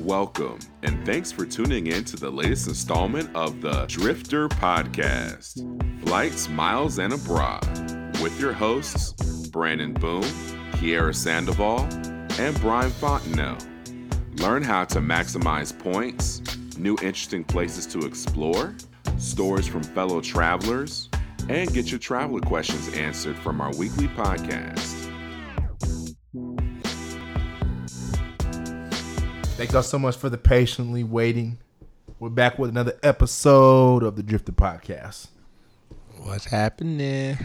Welcome, 0.00 0.58
and 0.82 1.04
thanks 1.04 1.30
for 1.30 1.44
tuning 1.44 1.88
in 1.88 2.04
to 2.04 2.16
the 2.16 2.30
latest 2.30 2.68
installment 2.68 3.28
of 3.36 3.60
the 3.60 3.84
Driftr 3.84 4.48
Podcast 4.48 5.60
Flights, 6.06 6.48
Miles, 6.48 6.98
and 6.98 7.12
Abroad 7.12 7.66
with 8.22 8.40
your 8.40 8.54
hosts, 8.54 9.48
Brandon 9.48 9.92
Boone, 9.92 10.22
Kiera 10.72 11.14
Sandoval, 11.14 11.80
and 12.40 12.58
Brian 12.62 12.90
Fontenelle. 12.90 13.58
Learn 14.36 14.62
how 14.62 14.86
to 14.86 15.00
maximize 15.00 15.78
points, 15.78 16.40
new 16.78 16.94
interesting 17.02 17.44
places 17.44 17.86
to 17.88 18.06
explore, 18.06 18.74
stories 19.18 19.68
from 19.68 19.82
fellow 19.82 20.22
travelers, 20.22 21.10
and 21.50 21.72
get 21.74 21.90
your 21.90 22.00
traveler 22.00 22.40
questions 22.40 22.88
answered 22.94 23.36
from 23.36 23.60
our 23.60 23.74
weekly 23.76 24.08
podcast. 24.08 24.99
Thank 29.60 29.72
y'all 29.72 29.82
so 29.82 29.98
much 29.98 30.16
for 30.16 30.30
the 30.30 30.38
patiently 30.38 31.04
waiting. 31.04 31.58
We're 32.18 32.30
back 32.30 32.58
with 32.58 32.70
another 32.70 32.98
episode 33.02 34.02
of 34.02 34.16
the 34.16 34.22
Driftr 34.22 34.54
Podcast. 34.54 35.26
What's 36.16 36.46
happening? 36.46 37.36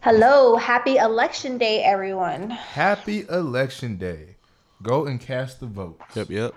Hello, 0.00 0.56
happy 0.56 0.96
election 0.96 1.56
day, 1.56 1.82
everyone. 1.82 2.50
Happy 2.50 3.26
Election 3.30 3.96
Day. 3.96 4.36
Go 4.82 5.06
and 5.06 5.18
cast 5.18 5.60
the 5.60 5.64
vote. 5.64 5.98
Yep, 6.14 6.28
yep. 6.28 6.54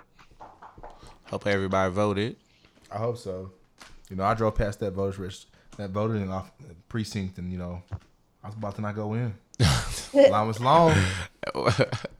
Hope 1.30 1.46
everybody 1.46 1.90
voted. 1.90 2.36
I 2.92 2.98
hope 2.98 3.16
so. 3.16 3.50
You 4.10 4.16
know, 4.16 4.24
I 4.24 4.34
drove 4.34 4.56
past 4.56 4.78
that 4.80 4.90
voter 4.90 5.26
that 5.78 5.88
voting 5.88 6.30
off 6.30 6.50
precinct, 6.90 7.38
and 7.38 7.50
you 7.50 7.56
know, 7.56 7.82
I 8.44 8.48
was 8.48 8.56
about 8.56 8.76
to 8.76 8.82
not 8.82 8.94
go 8.94 9.14
in. 9.14 9.32
line 10.12 10.46
was 10.46 10.60
long. 10.60 10.94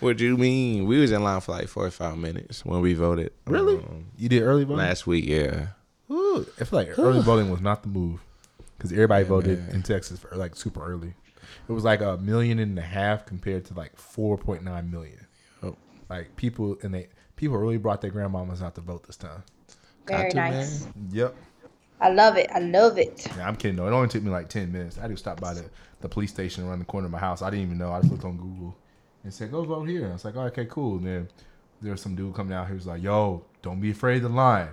what 0.00 0.16
do 0.16 0.24
you 0.24 0.36
mean? 0.36 0.86
We 0.86 0.98
was 0.98 1.12
in 1.12 1.22
line 1.22 1.40
for 1.40 1.52
like 1.52 1.68
forty 1.68 1.90
five 1.90 2.16
minutes 2.18 2.64
when 2.64 2.80
we 2.80 2.94
voted. 2.94 3.32
Really? 3.46 3.76
um, 3.76 4.06
You 4.16 4.28
did 4.28 4.42
early 4.42 4.64
voting? 4.64 4.78
last 4.78 5.06
week, 5.06 5.24
yeah. 5.26 5.68
Ooh, 6.10 6.46
I 6.60 6.64
feel 6.64 6.78
like 6.78 6.98
early 6.98 7.22
voting 7.22 7.50
was 7.50 7.60
not 7.60 7.82
the 7.82 7.88
move 7.88 8.20
because 8.76 8.92
everybody 8.92 9.24
voted 9.24 9.58
man. 9.66 9.76
in 9.76 9.82
Texas 9.82 10.18
for 10.18 10.34
like 10.36 10.54
super 10.56 10.84
early. 10.84 11.14
It 11.68 11.72
was 11.72 11.84
like 11.84 12.00
a 12.00 12.16
million 12.18 12.58
and 12.58 12.78
a 12.78 12.82
half 12.82 13.26
compared 13.26 13.64
to 13.66 13.74
like 13.74 13.96
four 13.96 14.36
point 14.38 14.62
nine 14.62 14.90
million. 14.90 15.26
Oh. 15.62 15.76
Like 16.08 16.36
people 16.36 16.76
and 16.82 16.94
they 16.94 17.08
people 17.36 17.56
really 17.56 17.78
brought 17.78 18.00
their 18.00 18.10
grandmamas 18.10 18.62
out 18.62 18.74
to 18.76 18.80
vote 18.80 19.06
this 19.06 19.16
time. 19.16 19.42
Very 20.06 20.30
to, 20.30 20.36
nice. 20.36 20.84
man. 20.84 21.08
Yep. 21.12 21.34
I 22.00 22.10
love 22.10 22.36
it. 22.36 22.50
I 22.54 22.58
love 22.58 22.98
it. 22.98 23.26
Yeah, 23.36 23.48
I'm 23.48 23.56
kidding 23.56 23.76
though. 23.76 23.86
It 23.88 23.92
only 23.92 24.08
took 24.08 24.22
me 24.22 24.30
like 24.30 24.48
ten 24.48 24.70
minutes. 24.70 24.98
I 24.98 25.02
had 25.02 25.10
to 25.10 25.16
stop 25.16 25.40
by 25.40 25.54
the, 25.54 25.64
the 26.02 26.08
police 26.08 26.30
station 26.30 26.64
around 26.68 26.80
the 26.80 26.84
corner 26.84 27.06
of 27.06 27.12
my 27.12 27.18
house. 27.18 27.40
I 27.42 27.50
didn't 27.50 27.64
even 27.64 27.78
know. 27.78 27.90
I 27.92 28.00
just 28.00 28.12
looked 28.12 28.24
on 28.24 28.36
Google 28.36 28.76
and 29.26 29.34
said, 29.34 29.50
"Go 29.50 29.62
vote 29.64 29.88
here." 29.88 30.08
I 30.08 30.12
was 30.12 30.24
like, 30.24 30.36
oh, 30.36 30.42
"Okay, 30.42 30.66
cool." 30.66 30.96
And 30.98 31.06
then 31.06 31.28
there 31.82 31.90
was 31.92 32.00
some 32.00 32.14
dude 32.14 32.34
coming 32.34 32.54
out. 32.54 32.68
He 32.68 32.74
was 32.74 32.86
like, 32.86 33.02
"Yo, 33.02 33.44
don't 33.60 33.80
be 33.80 33.90
afraid 33.90 34.16
of 34.24 34.30
the 34.30 34.36
line." 34.36 34.68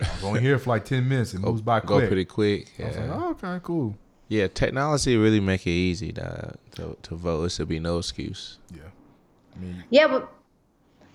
I 0.00 0.08
was 0.16 0.24
only 0.24 0.40
here 0.40 0.58
for 0.58 0.70
like 0.70 0.84
ten 0.84 1.08
minutes. 1.08 1.32
It 1.34 1.38
moves 1.40 1.62
by 1.62 1.78
Go 1.80 1.96
quick. 1.98 2.08
pretty 2.08 2.24
quick. 2.24 2.72
I 2.80 2.86
was 2.88 2.96
like, 2.96 3.06
Yeah. 3.06 3.14
oh, 3.14 3.30
okay, 3.30 3.60
cool. 3.62 3.96
yeah, 4.28 4.48
technology 4.48 5.16
really 5.16 5.38
make 5.40 5.66
it 5.66 5.70
easy 5.70 6.12
to, 6.12 6.54
to 6.72 6.96
to 7.02 7.14
vote. 7.14 7.40
There 7.42 7.50
should 7.50 7.68
be 7.68 7.78
no 7.78 7.98
excuse. 7.98 8.58
Yeah. 8.74 8.82
I 9.56 9.60
mean, 9.60 9.84
Yeah, 9.90 10.08
but 10.08 10.32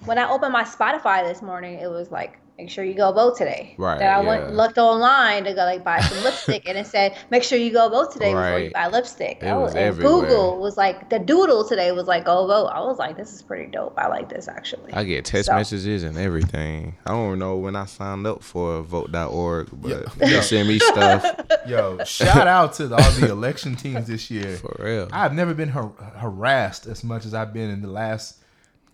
when 0.06 0.18
I 0.18 0.30
opened 0.30 0.54
my 0.54 0.64
Spotify 0.64 1.28
this 1.28 1.42
morning, 1.42 1.78
it 1.80 1.90
was 1.92 2.10
like, 2.10 2.40
make 2.60 2.70
sure 2.70 2.84
you 2.84 2.94
go 2.94 3.12
vote 3.14 3.38
today. 3.38 3.74
Right, 3.78 4.00
Then 4.00 4.14
I 4.14 4.20
went 4.20 4.54
looked 4.54 4.78
online 4.78 5.46
to 5.46 5.54
go 5.54 5.62
like 5.64 5.84
buy 5.84 6.02
some 6.02 6.24
lipstick, 6.24 6.68
and 6.68 6.78
it 6.78 6.88
said, 6.96 7.16
make 7.30 7.44
sure 7.44 7.58
you 7.58 7.72
go 7.72 7.88
vote 7.90 8.12
today 8.12 8.34
before 8.34 8.60
you 8.60 8.72
buy 8.72 8.88
lipstick. 8.88 9.40
It 9.42 9.48
Oh, 9.48 9.62
was 9.62 9.72
and 9.76 9.80
everywhere. 9.86 10.22
Google 10.22 10.60
was 10.60 10.76
like, 10.76 11.10
the 11.10 11.20
doodle 11.20 11.68
today 11.68 11.92
was 11.94 12.08
like, 12.08 12.26
go 12.26 12.46
vote. 12.48 12.68
I 12.68 12.82
was 12.82 12.98
like, 13.00 13.16
this 13.16 13.34
is 13.34 13.42
pretty 13.42 13.72
dope. 13.72 13.94
I 13.98 14.08
like 14.08 14.28
this 14.30 14.48
actually. 14.50 14.92
I 14.94 15.04
get 15.06 15.24
text 15.26 15.46
So- 15.48 15.56
messages 15.56 16.04
and 16.04 16.18
everything. 16.18 16.96
I 17.06 17.12
don't 17.12 17.40
know 17.40 17.56
when 17.56 17.76
I 17.78 17.86
signed 17.86 18.28
up 18.28 18.44
for 18.44 18.82
vote.org, 18.82 19.70
but 19.72 19.90
Yeah. 19.90 19.98
they 20.18 20.42
send 20.42 20.68
me 20.68 20.80
stuff 20.80 21.24
yo, 21.66 22.04
shout 22.04 22.48
out 22.48 22.74
to 22.74 22.84
all 22.94 23.12
the 23.14 23.30
election 23.32 23.76
teams 23.76 24.08
this 24.08 24.30
year. 24.30 24.58
for 24.58 24.76
real. 24.80 25.08
I've 25.14 25.34
never 25.34 25.54
been 25.54 25.70
har- 25.70 25.94
harassed 26.18 26.88
as 26.88 27.04
much 27.04 27.26
as 27.26 27.34
I've 27.34 27.54
been 27.54 27.70
in 27.70 27.82
the 27.82 27.90
last 27.90 28.38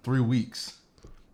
three 0.03 0.21
weeks. 0.21 0.73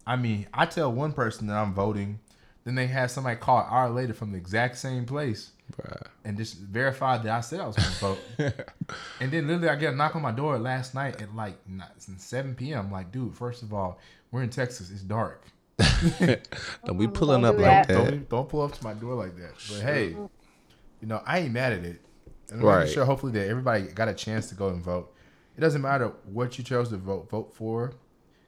I 0.06 0.16
mean, 0.16 0.48
I 0.54 0.66
tell 0.66 0.92
one 0.92 1.14
person 1.14 1.48
that 1.48 1.56
I'm 1.58 1.74
voting, 1.74 2.20
then 2.64 2.76
they 2.76 2.88
have 2.88 3.12
somebody 3.12 3.36
call 3.38 3.60
an 3.60 3.66
hour 3.70 3.90
later 3.90 4.14
from 4.14 4.32
the 4.32 4.38
exact 4.38 4.78
same 4.78 5.06
place 5.06 5.52
Bruh. 5.72 6.08
and 6.26 6.38
just 6.38 6.58
verify 6.58 7.18
that 7.18 7.32
I 7.32 7.42
said 7.42 7.60
I 7.60 7.68
was 7.68 7.76
going 7.76 7.90
to 7.90 8.00
vote. 8.00 8.20
and 9.20 9.32
then 9.32 9.48
literally, 9.48 9.70
I 9.70 9.76
get 9.76 9.94
a 9.94 9.96
knock 9.96 10.16
on 10.16 10.22
my 10.22 10.32
door 10.32 10.58
last 10.60 10.94
night 10.96 11.22
at 11.22 11.36
like 11.36 11.56
7 12.18 12.56
p.m. 12.56 12.86
I'm 12.88 12.92
like, 12.92 13.12
dude, 13.12 13.36
first 13.36 13.64
of 13.64 13.74
all, 13.74 14.00
we're 14.32 14.44
in 14.44 14.50
Texas. 14.50 14.90
It's 14.92 15.02
dark. 15.02 15.46
Don't 16.86 16.98
be 16.98 17.08
pulling 17.08 17.42
don't 17.42 17.50
up 17.52 17.58
do 17.58 17.62
like 17.64 17.88
that. 17.88 17.88
that. 17.88 17.94
Don't, 17.94 18.30
don't 18.30 18.50
pull 18.50 18.62
up 18.62 18.72
to 18.74 18.84
my 18.84 18.94
door 18.94 19.16
like 19.16 19.36
that. 19.38 19.54
But 19.70 19.82
hey, 19.82 20.10
you 20.10 21.08
know, 21.08 21.22
I 21.26 21.40
ain't 21.40 21.54
mad 21.54 21.74
at 21.74 21.84
it. 21.84 22.02
And 22.52 22.62
I'm 22.62 22.66
Right. 22.68 22.88
sure 22.88 23.06
hopefully 23.06 23.32
that 23.34 23.48
everybody 23.48 23.84
got 23.84 24.08
a 24.10 24.14
chance 24.14 24.50
to 24.50 24.56
go 24.56 24.70
and 24.70 24.84
vote. 24.84 25.14
It 25.58 25.62
doesn't 25.62 25.82
matter 25.82 26.10
what 26.26 26.58
you 26.58 26.64
chose 26.64 26.90
to 26.90 26.98
vote 26.98 27.30
vote 27.30 27.54
for. 27.54 27.94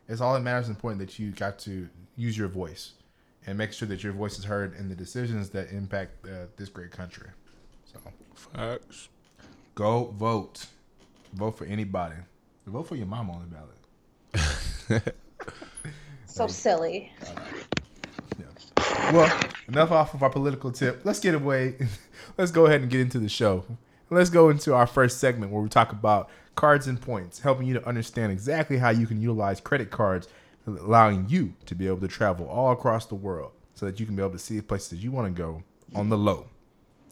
It's 0.08 0.22
all 0.22 0.34
that 0.34 0.41
matters 0.41 0.69
important 0.69 1.00
that 1.00 1.18
you 1.18 1.31
got 1.31 1.59
to 1.59 1.88
use 2.16 2.38
your 2.38 2.47
voice 2.47 2.94
and 3.46 3.58
make 3.58 3.74
sure 3.74 3.88
that 3.88 4.03
your 4.03 4.14
voice 4.14 4.38
is 4.38 4.46
heard 4.46 4.75
in 4.78 4.90
the 4.90 4.96
decisions 4.96 5.50
that 5.52 5.72
impact 5.72 6.25
uh, 6.25 6.47
this 6.58 6.69
great 6.69 6.91
country. 6.91 7.28
So 7.86 8.00
Facts. 8.36 9.09
go 9.75 10.14
vote. 10.18 10.66
Vote 11.34 11.58
for 11.58 11.66
anybody. 11.66 12.16
Vote 12.66 12.88
for 12.88 12.96
your 12.96 13.08
mom 13.08 13.30
on 13.30 13.50
the 14.34 15.00
ballot. 15.00 15.14
so 16.25 16.47
silly. 16.47 17.12
Yeah. 18.40 19.12
Well, 19.12 19.40
enough 19.68 19.91
off 19.91 20.14
of 20.14 20.24
our 20.24 20.30
political 20.30 20.72
tip. 20.72 21.02
Let's 21.03 21.20
get 21.20 21.35
away. 21.35 21.75
Let's 22.38 22.52
go 22.52 22.66
ahead 22.66 22.81
and 22.81 22.90
get 22.90 23.02
into 23.02 23.20
the 23.20 23.30
show. 23.30 23.66
Let's 24.09 24.30
go 24.30 24.50
into 24.50 24.74
our 24.74 24.88
first 24.88 25.20
segment 25.20 25.52
where 25.52 25.62
we 25.62 25.70
talk 25.70 25.91
about 25.91 26.30
cards 26.56 26.88
and 26.88 27.00
points, 27.00 27.40
helping 27.40 27.68
you 27.68 27.74
to 27.74 27.88
understand 27.88 28.31
exactly 28.31 28.78
how 28.78 28.90
you 28.90 29.08
can 29.08 29.22
utilize 29.22 29.59
credit 29.59 29.91
cards, 29.91 30.28
allowing 30.68 31.28
you 31.28 31.53
to 31.66 31.75
be 31.75 31.88
able 31.88 32.00
to 32.00 32.08
travel 32.08 32.47
all 32.47 32.72
across 32.72 33.06
the 33.06 33.16
world 33.16 33.52
so 33.74 33.86
that 33.86 34.00
you 34.00 34.06
can 34.06 34.16
be 34.16 34.22
able 34.22 34.31
to 34.31 34.40
see 34.40 34.62
places 34.62 34.90
that 34.90 34.97
you 34.97 35.12
want 35.12 35.34
to 35.34 35.41
go 35.41 35.64
on 35.96 36.09
the 36.09 36.18
low. 36.18 36.47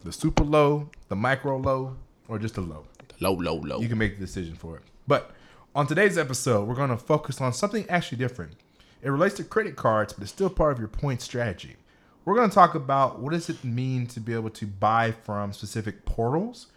The 0.04 0.12
super 0.12 0.44
low, 0.44 0.90
the 1.10 1.16
micro 1.16 1.58
low, 1.58 1.98
or 2.28 2.40
just 2.40 2.56
the 2.56 2.62
low. 2.62 2.86
Low, 3.20 3.34
low, 3.34 3.56
low. 3.56 3.80
You 3.80 3.88
can 3.88 3.98
make 3.98 4.18
the 4.18 4.26
decision 4.26 4.56
for 4.56 4.78
it. 4.78 4.84
But 5.08 5.32
on 5.76 5.86
today's 5.86 6.18
episode, 6.18 6.68
we're 6.68 6.76
going 6.76 6.90
to 6.90 6.98
focus 6.98 7.40
on 7.40 7.54
something 7.54 7.86
actually 7.90 8.18
different. 8.18 8.54
It 9.02 9.10
relates 9.10 9.36
to 9.36 9.44
credit 9.44 9.76
cards, 9.76 10.14
but 10.14 10.24
it's 10.24 10.32
still 10.32 10.50
part 10.50 10.74
of 10.74 10.80
your 10.80 10.88
point 10.88 11.22
strategy. 11.22 11.76
We're 12.24 12.36
going 12.36 12.50
to 12.50 12.54
talk 12.54 12.76
about 12.76 13.20
what 13.20 13.34
does 13.34 13.50
it 13.50 13.64
mean 13.64 14.06
to 14.08 14.20
be 14.20 14.34
able 14.34 14.52
to 14.52 14.68
buy 14.68 15.12
from 15.12 15.54
specific 15.54 16.06
portals 16.06 16.68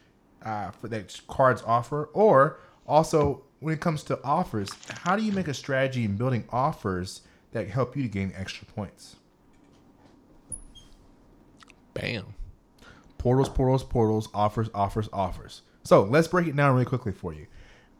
uh, 0.45 0.71
for 0.71 0.89
that 0.89 1.21
cards 1.27 1.63
offer, 1.67 2.11
or 2.13 2.59
also 2.87 3.43
when 3.61 3.75
it 3.75 3.81
comes 3.81 4.03
to 4.05 4.23
offers, 4.23 4.71
how 5.03 5.17
do 5.17 5.23
you 5.23 5.33
make 5.33 5.49
a 5.49 5.55
strategy 5.55 6.05
in 6.05 6.17
building 6.17 6.45
offers 6.51 7.23
that 7.53 7.69
help 7.69 7.97
you 7.97 8.03
to 8.03 8.09
gain 8.09 8.33
extra 8.37 8.67
points? 8.67 9.17
Bam. 11.95 12.35
Portals, 13.17 13.49
portals, 13.49 13.85
portals, 13.85 14.29
offers, 14.35 14.69
offers, 14.75 15.09
offers. 15.13 15.63
So 15.83 16.03
let's 16.03 16.29
break 16.29 16.47
it 16.47 16.57
down 16.57 16.75
really 16.75 16.85
quickly 16.85 17.13
for 17.13 17.33
you. 17.33 17.47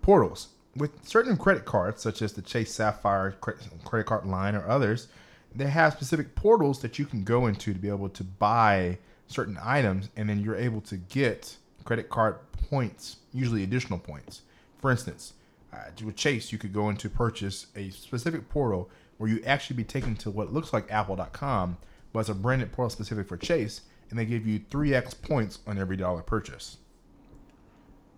Portals. 0.03 0.49
With 0.77 1.07
certain 1.07 1.37
credit 1.37 1.65
cards, 1.65 2.03
such 2.03 2.21
as 2.21 2.33
the 2.33 2.43
Chase 2.43 2.75
Sapphire 2.75 3.33
credit 3.41 4.07
card 4.07 4.27
line 4.27 4.57
or 4.57 4.69
others, 4.69 5.09
they 5.55 5.69
have 5.69 5.93
specific 5.93 6.35
portals 6.35 6.81
that 6.83 6.99
you 6.99 7.07
can 7.07 7.23
go 7.23 7.47
into 7.47 7.73
to 7.73 7.79
be 7.79 7.89
able 7.89 8.09
to 8.09 8.25
buy 8.25 8.99
certain 9.29 9.57
items, 9.63 10.09
and 10.17 10.29
then 10.29 10.41
you're 10.41 10.57
able 10.57 10.81
to 10.83 10.97
get 10.97 11.57
credit 11.85 12.09
card 12.09 12.37
points, 12.69 13.17
usually 13.33 13.63
additional 13.63 13.99
points. 13.99 14.43
For 14.79 14.91
instance, 14.91 15.35
uh, 15.73 15.79
with 16.05 16.17
Chase, 16.17 16.53
you 16.53 16.59
could 16.59 16.73
go 16.73 16.89
into 16.89 17.09
purchase 17.09 17.67
a 17.77 17.91
specific 17.91 18.49
portal 18.49 18.91
where 19.19 19.31
you 19.31 19.43
actually 19.45 19.77
be 19.77 19.85
taken 19.85 20.15
to 20.17 20.31
what 20.31 20.53
looks 20.53 20.73
like 20.73 20.91
Apple.com, 20.91 21.77
but 22.13 22.21
it's 22.21 22.29
a 22.29 22.35
branded 22.35 22.73
portal 22.73 22.91
specific 22.91 23.29
for 23.29 23.37
Chase, 23.37 23.83
and 24.11 24.19
they 24.19 24.25
give 24.25 24.47
you 24.47 24.61
3x 24.61 25.21
points 25.23 25.61
on 25.67 25.79
every 25.79 25.97
dollar 25.97 26.23
purchase. 26.23 26.79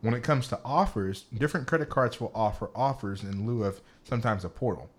When 0.00 0.14
it 0.14 0.22
comes 0.22 0.48
to 0.48 0.60
offers, 0.64 1.24
different 1.36 1.66
credit 1.66 1.88
cards 1.88 2.20
will 2.20 2.32
offer 2.34 2.70
offers 2.74 3.22
in 3.22 3.46
lieu 3.46 3.64
of 3.64 3.80
sometimes 4.04 4.44
a 4.44 4.48
portal. 4.48 4.90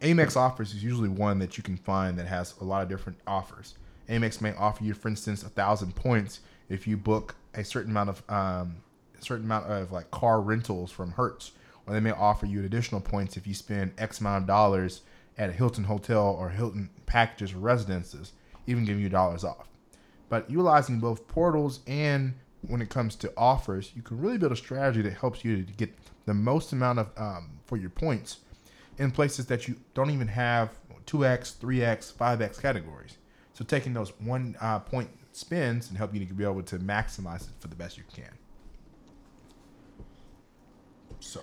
Amex 0.00 0.36
offers 0.36 0.74
is 0.74 0.84
usually 0.84 1.08
one 1.08 1.38
that 1.38 1.56
you 1.56 1.62
can 1.62 1.76
find 1.76 2.18
that 2.18 2.26
has 2.26 2.54
a 2.60 2.64
lot 2.64 2.82
of 2.82 2.88
different 2.88 3.18
offers. 3.26 3.74
Amex 4.08 4.40
may 4.40 4.54
offer 4.54 4.84
you, 4.84 4.94
for 4.94 5.08
instance, 5.08 5.42
a 5.42 5.48
thousand 5.48 5.96
points 5.96 6.40
if 6.68 6.86
you 6.86 6.96
book 6.96 7.34
a 7.56 7.64
certain 7.64 7.90
amount 7.90 8.10
of 8.10 8.22
um, 8.28 8.76
a 9.18 9.22
certain 9.24 9.44
amount 9.44 9.66
of 9.66 9.92
like 9.92 10.10
car 10.10 10.40
rentals 10.40 10.90
from 10.90 11.12
Hertz, 11.12 11.52
or 11.86 11.94
they 11.94 12.00
may 12.00 12.10
offer 12.10 12.46
you 12.46 12.64
additional 12.64 13.00
points 13.00 13.36
if 13.36 13.46
you 13.46 13.54
spend 13.54 13.92
X 13.98 14.20
amount 14.20 14.42
of 14.42 14.46
dollars 14.46 15.02
at 15.38 15.50
a 15.50 15.52
Hilton 15.52 15.84
hotel 15.84 16.36
or 16.38 16.50
Hilton 16.50 16.90
packages 17.06 17.52
or 17.52 17.58
residences, 17.58 18.32
even 18.66 18.84
giving 18.84 19.02
you 19.02 19.08
dollars 19.08 19.44
off. 19.44 19.68
But 20.28 20.50
utilizing 20.50 20.98
both 20.98 21.28
portals 21.28 21.80
and 21.86 22.34
when 22.62 22.82
it 22.82 22.88
comes 22.88 23.14
to 23.16 23.32
offers, 23.36 23.92
you 23.94 24.02
can 24.02 24.18
really 24.18 24.38
build 24.38 24.52
a 24.52 24.56
strategy 24.56 25.02
that 25.02 25.12
helps 25.12 25.44
you 25.44 25.62
to 25.62 25.72
get 25.72 25.94
the 26.24 26.34
most 26.34 26.72
amount 26.72 26.98
of 26.98 27.10
um, 27.16 27.60
for 27.66 27.76
your 27.76 27.90
points 27.90 28.38
in 28.98 29.10
places 29.10 29.46
that 29.46 29.68
you 29.68 29.76
don't 29.94 30.10
even 30.10 30.28
have 30.28 30.70
2x, 31.06 31.56
3x, 31.56 32.12
5x 32.12 32.60
categories. 32.60 33.18
So 33.54 33.64
taking 33.64 33.92
those 33.92 34.12
one 34.20 34.56
uh, 34.60 34.80
point 34.80 35.08
spins 35.36 35.88
and 35.88 35.98
help 35.98 36.14
you 36.14 36.24
to 36.24 36.32
be 36.32 36.44
able 36.44 36.62
to 36.62 36.78
maximize 36.78 37.42
it 37.42 37.54
for 37.60 37.68
the 37.68 37.76
best 37.76 37.98
you 37.98 38.04
can. 38.14 38.32
So, 41.20 41.40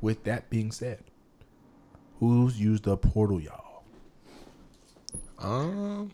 with 0.00 0.24
that 0.24 0.50
being 0.50 0.70
said, 0.70 1.02
who's 2.20 2.60
used 2.60 2.84
the 2.84 2.96
portal, 2.96 3.40
y'all? 3.40 3.82
Um, 5.38 6.10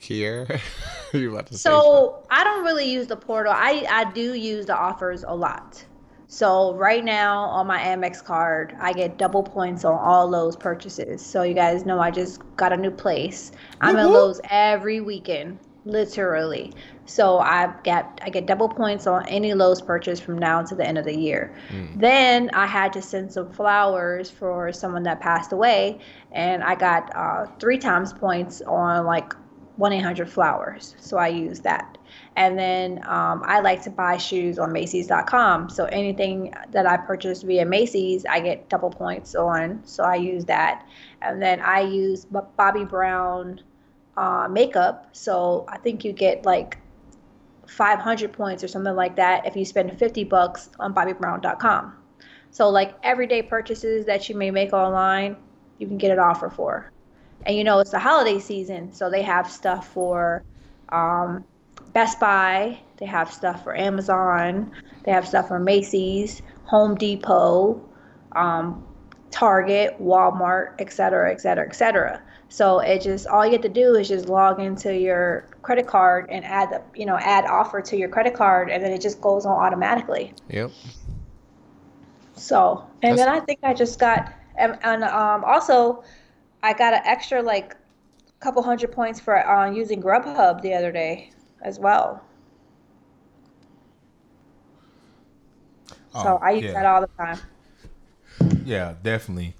Kiera, 0.00 0.60
you 1.12 1.32
about 1.32 1.46
to 1.48 1.54
say? 1.54 1.68
So 1.68 2.24
I 2.30 2.42
don't 2.42 2.64
really 2.64 2.90
use 2.90 3.06
the 3.06 3.16
portal. 3.16 3.52
I 3.54 3.86
I 3.88 4.10
do 4.12 4.34
use 4.34 4.66
the 4.66 4.76
offers 4.76 5.24
a 5.26 5.34
lot. 5.34 5.84
So 6.32 6.74
right 6.74 7.04
now 7.04 7.40
on 7.46 7.66
my 7.66 7.80
Amex 7.80 8.22
card, 8.22 8.76
I 8.78 8.92
get 8.92 9.18
double 9.18 9.42
points 9.42 9.84
on 9.84 9.98
all 9.98 10.28
Lowe's 10.28 10.54
purchases. 10.54 11.26
So 11.26 11.42
you 11.42 11.54
guys 11.54 11.84
know 11.84 11.98
I 11.98 12.12
just 12.12 12.40
got 12.56 12.72
a 12.72 12.76
new 12.76 12.92
place. 12.92 13.50
I'm 13.80 13.96
in 13.96 14.06
Lowe's 14.12 14.40
every 14.48 15.00
weekend, 15.00 15.58
literally. 15.84 16.72
So 17.04 17.40
I 17.40 17.74
get 17.82 18.20
I 18.22 18.30
get 18.30 18.46
double 18.46 18.68
points 18.68 19.08
on 19.08 19.26
any 19.26 19.54
Lowe's 19.54 19.82
purchase 19.82 20.20
from 20.20 20.38
now 20.38 20.62
to 20.62 20.76
the 20.76 20.86
end 20.86 20.98
of 20.98 21.04
the 21.04 21.16
year. 21.18 21.52
Then 21.98 22.48
I 22.54 22.64
had 22.66 22.92
to 22.92 23.02
send 23.02 23.32
some 23.32 23.50
flowers 23.52 24.30
for 24.30 24.72
someone 24.72 25.02
that 25.02 25.18
passed 25.18 25.52
away, 25.52 25.98
and 26.30 26.62
I 26.62 26.76
got 26.76 27.10
uh, 27.16 27.46
three 27.58 27.78
times 27.78 28.12
points 28.12 28.62
on 28.68 29.04
like 29.04 29.32
1 29.78 29.92
800 29.94 30.30
flowers. 30.30 30.94
So 31.00 31.16
I 31.16 31.26
use 31.26 31.58
that. 31.60 31.98
And 32.36 32.58
then 32.58 32.98
um, 33.06 33.42
I 33.44 33.60
like 33.60 33.82
to 33.82 33.90
buy 33.90 34.16
shoes 34.16 34.58
on 34.58 34.72
Macy's.com. 34.72 35.68
So 35.68 35.84
anything 35.86 36.54
that 36.70 36.86
I 36.86 36.96
purchase 36.96 37.42
via 37.42 37.64
Macy's, 37.64 38.24
I 38.24 38.40
get 38.40 38.68
double 38.68 38.90
points 38.90 39.34
on. 39.34 39.82
So 39.84 40.04
I 40.04 40.14
use 40.14 40.44
that. 40.46 40.86
And 41.22 41.42
then 41.42 41.60
I 41.60 41.80
use 41.80 42.24
Bobbi 42.24 42.88
Brown 42.88 43.60
uh, 44.16 44.48
makeup. 44.50 45.08
So 45.12 45.66
I 45.68 45.78
think 45.78 46.04
you 46.04 46.12
get 46.12 46.46
like 46.46 46.78
500 47.66 48.32
points 48.32 48.64
or 48.64 48.68
something 48.68 48.94
like 48.94 49.16
that 49.16 49.46
if 49.46 49.56
you 49.56 49.64
spend 49.64 49.96
50 49.98 50.24
bucks 50.24 50.70
on 50.78 50.94
BobbiBrown.com. 50.94 51.94
So 52.52 52.68
like 52.70 52.94
everyday 53.02 53.42
purchases 53.42 54.06
that 54.06 54.28
you 54.28 54.34
may 54.34 54.50
make 54.50 54.72
online, 54.72 55.36
you 55.78 55.86
can 55.86 55.98
get 55.98 56.10
an 56.10 56.18
offer 56.18 56.48
for 56.50 56.90
and 57.46 57.56
you 57.56 57.64
know 57.64 57.78
it's 57.78 57.90
the 57.90 57.98
holiday 57.98 58.38
season 58.38 58.92
so 58.92 59.10
they 59.10 59.22
have 59.22 59.50
stuff 59.50 59.88
for 59.88 60.42
um, 60.90 61.44
best 61.92 62.20
buy 62.20 62.78
they 62.98 63.06
have 63.06 63.32
stuff 63.32 63.62
for 63.64 63.76
amazon 63.76 64.70
they 65.04 65.12
have 65.12 65.26
stuff 65.26 65.48
for 65.48 65.58
macy's 65.58 66.42
home 66.64 66.94
depot 66.94 67.80
um, 68.36 68.86
target 69.30 69.96
walmart 70.00 70.74
et 70.78 70.92
cetera 70.92 71.32
et 71.32 71.40
cetera 71.40 71.66
et 71.66 71.74
cetera. 71.74 72.22
So 72.48 72.80
it 72.80 73.02
just 73.02 73.28
all 73.28 73.46
you 73.46 73.52
have 73.52 73.60
to 73.62 73.68
do 73.68 73.94
is 73.94 74.08
just 74.08 74.28
log 74.28 74.58
into 74.58 74.96
your 74.96 75.48
credit 75.62 75.86
card 75.86 76.28
and 76.30 76.44
add 76.44 76.70
the 76.70 76.82
you 76.98 77.06
know 77.06 77.16
add 77.16 77.44
offer 77.44 77.80
to 77.80 77.96
your 77.96 78.08
credit 78.08 78.34
card 78.34 78.70
and 78.70 78.82
then 78.82 78.92
it 78.92 79.00
just 79.00 79.20
goes 79.20 79.46
on 79.46 79.52
automatically. 79.52 80.34
Yep. 80.48 80.72
so, 82.34 82.84
and 83.02 83.16
then 83.16 83.28
I 83.28 83.38
think 83.40 83.60
I 83.62 83.72
just 83.72 84.00
got, 84.00 84.32
and, 84.56 84.78
and 84.82 85.04
um, 85.04 85.44
also, 85.44 86.02
I 86.62 86.72
got 86.72 86.92
an 86.94 87.02
extra 87.04 87.40
like 87.40 87.76
couple 88.40 88.62
hundred 88.62 88.90
points 88.90 89.20
for 89.20 89.46
uh, 89.46 89.70
using 89.70 90.02
Grubhub 90.02 90.62
the 90.62 90.74
other 90.74 90.90
day 90.90 91.30
as 91.62 91.78
well. 91.78 92.22
So 96.10 96.38
Oh, 96.38 96.40
I 96.42 96.52
use 96.52 96.64
yeah. 96.64 96.72
that 96.72 96.86
all 96.86 97.00
the 97.00 97.08
time. 97.18 97.40
Yeah, 98.64 98.94
definitely. 99.02 99.54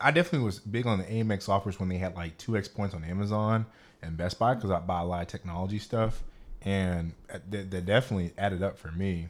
I 0.00 0.10
definitely 0.10 0.44
was 0.44 0.58
big 0.60 0.86
on 0.86 0.98
the 0.98 1.04
Amex 1.04 1.48
offers 1.48 1.80
when 1.80 1.88
they 1.88 1.98
had 1.98 2.14
like 2.14 2.38
two 2.38 2.56
X 2.56 2.68
points 2.68 2.94
on 2.94 3.04
Amazon 3.04 3.66
and 4.02 4.16
Best 4.16 4.38
Buy 4.38 4.54
because 4.54 4.70
I 4.70 4.78
buy 4.80 5.00
a 5.00 5.04
lot 5.04 5.22
of 5.22 5.28
technology 5.28 5.78
stuff, 5.78 6.22
and 6.62 7.14
they, 7.48 7.62
they 7.62 7.80
definitely 7.80 8.32
added 8.38 8.62
up 8.62 8.78
for 8.78 8.92
me. 8.92 9.28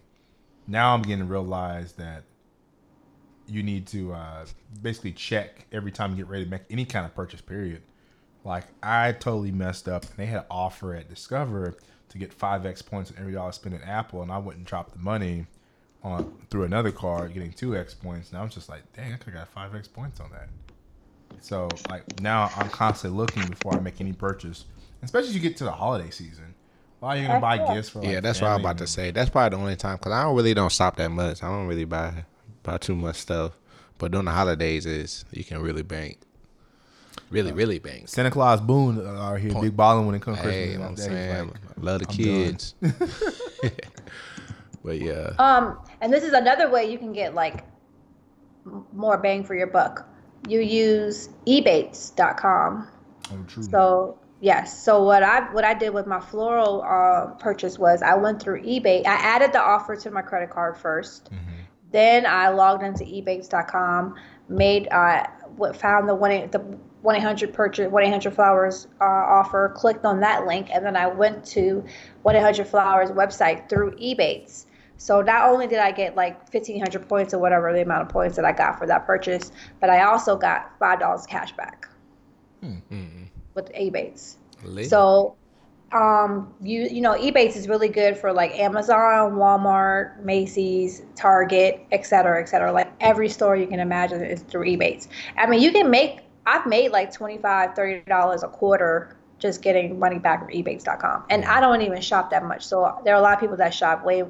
Now 0.66 0.94
I'm 0.94 1.02
beginning 1.02 1.26
to 1.26 1.32
realize 1.32 1.92
that 1.94 2.24
you 3.46 3.62
need 3.62 3.86
to 3.88 4.12
uh, 4.12 4.46
basically 4.82 5.12
check 5.12 5.66
every 5.72 5.90
time 5.92 6.10
you 6.12 6.16
get 6.18 6.28
ready 6.28 6.44
to 6.44 6.50
make 6.50 6.62
any 6.70 6.84
kind 6.84 7.04
of 7.04 7.14
purchase. 7.14 7.40
Period. 7.40 7.82
Like 8.44 8.64
I 8.82 9.12
totally 9.12 9.52
messed 9.52 9.88
up, 9.88 10.04
and 10.04 10.16
they 10.16 10.26
had 10.26 10.40
an 10.40 10.46
offer 10.50 10.94
at 10.94 11.08
Discover 11.08 11.76
to 12.08 12.18
get 12.18 12.32
five 12.32 12.66
X 12.66 12.82
points 12.82 13.10
on 13.10 13.16
every 13.18 13.32
dollar 13.32 13.52
spent 13.52 13.74
at 13.74 13.86
Apple, 13.86 14.22
and 14.22 14.30
I 14.30 14.38
wouldn't 14.38 14.64
drop 14.64 14.92
the 14.92 14.98
money 14.98 15.46
on 16.02 16.32
through 16.50 16.64
another 16.64 16.90
card, 16.90 17.32
getting 17.32 17.52
two 17.52 17.76
X 17.76 17.94
points. 17.94 18.30
And 18.30 18.38
I 18.38 18.42
was 18.42 18.54
just 18.54 18.68
like, 18.68 18.82
dang, 18.92 19.12
I 19.12 19.16
could 19.16 19.32
have 19.32 19.34
got 19.34 19.48
five 19.48 19.74
X 19.74 19.86
points 19.88 20.20
on 20.20 20.30
that. 20.32 20.48
So 21.40 21.68
like 21.88 22.20
now 22.20 22.50
I'm 22.56 22.68
constantly 22.68 23.18
looking 23.18 23.46
before 23.46 23.74
I 23.74 23.80
make 23.80 24.00
any 24.00 24.12
purchase, 24.12 24.64
especially 25.02 25.28
as 25.28 25.34
you 25.34 25.40
get 25.40 25.56
to 25.58 25.64
the 25.64 25.72
holiday 25.72 26.10
season. 26.10 26.54
Why 27.00 27.16
are 27.16 27.20
you 27.20 27.26
gonna 27.26 27.40
buy 27.40 27.74
gifts 27.74 27.88
for? 27.88 27.98
Like, 27.98 28.10
yeah, 28.10 28.20
that's 28.20 28.40
what 28.40 28.50
I'm 28.50 28.60
about 28.60 28.78
to 28.78 28.86
say. 28.86 29.10
That's 29.10 29.28
probably 29.30 29.56
the 29.56 29.62
only 29.62 29.76
time 29.76 29.96
because 29.96 30.12
I 30.12 30.22
don't 30.22 30.36
really 30.36 30.54
don't 30.54 30.70
shop 30.70 30.96
that 30.96 31.10
much. 31.10 31.42
I 31.42 31.48
don't 31.48 31.66
really 31.66 31.84
buy 31.84 32.24
buy 32.62 32.78
too 32.78 32.94
much 32.94 33.16
stuff. 33.16 33.52
But 33.98 34.12
during 34.12 34.26
the 34.26 34.32
holidays, 34.32 34.86
is 34.86 35.24
you 35.32 35.42
can 35.44 35.60
really 35.60 35.82
bank, 35.82 36.18
really, 37.30 37.52
really 37.52 37.78
bank. 37.78 38.08
Santa 38.08 38.30
Claus 38.30 38.60
Boone 38.60 39.04
uh, 39.04 39.10
are 39.10 39.38
here, 39.38 39.52
big 39.60 39.76
balling 39.76 40.06
when 40.06 40.14
it 40.14 40.22
comes 40.22 40.38
to 40.38 40.44
Hey, 40.50 40.68
Christmas. 40.76 40.88
I'm 40.88 40.96
saying, 40.96 41.46
like, 41.48 41.56
I 41.78 41.80
love 41.80 42.00
the 42.00 42.06
I'm 42.08 42.16
kids. 42.16 42.74
but 44.84 45.00
yeah, 45.00 45.30
Um, 45.38 45.78
and 46.00 46.12
this 46.12 46.24
is 46.24 46.32
another 46.32 46.70
way 46.70 46.90
you 46.90 46.98
can 46.98 47.12
get 47.12 47.34
like 47.34 47.64
more 48.92 49.18
bang 49.18 49.44
for 49.44 49.54
your 49.54 49.66
buck. 49.68 50.08
You 50.48 50.60
use 50.60 51.28
ebates.com. 51.46 52.88
oh, 53.32 53.44
true. 53.46 53.62
So 53.62 54.18
yes. 54.40 54.82
So 54.84 55.02
what 55.04 55.22
I 55.22 55.52
what 55.52 55.64
I 55.64 55.74
did 55.74 55.90
with 55.94 56.06
my 56.06 56.20
floral 56.20 56.82
uh, 56.82 57.34
purchase 57.34 57.78
was 57.78 58.02
I 58.02 58.14
went 58.14 58.42
through 58.42 58.62
eBay. 58.62 59.06
I 59.06 59.14
added 59.14 59.52
the 59.52 59.60
offer 59.62 59.94
to 59.96 60.10
my 60.10 60.22
credit 60.22 60.50
card 60.50 60.76
1st 60.76 61.30
Then 61.92 62.26
I 62.26 62.48
logged 62.48 62.82
into 62.82 63.04
eBates.com, 63.04 64.16
made 64.48 64.88
uh, 64.90 65.26
what 65.56 65.76
found 65.76 66.08
the 66.08 66.14
one 66.14 66.32
eight- 66.32 66.50
the 66.52 66.78
one 67.02 67.16
eight 67.16 67.22
hundred 67.22 67.52
purchase 67.52 67.90
one 67.90 68.04
eight 68.04 68.10
hundred 68.10 68.34
flowers 68.34 68.88
uh, 69.00 69.04
offer. 69.04 69.72
Clicked 69.74 70.04
on 70.04 70.20
that 70.20 70.46
link, 70.46 70.68
and 70.72 70.84
then 70.86 70.96
I 70.96 71.06
went 71.06 71.44
to 71.46 71.84
one 72.22 72.36
eight 72.36 72.42
hundred 72.42 72.66
flowers 72.68 73.10
website 73.10 73.68
through 73.68 73.92
eBates. 73.96 74.66
So 74.98 75.20
not 75.20 75.50
only 75.50 75.66
did 75.66 75.80
I 75.80 75.90
get 75.90 76.14
like 76.14 76.48
fifteen 76.50 76.78
hundred 76.78 77.08
points 77.08 77.34
or 77.34 77.40
whatever 77.40 77.72
the 77.72 77.82
amount 77.82 78.02
of 78.02 78.08
points 78.08 78.36
that 78.36 78.44
I 78.44 78.52
got 78.52 78.78
for 78.78 78.86
that 78.86 79.04
purchase, 79.04 79.50
but 79.80 79.90
I 79.90 80.04
also 80.04 80.36
got 80.36 80.78
five 80.78 81.00
dollars 81.00 81.26
cash 81.26 81.52
back 81.52 81.88
with 83.54 83.72
Ebates. 83.72 84.36
Lit. 84.62 84.88
So, 84.88 85.34
um, 85.90 86.54
you 86.62 86.82
you 86.82 87.00
know, 87.00 87.14
Ebates 87.14 87.56
is 87.56 87.68
really 87.68 87.88
good 87.88 88.16
for 88.16 88.32
like 88.32 88.52
Amazon, 88.52 89.32
Walmart, 89.32 90.22
Macy's, 90.22 91.02
Target, 91.16 91.84
et 91.90 92.06
cetera, 92.06 92.40
et 92.40 92.46
cetera. 92.48 92.70
Like 92.70 92.92
every 93.00 93.28
store 93.28 93.56
you 93.56 93.66
can 93.66 93.80
imagine 93.80 94.24
is 94.24 94.42
through 94.42 94.66
Ebates. 94.66 95.08
I 95.36 95.46
mean, 95.46 95.60
you 95.60 95.72
can 95.72 95.90
make. 95.90 96.20
I've 96.46 96.66
made 96.66 96.90
like 96.90 97.12
$25, 97.12 97.76
30 97.76 98.00
dollars 98.08 98.42
a 98.42 98.48
quarter 98.48 99.16
just 99.38 99.60
getting 99.60 99.98
money 99.98 100.18
back 100.18 100.40
from 100.40 100.48
Ebates.com, 100.48 101.24
and 101.28 101.44
I 101.44 101.60
don't 101.60 101.82
even 101.82 102.00
shop 102.00 102.30
that 102.30 102.44
much. 102.44 102.64
So 102.64 103.00
there 103.04 103.14
are 103.14 103.18
a 103.18 103.22
lot 103.22 103.34
of 103.34 103.40
people 103.40 103.56
that 103.56 103.74
shop 103.74 104.04
way 104.04 104.24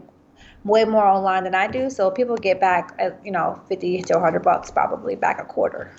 way 0.64 0.85
more 0.85 1.04
online 1.04 1.45
than 1.45 1.54
I 1.54 1.66
do. 1.66 1.90
So 1.90 2.11
people 2.11 2.37
get 2.37 2.61
back, 2.61 2.99
you 3.25 3.33
know, 3.33 3.61
50 3.69 4.02
to 4.02 4.14
100 4.14 4.42
bucks 4.42 4.71
probably 4.71 5.16
back 5.16 5.40
a 5.40 5.45
quarter. 5.45 5.95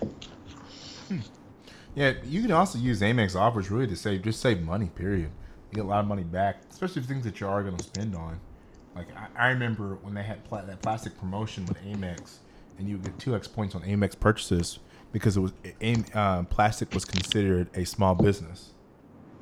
Hmm. 1.07 1.19
Yeah, 1.95 2.13
you 2.23 2.41
can 2.41 2.51
also 2.51 2.79
use 2.79 3.01
Amex 3.01 3.35
offers 3.35 3.69
really 3.69 3.87
to 3.87 3.95
save 3.95 4.21
just 4.23 4.39
save 4.39 4.61
money. 4.61 4.87
Period. 4.87 5.29
You 5.71 5.75
get 5.75 5.85
a 5.85 5.87
lot 5.87 5.99
of 5.99 6.07
money 6.07 6.23
back, 6.23 6.61
especially 6.71 7.01
things 7.03 7.23
that 7.23 7.39
you 7.39 7.47
are 7.47 7.63
going 7.63 7.77
to 7.77 7.83
spend 7.83 8.15
on. 8.15 8.39
Like 8.95 9.07
I, 9.15 9.47
I 9.47 9.47
remember 9.49 9.97
when 10.01 10.13
they 10.13 10.23
had 10.23 10.43
that 10.49 10.81
Plastiq 10.81 11.17
promotion 11.17 11.65
with 11.65 11.77
Amex, 11.83 12.37
and 12.77 12.87
you 12.87 12.97
would 12.97 13.05
get 13.05 13.19
two 13.19 13.35
X 13.35 13.47
points 13.47 13.75
on 13.75 13.81
Amex 13.81 14.19
purchases 14.19 14.79
because 15.13 15.37
it 15.37 15.39
was 15.39 15.53
Am- 15.79 16.05
uh, 16.13 16.43
Plastiq 16.43 16.93
was 16.93 17.05
considered 17.05 17.69
a 17.73 17.85
small 17.85 18.15
business, 18.15 18.71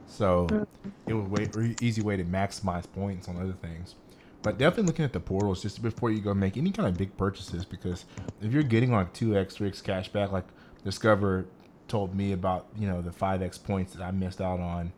so 0.06 0.68
it 1.08 1.14
was 1.16 1.28
way 1.28 1.46
very 1.46 1.76
easy 1.82 2.04
way 2.04 2.18
to 2.18 2.24
maximize 2.24 2.86
points 2.92 3.28
on 3.28 3.38
other 3.38 3.54
things. 3.54 3.96
But 4.44 4.58
definitely 4.58 4.88
looking 4.88 5.06
at 5.06 5.14
the 5.14 5.20
portals 5.20 5.62
just 5.62 5.82
before 5.82 6.12
you 6.12 6.20
go 6.20 6.34
make 6.34 6.58
any 6.58 6.72
kind 6.72 6.88
of 6.88 6.98
big 6.98 7.16
purchases 7.16 7.64
because 7.64 8.06
if 8.42 8.52
you're 8.52 8.64
getting 8.64 8.92
like 8.92 9.14
two 9.14 9.38
X, 9.38 9.56
three 9.56 9.68
X 9.68 9.82
cash 9.82 10.10
back, 10.10 10.32
like 10.32 10.46
Discover 10.84 11.46
told 11.88 12.16
me 12.16 12.32
about, 12.32 12.68
you 12.76 12.88
know, 12.88 13.02
the 13.02 13.12
five 13.12 13.42
X 13.42 13.58
points 13.58 13.94
that 13.94 14.04
I 14.04 14.12
missed 14.12 14.42
out 14.42 14.60
on. 14.60 14.86
You 14.86 14.92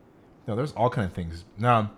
know, 0.52 0.56
there's 0.56 0.72
all 0.74 0.90
kind 0.90 1.06
of 1.06 1.14
things. 1.14 1.44
Now, 1.58 1.92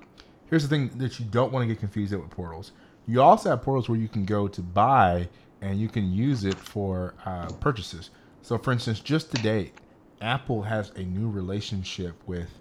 here's 0.50 0.63
the 0.63 0.70
thing 0.70 0.89
that 0.98 1.20
you 1.20 1.25
don't 1.25 1.51
want 1.51 1.63
to 1.63 1.67
get 1.67 1.79
confused 1.79 2.13
with 2.13 2.29
portals. 2.29 2.72
You 3.08 3.22
also 3.22 3.50
have 3.50 3.62
portals 3.62 3.89
where 3.89 4.00
you 4.00 4.08
can 4.08 4.25
go 4.25 4.48
to 4.48 4.62
buy 4.62 5.29
and 5.62 5.79
you 5.79 5.88
can 5.88 6.12
use 6.12 6.46
it 6.46 6.55
for 6.55 7.13
uh, 7.25 7.48
purchases. 7.60 8.10
So, 8.45 8.59
for 8.59 8.71
instance, 8.71 8.99
just 8.99 9.31
today, 9.31 9.71
Apple 10.21 10.61
has 10.61 10.91
a 10.91 11.01
new 11.01 11.31
relationship 11.31 12.13
with 12.27 12.59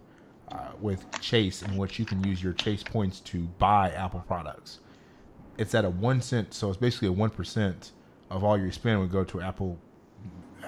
uh, 0.48 0.70
with 0.80 1.04
Chase, 1.20 1.60
in 1.60 1.76
which 1.76 1.98
you 1.98 2.06
can 2.06 2.24
use 2.24 2.42
your 2.42 2.54
Chase 2.54 2.82
points 2.82 3.20
to 3.20 3.40
buy 3.58 3.90
Apple 3.90 4.24
products. 4.26 4.80
It's 5.58 5.74
at 5.74 5.84
a 5.84 5.90
one 5.90 6.22
cent, 6.22 6.54
so 6.54 6.70
it's 6.70 6.78
basically 6.78 7.08
a 7.08 7.12
one 7.12 7.28
percent 7.28 7.92
of 8.30 8.42
all 8.42 8.56
your 8.56 8.72
spend 8.72 8.98
would 9.00 9.12
go 9.12 9.24
to 9.24 9.42
Apple 9.42 9.78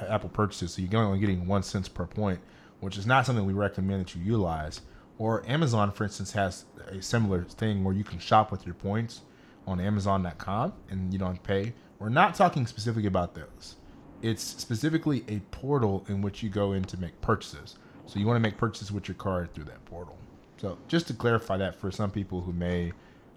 Apple 0.06 0.28
purchases, 0.28 0.74
so 0.74 0.82
you're 0.82 1.00
only 1.00 1.18
getting 1.18 1.46
one 1.46 1.62
cents 1.62 1.88
per 1.88 2.04
point, 2.04 2.40
which 2.80 2.98
is 2.98 3.06
not 3.06 3.24
something 3.24 3.46
we 3.46 3.54
recommend 3.54 4.02
that 4.02 4.14
you 4.14 4.22
utilize. 4.22 4.82
Or 5.16 5.42
Amazon, 5.48 5.92
for 5.92 6.04
instance, 6.04 6.32
has 6.32 6.66
a 6.88 7.00
similar 7.00 7.44
thing 7.44 7.84
where 7.84 7.94
you 7.94 8.04
can 8.04 8.18
shop 8.18 8.50
with 8.50 8.66
your 8.66 8.74
points 8.74 9.22
on 9.66 9.80
Amazon.com 9.80 10.74
and 10.90 11.10
you 11.10 11.18
don't 11.18 11.42
pay. 11.42 11.72
We're 11.98 12.10
not 12.10 12.34
talking 12.34 12.66
specifically 12.66 13.06
about 13.06 13.34
those. 13.34 13.76
It's 14.22 14.42
specifically 14.42 15.24
a 15.28 15.40
portal 15.50 16.04
in 16.08 16.22
which 16.22 16.42
you 16.42 16.48
go 16.48 16.72
in 16.72 16.82
to 16.84 16.96
make 16.98 17.20
purchases. 17.20 17.76
So 18.06 18.18
you 18.18 18.26
want 18.26 18.36
to 18.36 18.40
make 18.40 18.56
purchases 18.56 18.90
with 18.92 19.08
your 19.08 19.14
card 19.16 19.52
through 19.54 19.64
that 19.64 19.84
portal. 19.84 20.16
So 20.58 20.78
just 20.88 21.06
to 21.08 21.14
clarify 21.14 21.56
that 21.58 21.74
for 21.74 21.90
some 21.90 22.10
people 22.10 22.40
who 22.40 22.52
may 22.52 22.92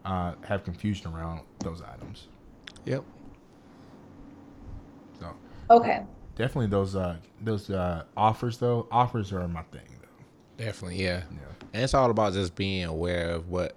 uh, 0.06 0.34
have 0.48 0.64
confusion 0.64 1.12
around 1.14 1.42
those 1.60 1.82
items. 1.82 2.28
Yep. 2.86 3.04
So 5.20 5.34
Okay. 5.70 6.04
definitely 6.36 6.68
those 6.68 6.96
uh, 6.96 7.18
those 7.42 7.70
uh, 7.70 8.04
offers 8.16 8.58
though. 8.58 8.88
Offers 8.92 9.34
are 9.34 9.48
my 9.48 9.64
thing 9.64 9.82
though. 10.02 10.64
Definitely, 10.64 11.04
yeah. 11.04 11.24
Yeah. 11.32 11.66
And 11.74 11.84
it's 11.84 11.94
all 11.94 12.10
about 12.10 12.34
just 12.34 12.56
being 12.56 12.86
aware 12.86 13.32
of 13.32 13.50
what 13.50 13.76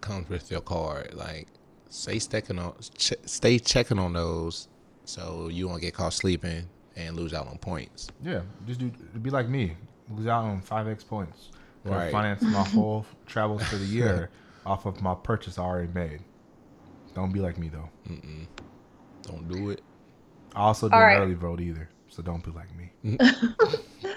comes 0.00 0.28
with 0.28 0.50
your 0.50 0.60
card. 0.60 1.14
Like, 1.14 1.48
stay 1.90 2.18
checking 2.18 2.58
on, 2.58 2.74
ch- 2.96 3.12
stay 3.24 3.58
checking 3.58 3.98
on 3.98 4.12
those, 4.14 4.68
so 5.04 5.48
you 5.48 5.68
won't 5.68 5.80
get 5.80 5.94
caught 5.94 6.12
sleeping 6.12 6.68
and 6.96 7.16
lose 7.16 7.34
out 7.34 7.46
on 7.48 7.58
points. 7.58 8.08
Yeah, 8.22 8.42
just 8.66 8.80
do 8.80 8.90
be 9.20 9.30
like 9.30 9.48
me. 9.48 9.76
Lose 10.10 10.26
out 10.26 10.44
on 10.44 10.60
five 10.60 10.88
X 10.88 11.04
points. 11.04 11.50
Right. 11.84 12.10
finance 12.10 12.40
my 12.40 12.62
whole 12.68 13.04
travels 13.26 13.62
for 13.64 13.76
the 13.76 13.84
year 13.84 14.30
off 14.66 14.86
of 14.86 15.02
my 15.02 15.14
purchase 15.14 15.58
I 15.58 15.62
already 15.62 15.92
made. 15.92 16.20
Don't 17.14 17.32
be 17.32 17.40
like 17.40 17.58
me 17.58 17.68
though. 17.68 17.88
Mm. 18.08 18.46
Don't 19.22 19.48
do 19.48 19.70
it. 19.70 19.82
I 20.54 20.60
also 20.60 20.86
All 20.86 20.90
didn't 20.90 21.02
right. 21.02 21.18
early 21.18 21.34
vote 21.34 21.60
either, 21.60 21.88
so 22.08 22.22
don't 22.22 22.42
be 22.44 22.50
like 22.52 22.68
me. 22.76 23.18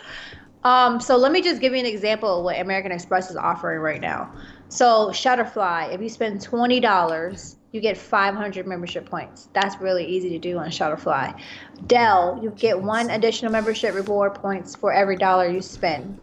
Um, 0.63 0.99
so 0.99 1.15
let 1.15 1.31
me 1.31 1.41
just 1.41 1.61
give 1.61 1.71
you 1.73 1.79
an 1.79 1.85
example 1.85 2.39
of 2.39 2.43
what 2.43 2.59
American 2.59 2.91
Express 2.91 3.29
is 3.29 3.37
offering 3.37 3.79
right 3.79 4.01
now. 4.01 4.33
So 4.67 5.09
Shutterfly, 5.11 5.93
if 5.93 6.01
you 6.01 6.09
spend 6.09 6.41
twenty 6.41 6.81
dollars, 6.81 7.56
you 7.71 7.81
get 7.81 7.97
five 7.97 8.33
hundred 8.33 8.67
membership 8.67 9.09
points. 9.09 9.49
That's 9.53 9.79
really 9.81 10.05
easy 10.05 10.29
to 10.29 10.39
do 10.39 10.57
on 10.57 10.69
Shutterfly. 10.69 11.39
Dell, 11.87 12.39
you 12.41 12.51
get 12.51 12.81
one 12.81 13.09
additional 13.09 13.51
membership 13.51 13.93
reward 13.93 14.35
points 14.35 14.75
for 14.75 14.93
every 14.93 15.17
dollar 15.17 15.47
you 15.49 15.61
spend. 15.61 16.19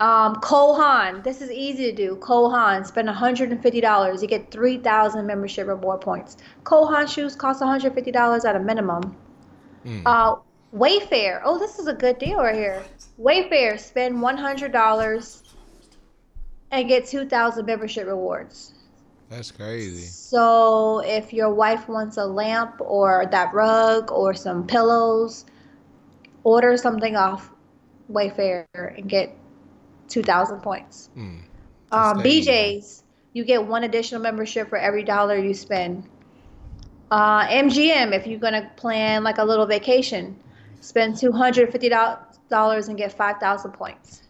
Um, 0.00 0.36
Cole 0.36 0.74
Haan, 0.74 1.22
this 1.22 1.40
is 1.40 1.50
easy 1.50 1.90
to 1.90 1.96
do. 1.96 2.16
Cole 2.16 2.50
Haan, 2.50 2.84
spend 2.84 3.08
$150, 3.08 4.22
you 4.22 4.28
get 4.28 4.50
3,000 4.50 5.24
membership 5.24 5.68
reward 5.68 6.00
points. 6.00 6.36
Cole 6.64 6.86
Haan 6.86 7.06
shoes 7.06 7.36
cost 7.36 7.62
$150 7.62 8.44
at 8.44 8.56
a 8.56 8.58
minimum. 8.58 9.16
Uh, 10.04 10.36
Wayfair. 10.74 11.40
Oh, 11.44 11.58
this 11.58 11.78
is 11.78 11.86
a 11.86 11.94
good 11.94 12.18
deal 12.18 12.38
right 12.38 12.54
here. 12.54 12.82
Wayfair, 13.20 13.78
spend 13.78 14.20
one 14.20 14.36
hundred 14.36 14.72
dollars 14.72 15.42
and 16.72 16.88
get 16.88 17.06
two 17.06 17.26
thousand 17.28 17.66
membership 17.66 18.06
rewards. 18.08 18.73
That's 19.34 19.50
crazy. 19.50 20.06
So 20.06 21.00
if 21.00 21.32
your 21.32 21.52
wife 21.52 21.88
wants 21.88 22.18
a 22.18 22.24
lamp 22.24 22.80
or 22.80 23.26
that 23.32 23.52
rug 23.52 24.12
or 24.12 24.32
some 24.32 24.64
pillows, 24.64 25.44
order 26.44 26.76
something 26.76 27.16
off 27.16 27.50
Wayfair 28.08 28.66
and 28.74 29.08
get 29.08 29.36
two 30.08 30.22
thousand 30.22 30.60
points. 30.60 31.10
Mm. 31.16 31.42
Um, 31.90 32.18
BJ's, 32.20 33.02
you 33.32 33.44
get 33.44 33.66
one 33.66 33.82
additional 33.82 34.20
membership 34.20 34.68
for 34.68 34.78
every 34.78 35.02
dollar 35.02 35.36
you 35.36 35.52
spend. 35.52 36.08
Uh, 37.10 37.46
MGM, 37.48 38.14
if 38.14 38.28
you're 38.28 38.38
gonna 38.38 38.70
plan 38.76 39.24
like 39.24 39.38
a 39.38 39.44
little 39.44 39.66
vacation, 39.66 40.38
spend 40.80 41.16
two 41.18 41.32
hundred 41.32 41.72
fifty 41.72 41.88
dollars 41.88 42.86
and 42.86 42.96
get 42.96 43.12
five 43.12 43.38
thousand 43.38 43.72
points. 43.72 44.23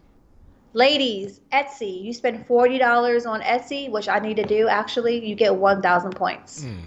Ladies, 0.74 1.40
Etsy, 1.52 2.02
you 2.02 2.12
spend 2.12 2.46
forty 2.46 2.78
dollars 2.78 3.26
on 3.26 3.40
Etsy, 3.40 3.90
which 3.90 4.08
I 4.08 4.18
need 4.18 4.36
to 4.36 4.44
do 4.44 4.68
actually, 4.68 5.24
you 5.24 5.36
get 5.36 5.54
one 5.54 5.80
thousand 5.80 6.16
points. 6.16 6.64
Mm. 6.64 6.78
mm. 6.78 6.84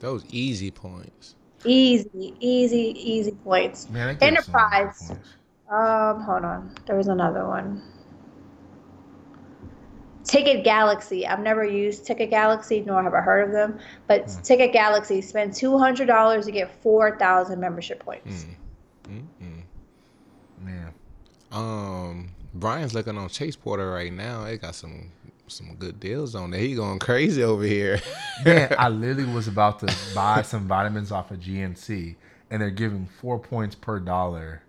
Those 0.00 0.24
easy 0.30 0.70
points. 0.70 1.34
Easy, 1.64 2.34
easy, 2.40 2.94
easy 2.96 3.32
points. 3.32 3.88
Man, 3.88 4.18
Enterprise. 4.20 5.08
points. 5.08 5.28
Um, 5.70 6.20
hold 6.20 6.44
on. 6.44 6.74
There 6.86 6.96
was 6.96 7.08
another 7.08 7.46
one. 7.46 7.82
Ticket 10.22 10.62
Galaxy. 10.62 11.26
I've 11.26 11.40
never 11.40 11.64
used 11.64 12.04
Ticket 12.04 12.30
Galaxy, 12.30 12.80
nor 12.80 13.02
have 13.02 13.14
I 13.14 13.20
heard 13.20 13.46
of 13.48 13.52
them. 13.52 13.78
But 14.06 14.30
hmm. 14.30 14.42
Ticket 14.42 14.72
Galaxy, 14.72 15.22
spend 15.22 15.54
two 15.54 15.78
hundred 15.78 16.06
dollars 16.06 16.44
to 16.46 16.52
get 16.52 16.70
four 16.82 17.18
thousand 17.18 17.60
membership 17.60 18.04
points. 18.04 18.44
Mm-mm. 19.04 19.62
Man, 20.62 20.92
Um, 21.52 22.30
Brian's 22.54 22.94
looking 22.94 23.16
on 23.18 23.28
Chase 23.28 23.56
Porter 23.56 23.90
right 23.90 24.12
now. 24.12 24.44
They 24.44 24.58
got 24.58 24.74
some 24.74 25.12
some 25.48 25.76
good 25.76 26.00
deals 26.00 26.34
on 26.34 26.50
there. 26.50 26.60
He 26.60 26.74
going 26.74 26.98
crazy 26.98 27.42
over 27.42 27.62
here. 27.62 28.00
man, 28.44 28.74
I 28.78 28.88
literally 28.88 29.32
was 29.32 29.46
about 29.46 29.78
to 29.80 29.94
buy 30.14 30.42
some 30.42 30.66
vitamins 30.66 31.12
off 31.12 31.30
of 31.30 31.38
GNC, 31.38 32.16
and 32.50 32.60
they're 32.60 32.70
giving 32.70 33.06
four 33.06 33.38
points 33.38 33.74
per 33.76 34.00
dollar. 34.00 34.62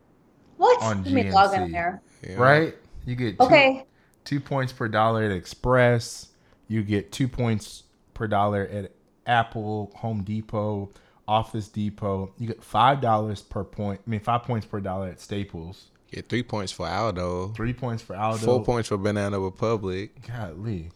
What? 0.57 0.81
On 0.83 1.03
Let 1.03 1.13
me 1.13 1.31
log 1.31 1.53
in 1.55 1.71
there. 1.71 2.01
Yeah. 2.27 2.35
Right? 2.35 2.75
You 3.05 3.15
get 3.15 3.39
two, 3.39 3.45
Okay. 3.45 3.85
two 4.23 4.39
points 4.39 4.71
per 4.73 4.87
dollar 4.87 5.23
at 5.23 5.31
Express. 5.31 6.27
You 6.67 6.83
get 6.83 7.11
two 7.11 7.27
points 7.27 7.83
per 8.13 8.27
dollar 8.27 8.63
at 8.67 8.91
Apple, 9.25 9.91
Home 9.95 10.23
Depot, 10.23 10.89
Office 11.27 11.69
Depot. 11.69 12.33
You 12.37 12.47
get 12.47 12.63
five 12.63 13.01
dollars 13.01 13.41
per 13.41 13.63
point. 13.63 14.01
I 14.05 14.09
mean, 14.09 14.19
five 14.19 14.43
points 14.43 14.65
per 14.65 14.79
dollar 14.79 15.07
at 15.07 15.19
Staples. 15.19 15.87
Get 16.11 16.29
three 16.29 16.43
points 16.43 16.71
for 16.71 16.87
Aldo. 16.87 17.49
Three 17.49 17.73
points 17.73 18.01
for 18.01 18.15
Aldo. 18.15 18.37
Four 18.45 18.63
points 18.63 18.89
for 18.89 18.97
Banana 18.97 19.39
Republic. 19.39 20.11
Golly. 20.27 20.89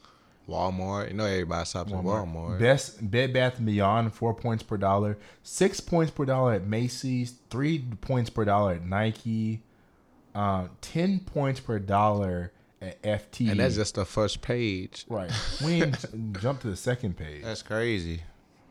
Walmart. 0.47 1.09
You 1.09 1.13
know 1.15 1.25
everybody 1.25 1.65
shops 1.65 1.91
at 1.91 1.97
Walmart. 1.99 2.59
Best 2.59 3.09
Bed 3.09 3.33
Bath 3.33 3.57
and 3.57 3.65
Beyond, 3.65 4.13
four 4.13 4.33
points 4.33 4.63
per 4.63 4.77
dollar. 4.77 5.17
Six 5.43 5.79
points 5.79 6.11
per 6.11 6.25
dollar 6.25 6.53
at 6.53 6.65
Macy's. 6.65 7.35
Three 7.49 7.79
points 8.01 8.29
per 8.29 8.45
dollar 8.45 8.73
at 8.73 8.85
Nike. 8.85 9.61
Uh, 10.33 10.67
ten 10.81 11.19
points 11.19 11.59
per 11.59 11.77
dollar 11.79 12.51
at 12.81 13.01
FT. 13.01 13.51
And 13.51 13.59
that's 13.59 13.75
just 13.75 13.95
the 13.95 14.05
first 14.05 14.41
page. 14.41 15.05
right. 15.09 15.31
We 15.63 15.83
ain't 15.83 16.33
jump 16.41 16.61
to 16.61 16.69
the 16.69 16.75
second 16.77 17.17
page. 17.17 17.43
That's 17.43 17.61
crazy. 17.61 18.23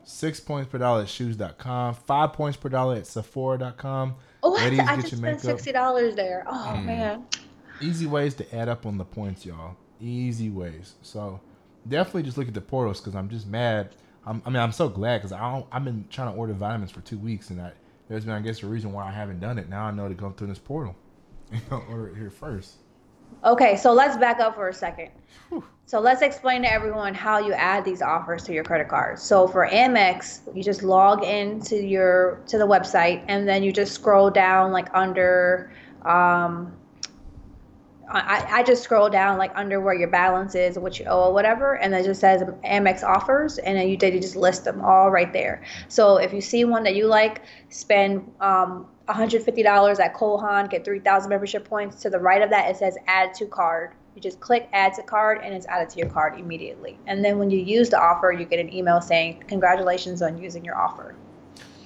Six 0.04 0.40
points 0.40 0.70
per 0.70 0.78
dollar 0.78 1.02
at 1.02 1.08
shoes.com. 1.08 1.94
Five 1.94 2.32
points 2.32 2.56
per 2.56 2.68
dollar 2.68 2.96
at 2.96 3.06
Sephora.com. 3.06 4.16
Oh, 4.42 4.56
I, 4.56 4.64
Ladies, 4.64 4.80
I 4.80 4.96
get 4.96 4.96
just 4.96 5.08
spent 5.08 5.22
makeup. 5.22 5.40
sixty 5.40 5.72
dollars 5.72 6.14
there. 6.14 6.44
Oh 6.48 6.74
mm. 6.76 6.84
man. 6.84 7.24
Easy 7.80 8.06
ways 8.06 8.34
to 8.34 8.56
add 8.56 8.68
up 8.68 8.86
on 8.86 8.98
the 8.98 9.04
points, 9.04 9.46
y'all. 9.46 9.76
Easy 10.00 10.50
ways. 10.50 10.94
So 11.02 11.40
definitely 11.88 12.24
just 12.24 12.38
look 12.38 12.48
at 12.48 12.54
the 12.54 12.60
portals 12.60 13.00
because 13.00 13.14
I'm 13.14 13.28
just 13.28 13.46
mad. 13.46 13.94
I'm, 14.26 14.42
I 14.44 14.50
mean, 14.50 14.62
I'm 14.62 14.72
so 14.72 14.88
glad 14.88 15.18
because 15.18 15.32
I 15.32 15.64
I've 15.72 15.84
been 15.84 16.06
trying 16.10 16.32
to 16.32 16.38
order 16.38 16.52
vitamins 16.52 16.90
for 16.90 17.00
two 17.00 17.18
weeks 17.18 17.50
and 17.50 17.60
I, 17.60 17.72
there's 18.08 18.24
been, 18.24 18.34
I 18.34 18.40
guess, 18.40 18.62
a 18.62 18.66
reason 18.66 18.92
why 18.92 19.06
I 19.06 19.12
haven't 19.12 19.40
done 19.40 19.58
it. 19.58 19.68
Now 19.68 19.84
I 19.84 19.90
know 19.92 20.08
to 20.08 20.14
go 20.14 20.30
through 20.30 20.48
this 20.48 20.58
portal. 20.58 20.96
You 21.52 21.58
know, 21.68 21.82
order 21.90 22.10
it 22.10 22.16
here 22.16 22.30
first. 22.30 22.76
Okay, 23.44 23.76
so 23.76 23.92
let's 23.92 24.16
back 24.16 24.40
up 24.40 24.54
for 24.54 24.68
a 24.68 24.74
second. 24.74 25.10
So 25.86 25.98
let's 25.98 26.22
explain 26.22 26.62
to 26.62 26.72
everyone 26.72 27.14
how 27.14 27.38
you 27.40 27.52
add 27.52 27.84
these 27.84 28.00
offers 28.00 28.44
to 28.44 28.52
your 28.52 28.62
credit 28.62 28.88
card. 28.88 29.18
So 29.18 29.48
for 29.48 29.66
Amex, 29.66 30.40
you 30.54 30.62
just 30.62 30.84
log 30.84 31.24
into 31.24 31.84
your 31.84 32.42
to 32.46 32.58
the 32.58 32.66
website 32.66 33.24
and 33.26 33.48
then 33.48 33.64
you 33.64 33.72
just 33.72 33.92
scroll 33.92 34.30
down 34.30 34.70
like 34.70 34.86
under 34.94 35.72
um 36.02 36.72
I, 38.12 38.46
I 38.50 38.62
just 38.62 38.82
scroll 38.82 39.08
down 39.08 39.38
like 39.38 39.52
under 39.54 39.80
where 39.80 39.94
your 39.94 40.08
balance 40.08 40.54
is, 40.54 40.78
what 40.78 40.98
you 40.98 41.06
owe 41.06 41.28
or 41.28 41.32
whatever, 41.32 41.76
and 41.76 41.92
then 41.92 42.02
it 42.02 42.04
just 42.04 42.20
says 42.20 42.42
Amex 42.42 43.04
offers, 43.04 43.58
and 43.58 43.78
then 43.78 43.88
you, 43.88 43.96
they 43.96 44.18
just 44.18 44.34
list 44.34 44.64
them 44.64 44.80
all 44.80 45.10
right 45.10 45.32
there. 45.32 45.62
So 45.88 46.16
if 46.16 46.32
you 46.32 46.40
see 46.40 46.64
one 46.64 46.82
that 46.84 46.96
you 46.96 47.06
like, 47.06 47.42
spend 47.68 48.28
um, 48.40 48.86
$150 49.12 50.00
at 50.00 50.14
Cole 50.14 50.38
Haan, 50.38 50.66
get 50.66 50.84
3,000 50.84 51.28
membership 51.28 51.64
points. 51.64 52.00
To 52.02 52.10
the 52.10 52.18
right 52.18 52.42
of 52.42 52.50
that, 52.50 52.70
it 52.70 52.76
says 52.76 52.96
add 53.06 53.34
to 53.34 53.46
card. 53.46 53.92
You 54.14 54.20
just 54.20 54.40
click 54.40 54.68
add 54.72 54.94
to 54.94 55.02
card, 55.02 55.40
and 55.42 55.54
it's 55.54 55.66
added 55.66 55.88
to 55.90 55.98
your 55.98 56.08
card 56.08 56.38
immediately. 56.38 56.98
And 57.06 57.24
then 57.24 57.38
when 57.38 57.50
you 57.50 57.58
use 57.58 57.90
the 57.90 58.00
offer, 58.00 58.32
you 58.32 58.44
get 58.44 58.58
an 58.58 58.72
email 58.72 59.00
saying 59.00 59.44
congratulations 59.46 60.22
on 60.22 60.38
using 60.38 60.64
your 60.64 60.76
offer. 60.76 61.14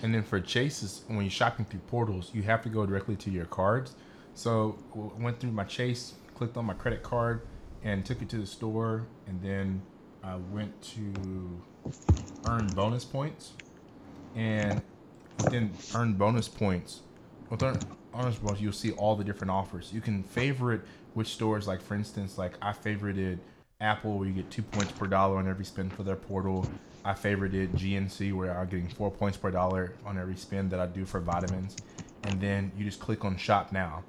And 0.03 0.15
then 0.15 0.23
for 0.23 0.41
Chase's, 0.41 1.05
when 1.07 1.21
you're 1.21 1.31
shopping 1.31 1.65
through 1.65 1.81
portals, 1.81 2.31
you 2.35 2.43
have 2.43 2.63
to 2.63 2.69
go 2.69 2.87
directly 2.87 3.17
to 3.17 3.31
your 3.31 3.47
cards. 3.47 3.95
So 4.35 4.79
I 4.95 5.23
went 5.23 5.41
through 5.41 5.53
my 5.53 5.65
Chase, 5.65 6.15
clicked 6.35 6.57
on 6.57 6.65
my 6.65 6.75
credit 6.75 7.03
card, 7.03 7.43
and 7.83 8.05
took 8.05 8.23
it 8.23 8.29
to 8.31 8.39
the 8.39 8.47
store, 8.47 9.07
and 9.27 9.41
then 9.43 9.83
I 10.23 10.37
went 10.37 10.81
to 10.95 11.63
earn 12.49 12.67
bonus 12.69 13.05
points, 13.05 13.53
and 14.35 14.83
within 15.39 15.71
earn 15.95 16.15
bonus 16.15 16.49
points, 16.49 17.03
with 17.51 17.61
bonus 18.13 18.39
points, 18.39 18.61
you'll 18.61 18.73
see 18.73 18.93
all 18.93 19.17
the 19.17 19.25
different 19.25 19.51
offers. 19.51 19.93
You 19.93 20.01
can 20.01 20.23
favorite 20.23 20.83
which 21.15 21.29
stores, 21.29 21.67
like 21.67 21.81
for 21.81 21.95
instance, 21.95 22.39
like 22.39 22.55
I 22.61 22.73
favorited 22.73 23.39
Apple, 23.81 24.19
where 24.19 24.29
you 24.29 24.35
get 24.35 24.51
two 24.51 24.63
points 24.63 24.93
per 24.93 25.07
dollar 25.07 25.39
on 25.39 25.49
every 25.49 25.65
spend 25.65 25.93
for 25.93 26.03
their 26.03 26.17
portal. 26.17 26.67
I 27.05 27.13
favorited 27.13 27.71
GNC 27.71 28.33
where 28.33 28.57
I'm 28.57 28.67
getting 28.69 28.89
four 28.89 29.11
points 29.11 29.37
per 29.37 29.51
dollar 29.51 29.95
on 30.07 30.19
every 30.19 30.37
spend 30.37 30.71
that 30.71 30.81
I 30.81 30.87
do 30.87 31.05
for 31.05 31.21
vitamins. 31.21 31.77
And 32.25 32.41
then 32.41 32.73
you 32.77 32.85
just 32.85 33.01
click 33.01 33.25
on 33.25 33.37
shop 33.37 33.73
now. 33.73 34.03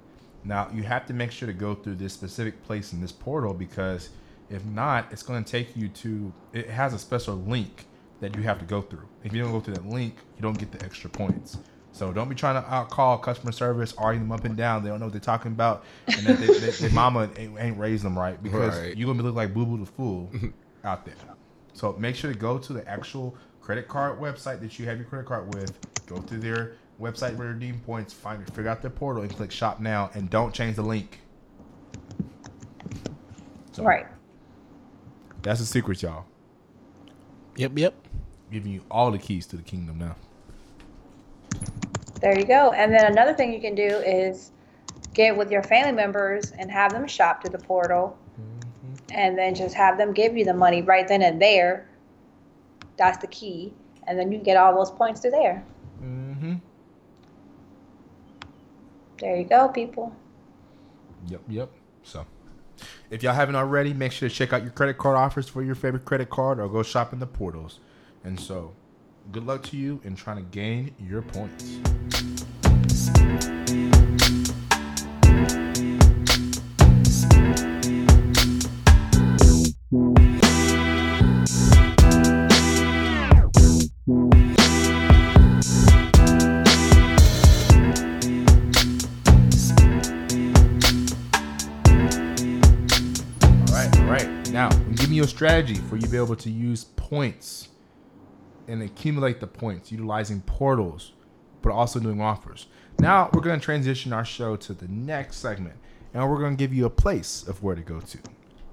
Now 0.44 0.70
you 0.72 0.82
have 0.84 1.06
to 1.06 1.12
make 1.12 1.30
sure 1.30 1.46
to 1.46 1.52
go 1.52 1.74
through 1.74 1.96
this 1.96 2.14
specific 2.14 2.62
place 2.64 2.92
in 2.92 3.00
this 3.00 3.12
portal 3.12 3.52
because 3.52 4.10
if 4.48 4.64
not, 4.64 5.08
it's 5.10 5.22
going 5.22 5.42
to 5.42 5.50
take 5.50 5.76
you 5.76 5.88
to. 5.88 6.32
It 6.52 6.70
has 6.70 6.94
a 6.94 6.98
special 6.98 7.34
link 7.34 7.86
that 8.20 8.36
you 8.36 8.42
have 8.42 8.58
to 8.60 8.64
go 8.64 8.80
through. 8.80 9.06
If 9.24 9.32
you 9.32 9.42
don't 9.42 9.52
go 9.52 9.60
through 9.60 9.74
that 9.74 9.86
link, 9.86 10.14
you 10.36 10.42
don't 10.42 10.56
get 10.56 10.72
the 10.72 10.82
extra 10.84 11.10
points. 11.10 11.58
So 11.96 12.12
don't 12.12 12.28
be 12.28 12.34
trying 12.34 12.62
to 12.62 12.68
outcall 12.68 13.22
customer 13.22 13.52
service, 13.52 13.94
arguing 13.96 14.28
them 14.28 14.32
up 14.32 14.44
and 14.44 14.54
down. 14.54 14.82
They 14.82 14.90
don't 14.90 15.00
know 15.00 15.06
what 15.06 15.12
they're 15.14 15.20
talking 15.20 15.52
about, 15.52 15.82
and 16.14 16.26
that 16.26 16.38
they, 16.38 16.50
they, 16.50 16.70
their 16.72 16.90
mama 16.90 17.30
ain't, 17.38 17.58
ain't 17.58 17.78
raised 17.78 18.04
them 18.04 18.18
right 18.18 18.40
because 18.42 18.78
Right. 18.78 18.94
you're 18.94 19.06
gonna 19.06 19.16
be 19.16 19.22
look 19.24 19.34
like 19.34 19.54
Boo 19.54 19.64
Boo 19.64 19.78
the 19.78 19.86
fool 19.86 20.30
out 20.84 21.06
there. 21.06 21.14
So 21.72 21.94
make 21.98 22.14
sure 22.14 22.30
to 22.30 22.38
go 22.38 22.58
to 22.58 22.72
the 22.74 22.86
actual 22.86 23.34
credit 23.62 23.88
card 23.88 24.20
website 24.20 24.60
that 24.60 24.78
you 24.78 24.84
have 24.84 24.98
your 24.98 25.06
credit 25.06 25.26
card 25.26 25.54
with. 25.54 25.78
Go 26.06 26.18
through 26.18 26.40
their 26.40 26.72
website 27.00 27.34
where 27.34 27.48
redeem 27.48 27.80
points, 27.80 28.12
find 28.12 28.46
figure 28.54 28.68
out 28.70 28.82
their 28.82 28.90
portal, 28.90 29.22
and 29.22 29.34
click 29.34 29.50
shop 29.50 29.80
now. 29.80 30.10
And 30.12 30.28
don't 30.28 30.52
change 30.52 30.76
the 30.76 30.82
link. 30.82 31.20
So 33.72 33.84
Right. 33.84 34.06
That's 35.40 35.60
the 35.60 35.66
secret, 35.66 36.02
y'all. 36.02 36.26
Yep, 37.56 37.72
yep. 37.78 37.94
Giving 38.52 38.70
you 38.72 38.82
all 38.90 39.10
the 39.10 39.18
keys 39.18 39.46
to 39.46 39.56
the 39.56 39.62
kingdom 39.62 39.98
now. 39.98 40.16
There 42.20 42.38
you 42.38 42.44
go. 42.44 42.72
And 42.72 42.92
then 42.92 43.10
another 43.10 43.34
thing 43.34 43.52
you 43.52 43.60
can 43.60 43.74
do 43.74 43.84
is 43.84 44.52
get 45.14 45.36
with 45.36 45.50
your 45.50 45.62
family 45.62 45.92
members 45.92 46.52
and 46.52 46.70
have 46.70 46.92
them 46.92 47.06
shop 47.06 47.42
through 47.42 47.56
the 47.56 47.64
portal 47.64 48.18
and 49.10 49.36
then 49.36 49.54
just 49.54 49.74
have 49.74 49.98
them 49.98 50.12
give 50.12 50.36
you 50.36 50.44
the 50.44 50.54
money 50.54 50.82
right 50.82 51.06
then 51.06 51.22
and 51.22 51.40
there. 51.40 51.88
That's 52.96 53.18
the 53.18 53.26
key. 53.28 53.72
And 54.06 54.18
then 54.18 54.30
you 54.32 54.38
get 54.38 54.56
all 54.56 54.74
those 54.74 54.90
points 54.90 55.20
through 55.20 55.32
there. 55.32 55.64
Mm-hmm. 56.02 56.54
There 59.18 59.36
you 59.36 59.44
go, 59.44 59.68
people. 59.68 60.14
Yep, 61.28 61.40
yep. 61.48 61.70
So, 62.02 62.26
if 63.10 63.22
y'all 63.22 63.34
haven't 63.34 63.56
already, 63.56 63.92
make 63.92 64.12
sure 64.12 64.28
to 64.28 64.34
check 64.34 64.52
out 64.52 64.62
your 64.62 64.70
credit 64.70 64.98
card 64.98 65.16
offers 65.16 65.48
for 65.48 65.62
your 65.62 65.74
favorite 65.74 66.04
credit 66.04 66.30
card 66.30 66.60
or 66.60 66.68
go 66.68 66.82
shop 66.82 67.12
in 67.12 67.18
the 67.18 67.26
portals. 67.26 67.80
And 68.22 68.38
so, 68.38 68.74
good 69.32 69.46
luck 69.46 69.62
to 69.64 69.76
you 69.76 70.00
in 70.04 70.14
trying 70.14 70.36
to 70.36 70.42
gain 70.50 70.94
your 70.98 71.22
points. 71.22 71.78
All 93.52 93.74
right, 93.74 93.98
all 93.98 94.04
right. 94.06 94.50
Now, 94.50 94.68
give 94.70 94.88
me 94.88 94.94
giving 94.96 95.14
you 95.16 95.24
a 95.24 95.28
strategy 95.28 95.74
for 95.74 95.96
you 95.96 96.02
to 96.02 96.08
be 96.08 96.16
able 96.16 96.36
to 96.36 96.50
use 96.50 96.84
points 96.84 97.68
and 98.68 98.82
accumulate 98.82 99.40
the 99.40 99.46
points 99.46 99.92
utilizing 99.92 100.40
portals, 100.42 101.12
but 101.62 101.72
also 101.72 102.00
doing 102.00 102.20
offers. 102.20 102.66
Now, 102.98 103.30
we're 103.32 103.42
going 103.42 103.60
to 103.60 103.64
transition 103.64 104.12
our 104.12 104.24
show 104.24 104.56
to 104.56 104.72
the 104.72 104.88
next 104.88 105.36
segment, 105.36 105.76
and 106.14 106.28
we're 106.28 106.38
going 106.38 106.56
to 106.56 106.62
give 106.62 106.72
you 106.72 106.86
a 106.86 106.90
place 106.90 107.46
of 107.46 107.62
where 107.62 107.74
to 107.74 107.82
go 107.82 108.00
to. 108.00 108.18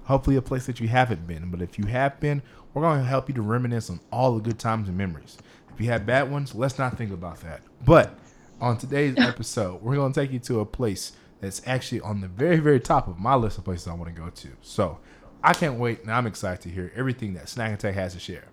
Hopefully, 0.04 0.36
a 0.36 0.42
place 0.42 0.66
that 0.66 0.80
you 0.80 0.88
haven't 0.88 1.26
been, 1.26 1.50
but 1.50 1.62
if 1.62 1.78
you 1.78 1.86
have 1.86 2.18
been, 2.20 2.42
we're 2.72 2.82
going 2.82 3.00
to 3.00 3.06
help 3.06 3.28
you 3.28 3.34
to 3.34 3.42
reminisce 3.42 3.90
on 3.90 4.00
all 4.12 4.34
the 4.34 4.40
good 4.40 4.58
times 4.58 4.88
and 4.88 4.98
memories. 4.98 5.38
If 5.72 5.80
you 5.80 5.90
had 5.90 6.06
bad 6.06 6.30
ones, 6.30 6.54
let's 6.54 6.78
not 6.78 6.96
think 6.96 7.12
about 7.12 7.40
that. 7.40 7.62
But 7.84 8.18
on 8.60 8.76
today's 8.76 9.14
episode, 9.18 9.82
we're 9.82 9.96
going 9.96 10.12
to 10.12 10.20
take 10.20 10.32
you 10.32 10.38
to 10.40 10.60
a 10.60 10.66
place 10.66 11.12
that's 11.40 11.62
actually 11.66 12.00
on 12.00 12.20
the 12.20 12.28
very, 12.28 12.58
very 12.58 12.80
top 12.80 13.08
of 13.08 13.18
my 13.18 13.34
list 13.34 13.58
of 13.58 13.64
places 13.64 13.88
I 13.88 13.94
want 13.94 14.14
to 14.14 14.20
go 14.20 14.30
to. 14.30 14.48
So 14.62 14.98
I 15.42 15.52
can't 15.52 15.78
wait, 15.78 16.02
and 16.02 16.10
I'm 16.10 16.26
excited 16.26 16.62
to 16.62 16.70
hear 16.70 16.92
everything 16.94 17.34
that 17.34 17.48
Snack 17.48 17.74
Attack 17.74 17.94
has 17.94 18.14
to 18.14 18.20
share. 18.20 18.44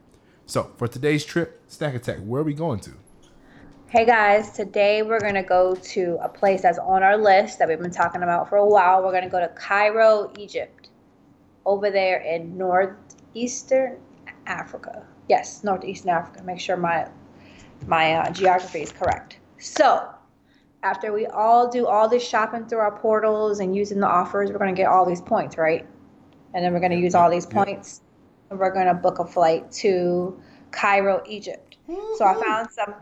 So 0.52 0.70
for 0.76 0.86
today's 0.86 1.24
trip, 1.24 1.62
Snack 1.70 1.94
Attack, 1.94 2.18
where 2.26 2.42
are 2.42 2.44
we 2.44 2.54
going 2.54 2.82
to? 2.82 2.92
Hey 3.88 4.06
guys, 4.06 4.52
today 4.52 5.02
we're 5.02 5.22
going 5.22 5.36
to 5.36 5.44
go 5.44 5.76
to 5.76 6.18
a 6.22 6.28
place 6.28 6.64
that's 6.64 6.78
on 6.78 7.04
our 7.04 7.16
list 7.16 7.58
that 7.58 7.70
we've 7.70 7.80
been 7.80 7.90
talking 7.90 8.22
about 8.22 8.50
for 8.50 8.58
a 8.58 8.68
while. 8.68 9.02
We're 9.02 9.14
going 9.14 9.24
to 9.24 9.30
go 9.30 9.40
to 9.40 9.48
Cairo, 9.48 10.30
Egypt, 10.38 10.90
over 11.66 11.90
there 11.90 12.18
in 12.18 12.58
northeastern 12.58 13.96
Africa. 14.46 15.06
Yes, 15.30 15.64
northeastern 15.64 16.10
Africa. 16.10 16.44
Make 16.44 16.60
sure 16.60 16.76
my 16.76 17.08
my 17.88 18.16
uh, 18.16 18.32
geography 18.32 18.82
is 18.82 18.92
correct. 18.92 19.38
So, 19.58 20.06
after 20.84 21.14
we 21.14 21.28
all 21.28 21.70
do 21.70 21.88
all 21.88 22.10
this 22.10 22.28
shopping 22.28 22.66
through 22.66 22.80
our 22.80 23.00
portals 23.00 23.62
and 23.62 23.74
using 23.74 24.02
the 24.02 24.08
offers, 24.08 24.52
we're 24.52 24.60
going 24.60 24.76
to 24.76 24.82
get 24.82 24.90
all 24.90 25.06
these 25.06 25.22
points, 25.22 25.58
right? 25.58 25.88
And 26.54 26.62
then 26.62 26.74
we're 26.74 26.82
going 26.82 26.92
to 26.92 26.98
use 26.98 27.16
all 27.16 27.32
these 27.32 27.46
points 27.46 28.02
and 28.52 28.60
we're 28.60 28.72
going 28.72 28.88
to 28.88 28.94
book 28.94 29.18
a 29.18 29.26
flight 29.26 29.72
to 29.72 30.40
Cairo, 30.72 31.24
Egypt. 31.28 31.78
So, 32.18 32.26
I 32.26 32.42
found 32.46 32.70
some 32.70 32.94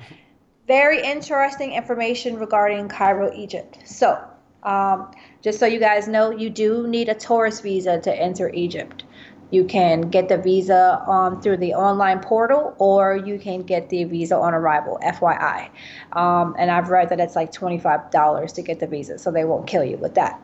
very 0.68 1.04
interesting 1.04 1.74
information 1.74 2.38
regarding 2.38 2.88
Cairo, 2.88 3.34
Egypt. 3.34 3.80
So, 3.86 4.24
um, 4.64 5.12
just 5.42 5.60
so 5.60 5.66
you 5.66 5.80
guys 5.80 6.08
know, 6.08 6.32
you 6.32 6.50
do 6.50 6.88
need 6.88 7.10
a 7.10 7.16
tourist 7.16 7.64
visa 7.64 8.00
to 8.00 8.16
enter 8.16 8.50
Egypt. 8.54 9.04
You 9.52 9.64
can 9.64 10.02
get 10.02 10.30
the 10.30 10.38
visa 10.38 11.04
um, 11.08 11.42
through 11.42 11.58
the 11.58 11.74
online 11.74 12.20
portal, 12.20 12.76
or 12.78 13.18
you 13.18 13.40
can 13.40 13.64
get 13.64 13.90
the 13.90 14.04
visa 14.04 14.36
on 14.36 14.54
arrival. 14.54 15.00
FYI, 15.04 15.70
um, 16.14 16.56
and 16.60 16.70
I've 16.70 16.90
read 16.90 17.10
that 17.10 17.20
it's 17.20 17.36
like 17.36 17.52
twenty-five 17.52 18.12
dollars 18.12 18.54
to 18.54 18.62
get 18.62 18.80
the 18.80 18.86
visa, 18.86 19.18
so 19.18 19.32
they 19.32 19.46
won't 19.46 19.66
kill 19.66 19.84
you 19.84 19.98
with 19.98 20.14
that. 20.16 20.40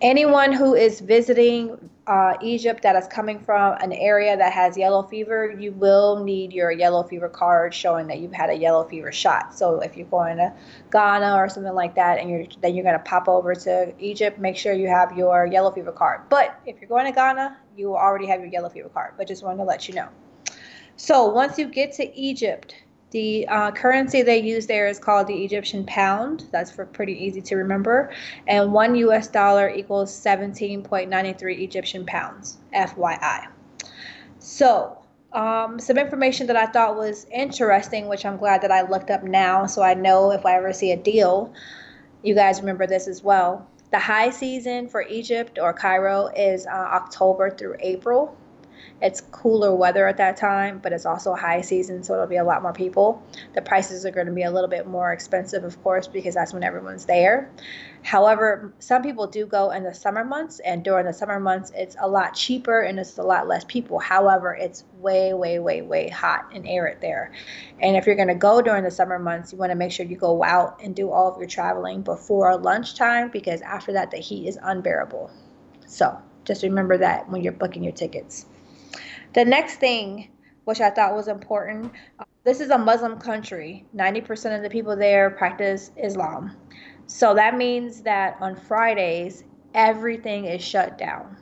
Anyone 0.00 0.52
who 0.52 0.74
is 0.74 0.98
visiting 1.00 1.90
uh, 2.06 2.34
Egypt 2.40 2.82
that 2.82 2.96
is 2.96 3.06
coming 3.06 3.38
from 3.38 3.76
an 3.80 3.92
area 3.92 4.36
that 4.36 4.52
has 4.52 4.76
yellow 4.76 5.02
fever, 5.02 5.54
you 5.58 5.72
will 5.72 6.24
need 6.24 6.52
your 6.52 6.72
yellow 6.72 7.02
fever 7.04 7.28
card 7.28 7.72
showing 7.72 8.08
that 8.08 8.18
you've 8.18 8.32
had 8.32 8.50
a 8.50 8.54
yellow 8.54 8.84
fever 8.84 9.12
shot. 9.12 9.54
So 9.56 9.80
if 9.80 9.96
you're 9.96 10.06
going 10.06 10.36
to 10.38 10.52
Ghana 10.90 11.36
or 11.36 11.48
something 11.48 11.74
like 11.74 11.94
that, 11.94 12.18
and 12.18 12.28
you're 12.28 12.44
then 12.60 12.74
you're 12.74 12.84
going 12.84 12.98
to 12.98 13.04
pop 13.04 13.28
over 13.28 13.54
to 13.54 13.92
Egypt, 14.00 14.38
make 14.38 14.56
sure 14.56 14.72
you 14.72 14.88
have 14.88 15.16
your 15.16 15.46
yellow 15.46 15.70
fever 15.70 15.92
card. 15.92 16.22
But 16.28 16.58
if 16.66 16.80
you're 16.80 16.88
going 16.88 17.06
to 17.06 17.12
Ghana, 17.12 17.56
you 17.76 17.94
already 17.94 18.26
have 18.26 18.40
your 18.40 18.48
yellow 18.48 18.68
fever 18.68 18.88
card. 18.88 19.14
But 19.16 19.28
just 19.28 19.44
wanted 19.44 19.58
to 19.58 19.64
let 19.64 19.88
you 19.88 19.94
know. 19.94 20.08
So 20.96 21.26
once 21.26 21.58
you 21.58 21.66
get 21.68 21.92
to 21.94 22.16
Egypt, 22.18 22.74
the 23.12 23.46
uh, 23.48 23.70
currency 23.70 24.22
they 24.22 24.40
use 24.40 24.66
there 24.66 24.88
is 24.88 24.98
called 24.98 25.26
the 25.26 25.44
Egyptian 25.44 25.84
pound. 25.84 26.46
That's 26.50 26.70
for 26.70 26.86
pretty 26.86 27.12
easy 27.12 27.40
to 27.42 27.56
remember. 27.56 28.10
And 28.48 28.72
one 28.72 28.94
US 28.96 29.28
dollar 29.28 29.68
equals 29.68 30.10
17.93 30.12 31.60
Egyptian 31.60 32.04
pounds, 32.06 32.58
FYI. 32.74 33.46
So, 34.38 34.98
um, 35.32 35.78
some 35.78 35.98
information 35.98 36.46
that 36.48 36.56
I 36.56 36.66
thought 36.66 36.96
was 36.96 37.26
interesting, 37.32 38.08
which 38.08 38.26
I'm 38.26 38.36
glad 38.36 38.62
that 38.62 38.72
I 38.72 38.82
looked 38.82 39.10
up 39.10 39.22
now 39.22 39.66
so 39.66 39.82
I 39.82 39.94
know 39.94 40.30
if 40.32 40.44
I 40.44 40.56
ever 40.56 40.72
see 40.72 40.92
a 40.92 40.96
deal, 40.96 41.52
you 42.22 42.34
guys 42.34 42.60
remember 42.60 42.86
this 42.86 43.08
as 43.08 43.22
well. 43.22 43.68
The 43.92 43.98
high 43.98 44.30
season 44.30 44.88
for 44.88 45.02
Egypt 45.02 45.58
or 45.60 45.74
Cairo 45.74 46.28
is 46.34 46.66
uh, 46.66 46.70
October 46.70 47.50
through 47.50 47.76
April. 47.80 48.36
It's 49.00 49.20
cooler 49.20 49.74
weather 49.74 50.06
at 50.06 50.16
that 50.18 50.36
time, 50.36 50.78
but 50.78 50.92
it's 50.92 51.06
also 51.06 51.34
high 51.34 51.60
season, 51.60 52.04
so 52.04 52.14
it'll 52.14 52.26
be 52.26 52.36
a 52.36 52.44
lot 52.44 52.62
more 52.62 52.72
people. 52.72 53.20
The 53.54 53.62
prices 53.62 54.06
are 54.06 54.12
going 54.12 54.28
to 54.28 54.32
be 54.32 54.44
a 54.44 54.50
little 54.50 54.70
bit 54.70 54.86
more 54.86 55.12
expensive, 55.12 55.64
of 55.64 55.82
course, 55.82 56.06
because 56.06 56.34
that's 56.34 56.52
when 56.52 56.62
everyone's 56.62 57.04
there. 57.06 57.50
However, 58.02 58.72
some 58.78 59.02
people 59.02 59.26
do 59.26 59.44
go 59.46 59.70
in 59.70 59.82
the 59.82 59.94
summer 59.94 60.24
months, 60.24 60.60
and 60.60 60.84
during 60.84 61.06
the 61.06 61.12
summer 61.12 61.40
months, 61.40 61.72
it's 61.74 61.96
a 62.00 62.08
lot 62.08 62.34
cheaper 62.34 62.80
and 62.80 62.98
it's 62.98 63.18
a 63.18 63.22
lot 63.22 63.48
less 63.48 63.64
people. 63.64 63.98
However, 63.98 64.54
it's 64.54 64.84
way, 64.98 65.34
way, 65.34 65.58
way, 65.58 65.82
way 65.82 66.08
hot 66.08 66.50
and 66.54 66.68
arid 66.68 67.00
there. 67.00 67.32
And 67.80 67.96
if 67.96 68.06
you're 68.06 68.16
going 68.16 68.28
to 68.28 68.34
go 68.34 68.62
during 68.62 68.84
the 68.84 68.90
summer 68.90 69.18
months, 69.18 69.52
you 69.52 69.58
want 69.58 69.70
to 69.70 69.76
make 69.76 69.92
sure 69.92 70.06
you 70.06 70.16
go 70.16 70.44
out 70.44 70.80
and 70.82 70.94
do 70.94 71.10
all 71.10 71.32
of 71.32 71.38
your 71.38 71.48
traveling 71.48 72.02
before 72.02 72.56
lunchtime 72.56 73.30
because 73.30 73.60
after 73.62 73.92
that, 73.92 74.10
the 74.10 74.18
heat 74.18 74.46
is 74.46 74.58
unbearable. 74.62 75.30
So 75.86 76.18
just 76.44 76.62
remember 76.62 76.98
that 76.98 77.28
when 77.28 77.42
you're 77.42 77.52
booking 77.52 77.84
your 77.84 77.92
tickets. 77.92 78.46
The 79.34 79.44
next 79.44 79.76
thing, 79.76 80.28
which 80.64 80.80
I 80.80 80.90
thought 80.90 81.14
was 81.14 81.28
important, 81.28 81.92
uh, 82.18 82.24
this 82.44 82.60
is 82.60 82.70
a 82.70 82.78
Muslim 82.78 83.18
country. 83.18 83.86
90% 83.96 84.56
of 84.56 84.62
the 84.62 84.68
people 84.68 84.94
there 84.96 85.30
practice 85.30 85.90
Islam. 85.96 86.56
So 87.06 87.34
that 87.34 87.56
means 87.56 88.02
that 88.02 88.36
on 88.40 88.56
Fridays, 88.56 89.44
everything 89.74 90.44
is 90.44 90.62
shut 90.62 90.98
down 90.98 91.36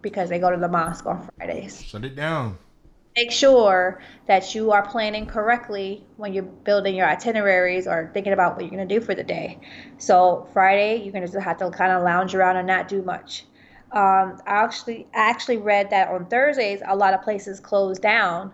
because 0.00 0.28
they 0.28 0.40
go 0.40 0.50
to 0.50 0.56
the 0.56 0.68
mosque 0.68 1.06
on 1.06 1.28
Fridays. 1.36 1.82
Shut 1.82 2.04
it 2.04 2.16
down. 2.16 2.58
Make 3.14 3.30
sure 3.30 4.00
that 4.26 4.54
you 4.54 4.72
are 4.72 4.86
planning 4.86 5.26
correctly 5.26 6.04
when 6.16 6.32
you're 6.32 6.44
building 6.44 6.94
your 6.96 7.06
itineraries 7.06 7.86
or 7.86 8.10
thinking 8.14 8.32
about 8.32 8.56
what 8.56 8.62
you're 8.62 8.74
going 8.74 8.88
to 8.88 8.98
do 8.98 9.04
for 9.04 9.14
the 9.14 9.22
day. 9.22 9.60
So 9.98 10.48
Friday, 10.52 11.02
you're 11.02 11.12
going 11.12 11.26
to 11.26 11.30
just 11.30 11.38
have 11.44 11.58
to 11.58 11.70
kind 11.70 11.92
of 11.92 12.02
lounge 12.02 12.34
around 12.34 12.56
and 12.56 12.66
not 12.66 12.88
do 12.88 13.02
much 13.02 13.44
um, 13.92 14.40
I 14.46 14.64
actually 14.64 15.06
I 15.14 15.30
actually 15.30 15.58
read 15.58 15.90
that 15.90 16.08
on 16.08 16.26
Thursdays 16.26 16.82
a 16.86 16.96
lot 16.96 17.14
of 17.14 17.22
places 17.22 17.60
close 17.60 17.98
down 17.98 18.52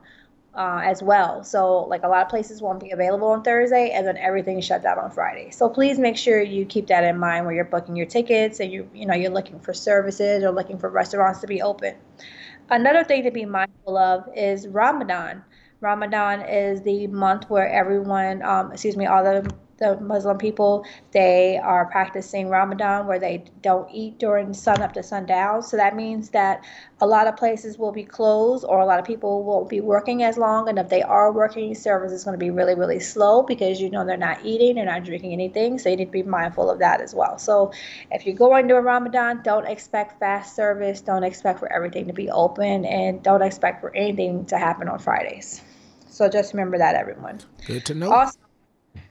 uh, 0.54 0.80
as 0.82 1.02
well. 1.02 1.44
So, 1.44 1.84
like 1.84 2.02
a 2.02 2.08
lot 2.08 2.22
of 2.22 2.28
places 2.28 2.60
won't 2.60 2.80
be 2.80 2.90
available 2.90 3.28
on 3.28 3.42
Thursday, 3.42 3.90
and 3.90 4.06
then 4.06 4.16
everything 4.16 4.60
shut 4.60 4.82
down 4.82 4.98
on 4.98 5.10
Friday. 5.10 5.50
So 5.50 5.68
please 5.68 5.98
make 5.98 6.16
sure 6.16 6.42
you 6.42 6.64
keep 6.64 6.88
that 6.88 7.04
in 7.04 7.18
mind 7.18 7.46
when 7.46 7.54
you're 7.54 7.64
booking 7.64 7.94
your 7.96 8.06
tickets 8.06 8.60
and 8.60 8.72
you 8.72 8.90
you 8.92 9.06
know 9.06 9.14
you're 9.14 9.30
looking 9.30 9.60
for 9.60 9.72
services 9.72 10.42
or 10.42 10.50
looking 10.50 10.78
for 10.78 10.90
restaurants 10.90 11.40
to 11.40 11.46
be 11.46 11.62
open. 11.62 11.94
Another 12.70 13.04
thing 13.04 13.22
to 13.24 13.30
be 13.30 13.44
mindful 13.44 13.96
of 13.96 14.28
is 14.36 14.68
Ramadan. 14.68 15.44
Ramadan 15.80 16.42
is 16.42 16.82
the 16.82 17.06
month 17.06 17.48
where 17.48 17.68
everyone, 17.68 18.42
um, 18.42 18.72
excuse 18.72 18.96
me, 18.96 19.06
all 19.06 19.22
the 19.22 19.48
the 19.78 19.98
Muslim 20.00 20.38
people, 20.38 20.84
they 21.12 21.58
are 21.58 21.86
practicing 21.86 22.48
Ramadan 22.48 23.06
where 23.06 23.18
they 23.18 23.44
don't 23.62 23.88
eat 23.92 24.18
during 24.18 24.52
sun 24.52 24.82
up 24.82 24.92
to 24.94 25.02
sundown. 25.02 25.62
So 25.62 25.76
that 25.76 25.96
means 25.96 26.30
that 26.30 26.64
a 27.00 27.06
lot 27.06 27.26
of 27.26 27.36
places 27.36 27.78
will 27.78 27.92
be 27.92 28.02
closed 28.02 28.64
or 28.68 28.80
a 28.80 28.86
lot 28.86 28.98
of 28.98 29.04
people 29.04 29.44
won't 29.44 29.68
be 29.68 29.80
working 29.80 30.22
as 30.22 30.36
long. 30.36 30.68
And 30.68 30.78
if 30.78 30.88
they 30.88 31.02
are 31.02 31.32
working, 31.32 31.74
service 31.74 32.12
is 32.12 32.24
going 32.24 32.34
to 32.34 32.38
be 32.38 32.50
really, 32.50 32.74
really 32.74 33.00
slow 33.00 33.42
because 33.42 33.80
you 33.80 33.90
know 33.90 34.04
they're 34.04 34.16
not 34.16 34.44
eating, 34.44 34.74
they're 34.74 34.84
not 34.84 35.04
drinking 35.04 35.32
anything. 35.32 35.78
So 35.78 35.88
you 35.88 35.96
need 35.96 36.06
to 36.06 36.10
be 36.10 36.22
mindful 36.22 36.70
of 36.70 36.80
that 36.80 37.00
as 37.00 37.14
well. 37.14 37.38
So 37.38 37.72
if 38.10 38.26
you're 38.26 38.34
going 38.34 38.68
to 38.68 38.76
a 38.76 38.82
Ramadan, 38.82 39.42
don't 39.42 39.66
expect 39.66 40.18
fast 40.18 40.56
service, 40.56 41.00
don't 41.00 41.24
expect 41.24 41.58
for 41.60 41.72
everything 41.72 42.06
to 42.08 42.12
be 42.12 42.30
open, 42.30 42.84
and 42.84 43.22
don't 43.22 43.42
expect 43.42 43.80
for 43.80 43.94
anything 43.94 44.44
to 44.46 44.58
happen 44.58 44.88
on 44.88 44.98
Fridays. 44.98 45.62
So 46.10 46.28
just 46.28 46.52
remember 46.52 46.78
that, 46.78 46.96
everyone. 46.96 47.40
Good 47.64 47.84
to 47.86 47.94
know. 47.94 48.10
Also, 48.10 48.38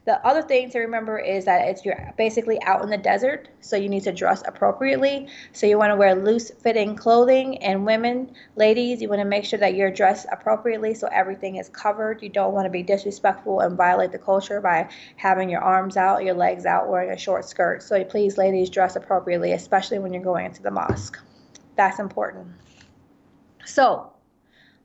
the 0.07 0.25
other 0.25 0.41
thing 0.41 0.69
to 0.69 0.79
remember 0.79 1.19
is 1.19 1.43
that 1.43 1.67
it's 1.67 1.83
you're 1.83 2.13
basically 2.17 2.63
out 2.63 2.81
in 2.81 2.89
the 2.89 2.97
desert, 2.97 3.49
so 3.59 3.75
you 3.75 3.89
need 3.89 4.03
to 4.03 4.13
dress 4.13 4.41
appropriately. 4.47 5.27
So 5.51 5.67
you 5.67 5.77
want 5.77 5.91
to 5.91 5.97
wear 5.97 6.15
loose 6.15 6.49
fitting 6.49 6.95
clothing, 6.95 7.57
and 7.57 7.85
women, 7.85 8.31
ladies, 8.55 9.01
you 9.01 9.09
want 9.09 9.19
to 9.19 9.25
make 9.25 9.43
sure 9.43 9.59
that 9.59 9.75
you're 9.75 9.91
dressed 9.91 10.25
appropriately 10.31 10.93
so 10.93 11.07
everything 11.07 11.57
is 11.57 11.67
covered. 11.67 12.23
You 12.23 12.29
don't 12.29 12.53
want 12.53 12.65
to 12.65 12.69
be 12.69 12.83
disrespectful 12.83 13.59
and 13.59 13.75
violate 13.75 14.13
the 14.13 14.17
culture 14.17 14.61
by 14.61 14.89
having 15.17 15.49
your 15.49 15.59
arms 15.59 15.97
out, 15.97 16.23
your 16.23 16.35
legs 16.35 16.65
out, 16.65 16.87
wearing 16.87 17.11
a 17.11 17.17
short 17.17 17.43
skirt. 17.43 17.83
So 17.83 18.01
please, 18.05 18.37
ladies, 18.37 18.69
dress 18.69 18.95
appropriately, 18.95 19.51
especially 19.51 19.99
when 19.99 20.13
you're 20.13 20.23
going 20.23 20.45
into 20.45 20.63
the 20.63 20.71
mosque. 20.71 21.19
That's 21.75 21.99
important. 21.99 22.47
So, 23.65 24.13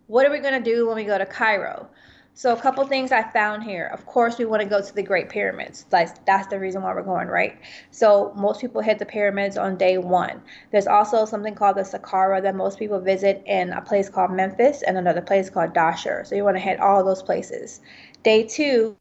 what 0.09 0.27
are 0.27 0.33
we 0.33 0.41
going 0.41 0.61
to 0.61 0.71
do 0.75 0.89
when 0.89 0.97
we 0.97 1.05
go 1.05 1.17
to 1.17 1.27
Cairo? 1.27 1.89
So 2.35 2.55
a 2.55 2.57
couple 2.61 2.87
things 2.87 3.13
I 3.13 3.23
found 3.23 3.63
here. 3.63 3.91
Of 3.93 4.07
course, 4.07 4.39
we 4.39 4.47
want 4.47 4.63
to 4.63 4.69
go 4.69 4.81
to 4.81 4.95
the 4.95 5.03
Great 5.03 5.29
Pyramids. 5.29 5.85
That's 5.91 6.19
that's 6.25 6.47
the 6.47 6.59
reason 6.59 6.83
why 6.83 6.95
we're 6.95 7.03
going, 7.03 7.29
right? 7.29 7.59
So 7.91 8.33
most 8.35 8.61
people 8.61 8.81
hit 8.81 8.99
the 8.99 9.05
pyramids 9.05 9.59
on 9.59 9.77
day 9.77 9.99
one. 9.99 10.41
There's 10.71 10.87
also 10.87 11.27
something 11.27 11.55
called 11.55 11.77
the 11.77 11.83
Saqqara 11.83 12.43
that 12.43 12.55
most 12.55 12.79
people 12.79 12.99
visit 13.01 13.43
in 13.45 13.71
a 13.71 13.83
place 13.83 14.09
called 14.09 14.31
Memphis 14.31 14.83
and 14.83 14.97
another 14.97 15.21
place 15.21 15.51
called 15.51 15.75
Dahshur. 15.75 16.27
So 16.27 16.35
you 16.35 16.43
want 16.43 16.57
to 16.57 16.63
hit 16.63 16.81
all 16.81 17.05
those 17.05 17.23
places. 17.23 17.83
Day 18.23 18.45
two, 18.45 18.97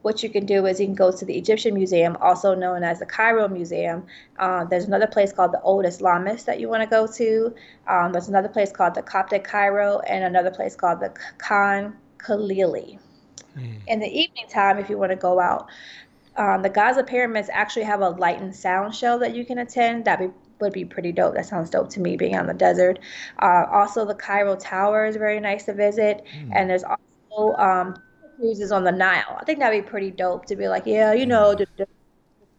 what 0.00 0.22
you 0.22 0.30
can 0.30 0.46
do 0.46 0.64
is 0.64 0.80
you 0.80 0.86
can 0.86 0.94
go 0.94 1.12
to 1.12 1.24
the 1.24 1.36
Egyptian 1.36 1.74
Museum, 1.74 2.16
also 2.22 2.54
known 2.54 2.82
as 2.82 2.98
the 2.98 3.06
Cairo 3.06 3.46
Museum. 3.46 4.06
Uh, 4.38 4.64
there's 4.64 4.86
another 4.86 5.06
place 5.06 5.34
called 5.34 5.52
the 5.52 5.60
Old 5.60 5.84
Islamist 5.84 6.46
that 6.46 6.60
you 6.60 6.70
want 6.70 6.82
to 6.82 6.88
go 6.88 7.06
to. 7.06 7.54
Um, 7.86 8.12
there's 8.12 8.28
another 8.28 8.48
place 8.48 8.72
called 8.72 8.94
the 8.94 9.02
Coptic 9.02 9.44
Cairo 9.44 10.00
and 10.00 10.24
another 10.24 10.50
place 10.50 10.74
called 10.74 11.00
the 11.00 11.12
Khan 11.36 11.94
Khalili. 12.24 12.98
Mm. 13.56 13.80
In 13.86 14.00
the 14.00 14.08
evening 14.08 14.46
time, 14.48 14.78
if 14.78 14.90
you 14.90 14.98
want 14.98 15.10
to 15.10 15.16
go 15.16 15.38
out, 15.38 15.68
um, 16.36 16.62
the 16.62 16.68
Giza 16.68 17.04
pyramids 17.04 17.48
actually 17.52 17.84
have 17.84 18.00
a 18.00 18.10
light 18.10 18.40
and 18.40 18.54
sound 18.54 18.94
show 18.94 19.18
that 19.18 19.34
you 19.34 19.44
can 19.44 19.58
attend. 19.58 20.04
That 20.04 20.18
be, 20.18 20.28
would 20.60 20.72
be 20.72 20.84
pretty 20.84 21.12
dope. 21.12 21.34
That 21.34 21.46
sounds 21.46 21.70
dope 21.70 21.90
to 21.90 22.00
me, 22.00 22.16
being 22.16 22.36
on 22.36 22.46
the 22.46 22.54
desert. 22.54 22.98
Uh, 23.40 23.66
also, 23.70 24.04
the 24.04 24.14
Cairo 24.14 24.56
Tower 24.56 25.06
is 25.06 25.16
very 25.16 25.38
nice 25.38 25.64
to 25.66 25.74
visit, 25.74 26.24
mm. 26.36 26.50
and 26.54 26.68
there's 26.68 26.82
also 26.82 27.54
um, 27.56 27.94
cruises 28.36 28.72
on 28.72 28.82
the 28.82 28.92
Nile. 28.92 29.38
I 29.40 29.44
think 29.44 29.60
that'd 29.60 29.84
be 29.84 29.88
pretty 29.88 30.10
dope 30.10 30.46
to 30.46 30.56
be 30.56 30.66
like, 30.66 30.84
yeah, 30.86 31.12
you 31.12 31.26
know, 31.26 31.54
the, 31.54 31.66
the 31.76 31.86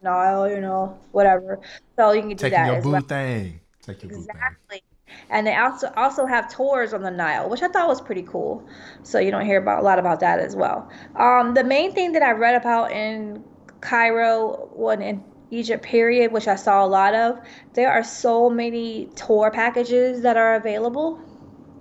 Nile, 0.01 0.49
you 0.49 0.61
know, 0.61 0.97
whatever. 1.11 1.59
So 1.97 2.13
you 2.13 2.21
can 2.21 2.29
do 2.29 2.35
Taking 2.35 2.51
that 2.51 2.71
your 2.71 2.81
boo 2.81 2.91
well. 2.91 3.01
thing. 3.01 3.59
Take 3.81 4.03
your 4.03 4.13
exactly 4.13 4.81
and 5.29 5.45
they 5.45 5.55
also 5.55 5.91
also 5.95 6.25
have 6.25 6.53
tours 6.53 6.93
on 6.93 7.01
the 7.01 7.11
Nile, 7.11 7.49
which 7.49 7.61
I 7.61 7.67
thought 7.67 7.87
was 7.87 8.01
pretty 8.01 8.23
cool. 8.23 8.65
So 9.03 9.19
you 9.19 9.31
don't 9.31 9.45
hear 9.45 9.59
about 9.59 9.79
a 9.79 9.83
lot 9.83 9.99
about 9.99 10.19
that 10.21 10.39
as 10.39 10.55
well. 10.55 10.89
Um, 11.15 11.53
the 11.53 11.63
main 11.63 11.93
thing 11.93 12.11
that 12.13 12.23
I 12.23 12.31
read 12.31 12.55
about 12.55 12.91
in 12.91 13.43
Cairo, 13.81 14.69
when 14.73 15.01
in 15.01 15.23
Egypt 15.51 15.83
period, 15.83 16.31
which 16.31 16.47
I 16.47 16.55
saw 16.55 16.83
a 16.83 16.87
lot 16.87 17.13
of, 17.13 17.39
there 17.73 17.91
are 17.91 18.03
so 18.03 18.49
many 18.49 19.09
tour 19.15 19.51
packages 19.51 20.21
that 20.21 20.37
are 20.37 20.55
available 20.55 21.19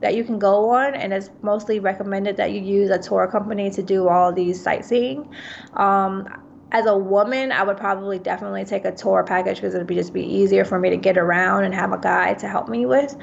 that 0.00 0.14
you 0.14 0.22
can 0.22 0.38
go 0.38 0.68
on, 0.68 0.94
and 0.94 1.14
it's 1.14 1.30
mostly 1.40 1.80
recommended 1.80 2.36
that 2.36 2.52
you 2.52 2.60
use 2.60 2.90
a 2.90 2.98
tour 2.98 3.26
company 3.26 3.70
to 3.70 3.82
do 3.82 4.08
all 4.08 4.32
these 4.32 4.62
sightseeing. 4.62 5.34
Um, 5.74 6.28
as 6.74 6.86
a 6.86 6.98
woman, 6.98 7.52
I 7.52 7.62
would 7.62 7.76
probably 7.76 8.18
definitely 8.18 8.64
take 8.64 8.84
a 8.84 8.90
tour 8.90 9.22
package 9.22 9.58
because 9.58 9.76
it'd 9.76 9.86
be 9.86 9.94
just 9.94 10.12
be 10.12 10.24
easier 10.26 10.64
for 10.64 10.76
me 10.76 10.90
to 10.90 10.96
get 10.96 11.16
around 11.16 11.62
and 11.62 11.72
have 11.72 11.92
a 11.92 11.98
guide 11.98 12.40
to 12.40 12.48
help 12.48 12.68
me 12.68 12.84
with. 12.84 13.16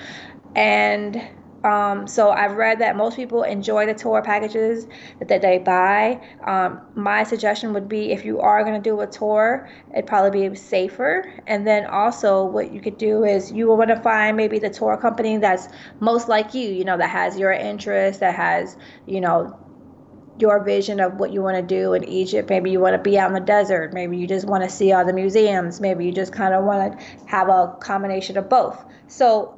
And 0.55 1.21
um, 1.65 2.07
so 2.07 2.31
I've 2.31 2.53
read 2.53 2.79
that 2.79 2.95
most 2.95 3.17
people 3.17 3.43
enjoy 3.43 3.85
the 3.85 3.93
tour 3.93 4.21
packages 4.23 4.87
that, 5.19 5.27
that 5.27 5.41
they 5.41 5.57
buy. 5.57 6.25
Um, 6.47 6.81
my 6.95 7.23
suggestion 7.23 7.73
would 7.73 7.89
be 7.89 8.13
if 8.13 8.23
you 8.23 8.39
are 8.39 8.63
going 8.63 8.81
to 8.81 8.89
do 8.89 9.01
a 9.01 9.07
tour, 9.07 9.69
it'd 9.93 10.07
probably 10.07 10.47
be 10.47 10.55
safer. 10.55 11.29
And 11.45 11.67
then 11.67 11.85
also, 11.85 12.45
what 12.45 12.71
you 12.71 12.79
could 12.79 12.97
do 12.97 13.25
is 13.25 13.51
you 13.51 13.67
will 13.67 13.77
want 13.77 13.89
to 13.89 13.99
find 13.99 14.37
maybe 14.37 14.59
the 14.59 14.69
tour 14.69 14.95
company 14.95 15.37
that's 15.37 15.67
most 15.99 16.29
like 16.29 16.53
you, 16.53 16.69
you 16.69 16.85
know, 16.85 16.97
that 16.97 17.09
has 17.09 17.37
your 17.37 17.51
interest, 17.51 18.21
that 18.21 18.33
has, 18.33 18.77
you 19.05 19.19
know, 19.19 19.59
your 20.37 20.63
vision 20.63 20.99
of 20.99 21.19
what 21.19 21.31
you 21.31 21.41
want 21.41 21.57
to 21.57 21.61
do 21.63 21.93
in 21.93 22.03
Egypt. 22.05 22.49
Maybe 22.49 22.71
you 22.71 22.79
want 22.79 22.93
to 22.95 23.01
be 23.01 23.17
out 23.19 23.27
in 23.29 23.33
the 23.33 23.39
desert. 23.39 23.93
Maybe 23.93 24.17
you 24.17 24.27
just 24.27 24.47
want 24.47 24.63
to 24.63 24.69
see 24.69 24.91
all 24.91 25.05
the 25.05 25.13
museums. 25.13 25.79
Maybe 25.81 26.05
you 26.05 26.11
just 26.11 26.33
kind 26.33 26.53
of 26.53 26.63
want 26.63 26.97
to 26.99 27.05
have 27.25 27.49
a 27.49 27.75
combination 27.79 28.37
of 28.37 28.49
both. 28.49 28.83
So 29.07 29.57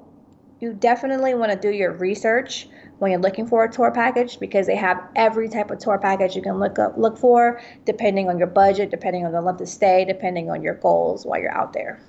you 0.59 0.73
definitely 0.73 1.33
want 1.33 1.51
to 1.51 1.57
do 1.57 1.69
your 1.75 1.91
research 1.93 2.67
when 2.99 3.11
you're 3.11 3.19
looking 3.19 3.47
for 3.47 3.63
a 3.65 3.71
tour 3.71 3.91
package 3.91 4.39
because 4.39 4.65
they 4.65 4.75
have 4.75 5.01
every 5.15 5.49
type 5.49 5.71
of 5.71 5.79
tour 5.79 5.97
package 5.97 6.35
you 6.35 6.41
can 6.41 6.57
look 6.59 6.79
up 6.79 6.97
look 6.97 7.17
for 7.17 7.61
depending 7.85 8.29
on 8.29 8.37
your 8.37 8.47
budget, 8.47 8.89
depending 8.89 9.25
on 9.25 9.31
the 9.31 9.41
length 9.41 9.61
of 9.61 9.67
stay, 9.67 10.05
depending 10.05 10.49
on 10.49 10.61
your 10.61 10.75
goals 10.75 11.25
while 11.25 11.39
you're 11.39 11.51
out 11.53 11.73
there. 11.73 11.99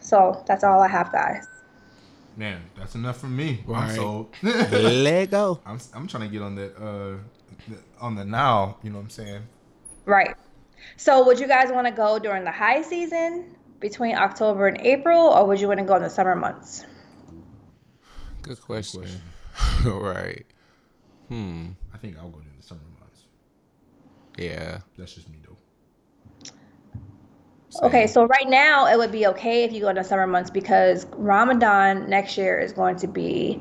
So 0.00 0.42
that's 0.46 0.62
all 0.62 0.80
I 0.80 0.88
have, 0.88 1.10
guys. 1.10 1.48
Man, 2.36 2.62
that's 2.76 2.94
enough 2.94 3.18
for 3.18 3.26
me. 3.26 3.64
I'm 3.68 3.74
Right. 3.74 3.96
sold. 3.96 4.34
Lego. 4.42 5.60
I'm 5.64 5.78
I'm 5.92 6.06
trying 6.06 6.24
to 6.24 6.28
get 6.28 6.42
on 6.42 6.54
that 6.56 6.76
uh 6.76 7.18
on 8.00 8.14
the 8.14 8.24
now. 8.24 8.78
You 8.82 8.90
know 8.90 8.96
what 8.96 9.04
I'm 9.04 9.10
saying? 9.10 9.42
Right. 10.04 10.34
So 10.96 11.24
would 11.26 11.38
you 11.38 11.46
guys 11.46 11.70
want 11.72 11.86
to 11.86 11.92
go 11.92 12.18
during 12.18 12.44
the 12.44 12.52
high 12.52 12.82
season 12.82 13.56
between 13.80 14.16
October 14.16 14.68
and 14.68 14.80
April, 14.80 15.28
or 15.28 15.46
would 15.46 15.60
you 15.60 15.68
want 15.68 15.80
to 15.80 15.84
go 15.84 15.96
in 15.96 16.02
the 16.02 16.10
summer 16.10 16.34
months? 16.34 16.84
Good 18.42 18.60
question. 18.60 19.06
All 19.86 20.00
right. 20.00 20.44
Hmm. 21.28 21.68
I 21.92 21.98
think 21.98 22.18
I'll 22.18 22.28
go 22.28 22.40
in 22.40 22.46
the 22.56 22.62
summer 22.62 22.80
months. 23.00 23.24
Yeah. 24.36 24.80
That's 24.98 25.14
just 25.14 25.28
me 25.28 25.38
though. 25.42 25.56
Okay, 27.82 28.06
so 28.06 28.24
right 28.26 28.48
now 28.48 28.86
it 28.86 28.96
would 28.96 29.10
be 29.10 29.26
okay 29.26 29.64
if 29.64 29.72
you 29.72 29.80
go 29.80 29.88
in 29.88 29.96
the 29.96 30.04
summer 30.04 30.28
months 30.28 30.48
because 30.48 31.06
Ramadan 31.16 32.08
next 32.08 32.38
year 32.38 32.58
is 32.58 32.72
going 32.72 32.96
to 32.96 33.08
be, 33.08 33.60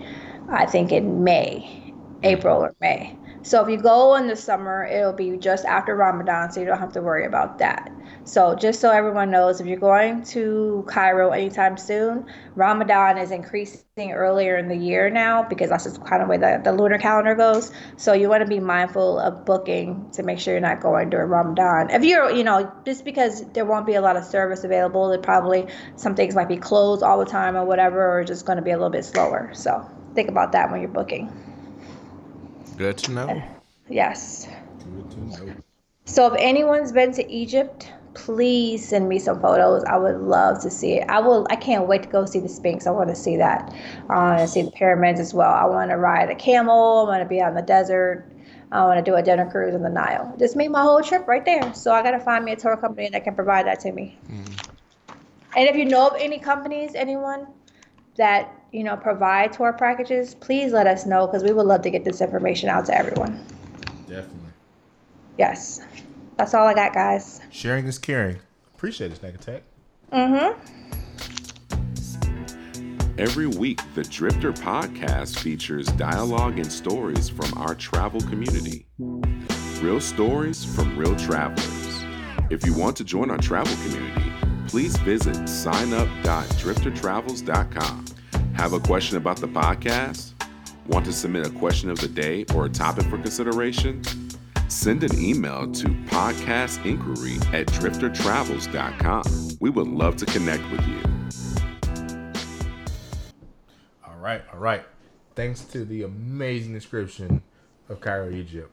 I 0.49 0.67
think, 0.67 0.91
in 0.91 1.23
May, 1.23 1.93
April 2.21 2.57
or 2.63 2.75
May. 2.79 3.17
So 3.43 3.61
if 3.61 3.69
you 3.69 3.77
go 3.77 4.15
in 4.15 4.27
the 4.27 4.37
summer, 4.37 4.85
it'll 4.85 5.11
be 5.11 5.35
just 5.37 5.65
after 5.65 5.93
Ramadan, 5.95 6.51
so 6.51 6.61
you 6.61 6.65
don't 6.65 6.79
have 6.79 6.93
to 6.93 7.01
worry 7.01 7.25
about 7.25 7.57
that. 7.57 7.91
So 8.23 8.55
just 8.55 8.79
so 8.79 8.89
everyone 8.89 9.31
knows, 9.31 9.59
if 9.59 9.67
you're 9.67 9.77
going 9.77 10.23
to 10.27 10.85
Cairo 10.87 11.31
anytime 11.31 11.75
soon, 11.75 12.25
Ramadan 12.55 13.17
is 13.17 13.31
increasing 13.31 14.13
earlier 14.13 14.55
in 14.55 14.69
the 14.69 14.77
year 14.77 15.09
now 15.09 15.43
because 15.43 15.69
that's 15.69 15.83
just 15.83 16.05
kind 16.05 16.23
of 16.23 16.29
way 16.29 16.37
the, 16.37 16.61
the 16.63 16.71
lunar 16.71 16.97
calendar 16.97 17.35
goes. 17.35 17.69
So 17.97 18.13
you 18.13 18.29
want 18.29 18.43
to 18.43 18.47
be 18.47 18.61
mindful 18.61 19.19
of 19.19 19.45
booking 19.45 20.11
to 20.13 20.23
make 20.23 20.39
sure 20.39 20.53
you're 20.53 20.61
not 20.61 20.79
going 20.79 21.09
during 21.09 21.29
Ramadan. 21.29 21.89
If 21.89 22.05
you're, 22.05 22.31
you 22.31 22.45
know, 22.45 22.71
just 22.85 23.03
because 23.03 23.43
there 23.51 23.65
won't 23.65 23.85
be 23.85 23.95
a 23.95 24.01
lot 24.01 24.15
of 24.15 24.23
service 24.23 24.63
available, 24.63 25.09
there 25.09 25.19
probably 25.19 25.67
some 25.97 26.15
things 26.15 26.33
might 26.33 26.47
be 26.47 26.57
closed 26.57 27.03
all 27.03 27.19
the 27.19 27.25
time 27.25 27.57
or 27.57 27.65
whatever, 27.65 28.19
or 28.19 28.23
just 28.23 28.45
going 28.45 28.57
to 28.57 28.63
be 28.63 28.71
a 28.71 28.77
little 28.77 28.89
bit 28.89 29.03
slower. 29.03 29.49
So 29.53 29.85
think 30.15 30.29
about 30.29 30.53
that 30.53 30.71
when 30.71 30.79
you're 30.79 30.89
booking. 30.89 31.52
Good 32.77 32.97
to 32.99 33.11
know. 33.11 33.43
Yes. 33.89 34.47
Good 34.79 35.11
to 35.11 35.45
know. 35.45 35.53
So 36.05 36.33
if 36.33 36.39
anyone's 36.39 36.93
been 36.93 37.11
to 37.13 37.29
Egypt, 37.29 37.91
please 38.13 38.87
send 38.87 39.09
me 39.09 39.19
some 39.19 39.41
photos. 39.41 39.83
I 39.83 39.97
would 39.97 40.21
love 40.21 40.61
to 40.61 40.69
see 40.69 40.93
it. 40.93 41.09
I 41.09 41.19
will. 41.19 41.45
I 41.49 41.57
can't 41.57 41.85
wait 41.85 42.03
to 42.03 42.09
go 42.09 42.25
see 42.25 42.39
the 42.39 42.47
Sphinx. 42.47 42.87
I 42.87 42.91
want 42.91 43.09
to 43.09 43.15
see 43.15 43.35
that, 43.37 43.73
uh, 44.09 44.37
and 44.39 44.49
see 44.49 44.61
the 44.61 44.71
pyramids 44.71 45.19
as 45.19 45.33
well. 45.33 45.51
I 45.51 45.65
want 45.65 45.91
to 45.91 45.97
ride 45.97 46.29
a 46.29 46.35
camel. 46.35 47.05
I 47.05 47.09
want 47.09 47.23
to 47.23 47.27
be 47.27 47.41
out 47.41 47.49
in 47.49 47.55
the 47.55 47.61
desert. 47.61 48.25
I 48.71 48.85
want 48.85 49.03
to 49.03 49.11
do 49.11 49.15
a 49.15 49.21
dinner 49.21 49.49
cruise 49.51 49.75
in 49.75 49.83
the 49.83 49.89
Nile. 49.89 50.33
Just 50.39 50.55
make 50.55 50.71
my 50.71 50.81
whole 50.81 51.01
trip 51.01 51.27
right 51.27 51.43
there. 51.43 51.73
So 51.73 51.91
I 51.91 52.01
got 52.01 52.11
to 52.11 52.19
find 52.19 52.43
me 52.45 52.53
a 52.53 52.55
tour 52.55 52.77
company 52.77 53.09
that 53.09 53.23
can 53.23 53.35
provide 53.35 53.67
that 53.67 53.81
to 53.81 53.91
me. 53.91 54.17
And 55.55 55.69
if 55.69 55.75
you 55.75 55.85
know 55.85 56.07
of 56.07 56.15
any 56.17 56.39
companies, 56.39 56.95
anyone, 56.95 57.47
that 58.15 58.51
you 58.73 58.83
know 58.83 58.97
provide 58.97 59.53
tour 59.53 59.71
packages, 59.71 60.35
please 60.35 60.73
let 60.73 60.87
us 60.87 61.05
know 61.05 61.27
because 61.27 61.43
we 61.43 61.53
would 61.53 61.67
love 61.67 61.83
to 61.83 61.89
get 61.89 62.03
this 62.03 62.19
information 62.19 62.67
out 62.67 62.85
to 62.87 62.97
everyone. 62.97 63.45
Definitely. 64.07 64.49
Yes, 65.37 65.79
that's 66.37 66.53
all 66.53 66.67
I 66.67 66.73
got, 66.73 66.93
guys. 66.93 67.39
Sharing 67.51 67.85
is 67.85 67.97
caring. 67.97 68.39
Appreciate 68.75 69.13
it, 69.13 69.19
Snack 69.19 69.35
Attack. 69.35 69.63
Mm-hmm. 70.11 70.59
Every 73.17 73.47
week, 73.47 73.79
the 73.93 74.01
Driftr 74.01 74.57
podcast 74.57 75.39
features 75.39 75.87
dialogue 75.87 76.57
and 76.57 76.71
stories 76.71 77.27
from 77.29 77.53
our 77.55 77.75
travel 77.75 78.21
community. 78.21 78.87
Real 79.81 80.01
stories 80.01 80.65
from 80.65 80.97
real 80.97 81.15
travelers. 81.15 82.03
If 82.49 82.65
you 82.65 82.73
want 82.73 82.97
to 82.97 83.03
join 83.03 83.29
our 83.29 83.37
travel 83.37 83.75
community, 83.85 84.31
please 84.67 84.97
visit 84.97 85.35
signup.driftertravels.com. 85.35 88.05
Have 88.53 88.73
a 88.73 88.79
question 88.79 89.17
about 89.17 89.37
the 89.37 89.47
podcast? 89.47 90.33
Want 90.87 91.05
to 91.05 91.13
submit 91.13 91.47
a 91.47 91.49
question 91.49 91.89
of 91.89 91.99
the 91.99 92.07
day 92.07 92.45
or 92.53 92.65
a 92.65 92.69
topic 92.69 93.05
for 93.05 93.17
consideration? 93.17 94.03
Send 94.69 95.03
an 95.03 95.17
email 95.19 95.71
to 95.71 95.87
podcastinquiry 95.87 97.43
at 97.53 97.67
driftertravels.com. 97.67 99.57
We 99.59 99.69
would 99.69 99.87
love 99.87 100.15
to 100.17 100.25
connect 100.25 100.63
with 100.71 100.87
you. 100.87 101.01
All 104.05 104.17
right, 104.17 104.43
all 104.53 104.59
right. 104.59 104.85
Thanks 105.35 105.61
to 105.65 105.83
the 105.83 106.03
amazing 106.03 106.73
description 106.73 107.41
of 107.89 107.99
Cairo, 108.01 108.29
Egypt. 108.31 108.71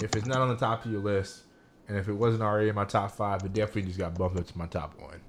If 0.00 0.14
it's 0.16 0.26
not 0.26 0.38
on 0.38 0.48
the 0.48 0.56
top 0.56 0.84
of 0.84 0.92
your 0.92 1.00
list, 1.00 1.42
and 1.88 1.96
if 1.96 2.08
it 2.08 2.12
wasn't 2.12 2.42
already 2.42 2.68
in 2.68 2.74
my 2.74 2.84
top 2.84 3.10
five, 3.10 3.42
it 3.42 3.52
definitely 3.52 3.82
just 3.82 3.98
got 3.98 4.14
bumped 4.14 4.38
up 4.38 4.46
to 4.46 4.58
my 4.58 4.66
top 4.66 4.94
one. 5.00 5.20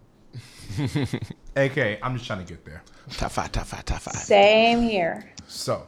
AK, 1.60 2.00
I'm 2.02 2.16
just 2.16 2.26
trying 2.26 2.46
to 2.46 2.52
get 2.52 2.66
there. 2.66 2.84
Top 3.12 3.32
five, 3.32 3.52
top 3.52 3.66
five, 3.66 3.86
top 3.86 4.02
five. 4.02 4.16
Same 4.16 4.82
here. 4.82 5.32
So, 5.48 5.88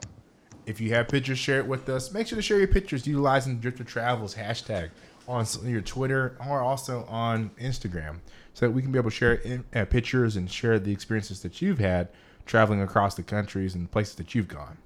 if 0.66 0.80
you 0.82 0.94
have 0.94 1.08
pictures, 1.08 1.40
share 1.40 1.60
it 1.60 1.68
with 1.68 1.88
us. 1.90 2.12
Make 2.14 2.28
sure 2.28 2.36
to 2.36 2.42
share 2.42 2.58
your 2.58 2.68
pictures 2.68 3.06
utilizing 3.08 3.60
the 3.60 3.72
Driftr 3.72 3.86
Travels 3.86 4.36
hashtag 4.36 4.90
on 5.28 5.46
your 5.64 5.82
Twitter 5.82 6.38
or 6.48 6.62
also 6.62 7.06
on 7.06 7.52
Instagram, 7.60 8.18
so 8.54 8.66
that 8.66 8.72
we 8.72 8.82
can 8.82 8.92
be 8.92 9.00
able 9.00 9.10
to 9.10 9.16
share 9.16 9.36
in, 9.36 9.64
uh, 9.76 9.86
pictures 9.86 10.36
and 10.36 10.52
share 10.52 10.80
the 10.80 10.92
experiences 10.92 11.42
that 11.42 11.62
you've 11.62 11.80
had 11.80 12.10
traveling 12.46 12.82
across 12.82 13.16
the 13.16 13.24
countries 13.24 13.76
and 13.76 13.90
places 13.92 14.16
that 14.16 14.36
you've 14.36 14.48
gone. 14.48 14.78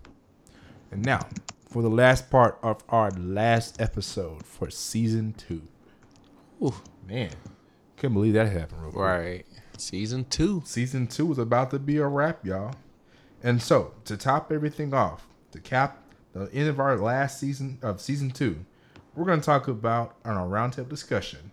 And 0.92 1.04
now, 1.04 1.22
for 1.70 1.82
the 1.82 1.90
last 1.90 2.30
part 2.30 2.58
of 2.62 2.84
our 2.90 3.12
last 3.12 3.82
episode 3.82 4.46
for 4.46 4.70
season 4.70 5.34
two. 5.34 5.62
Ooh. 6.62 6.74
Man, 7.08 7.32
couldn't 7.98 8.14
believe 8.14 8.34
that 8.34 8.52
happened. 8.52 8.82
Real 8.82 8.92
quick. 8.92 9.04
Right. 9.04 9.46
Season 9.78 10.26
two. 10.26 10.62
Season 10.66 11.08
two 11.08 11.32
is 11.32 11.38
about 11.38 11.72
to 11.72 11.80
be 11.80 11.98
a 11.98 12.08
wrap, 12.08 12.46
y'all. 12.46 12.74
And 13.44 13.62
so, 13.62 13.94
to 14.06 14.18
top 14.18 14.52
everything 14.52 14.94
off, 14.94 15.28
to 15.52 15.60
cap 15.60 16.02
the 16.34 16.50
end 16.54 16.68
of 16.68 16.80
our 16.80 16.98
last 16.98 17.40
season 17.40 17.80
of 17.82 18.02
season 18.02 18.32
two, 18.32 18.66
we're 19.16 19.26
going 19.26 19.40
to 19.40 19.46
talk 19.46 19.68
about 19.68 20.16
on 20.26 20.36
our 20.36 20.48
roundtable 20.48 20.90
discussion 20.90 21.52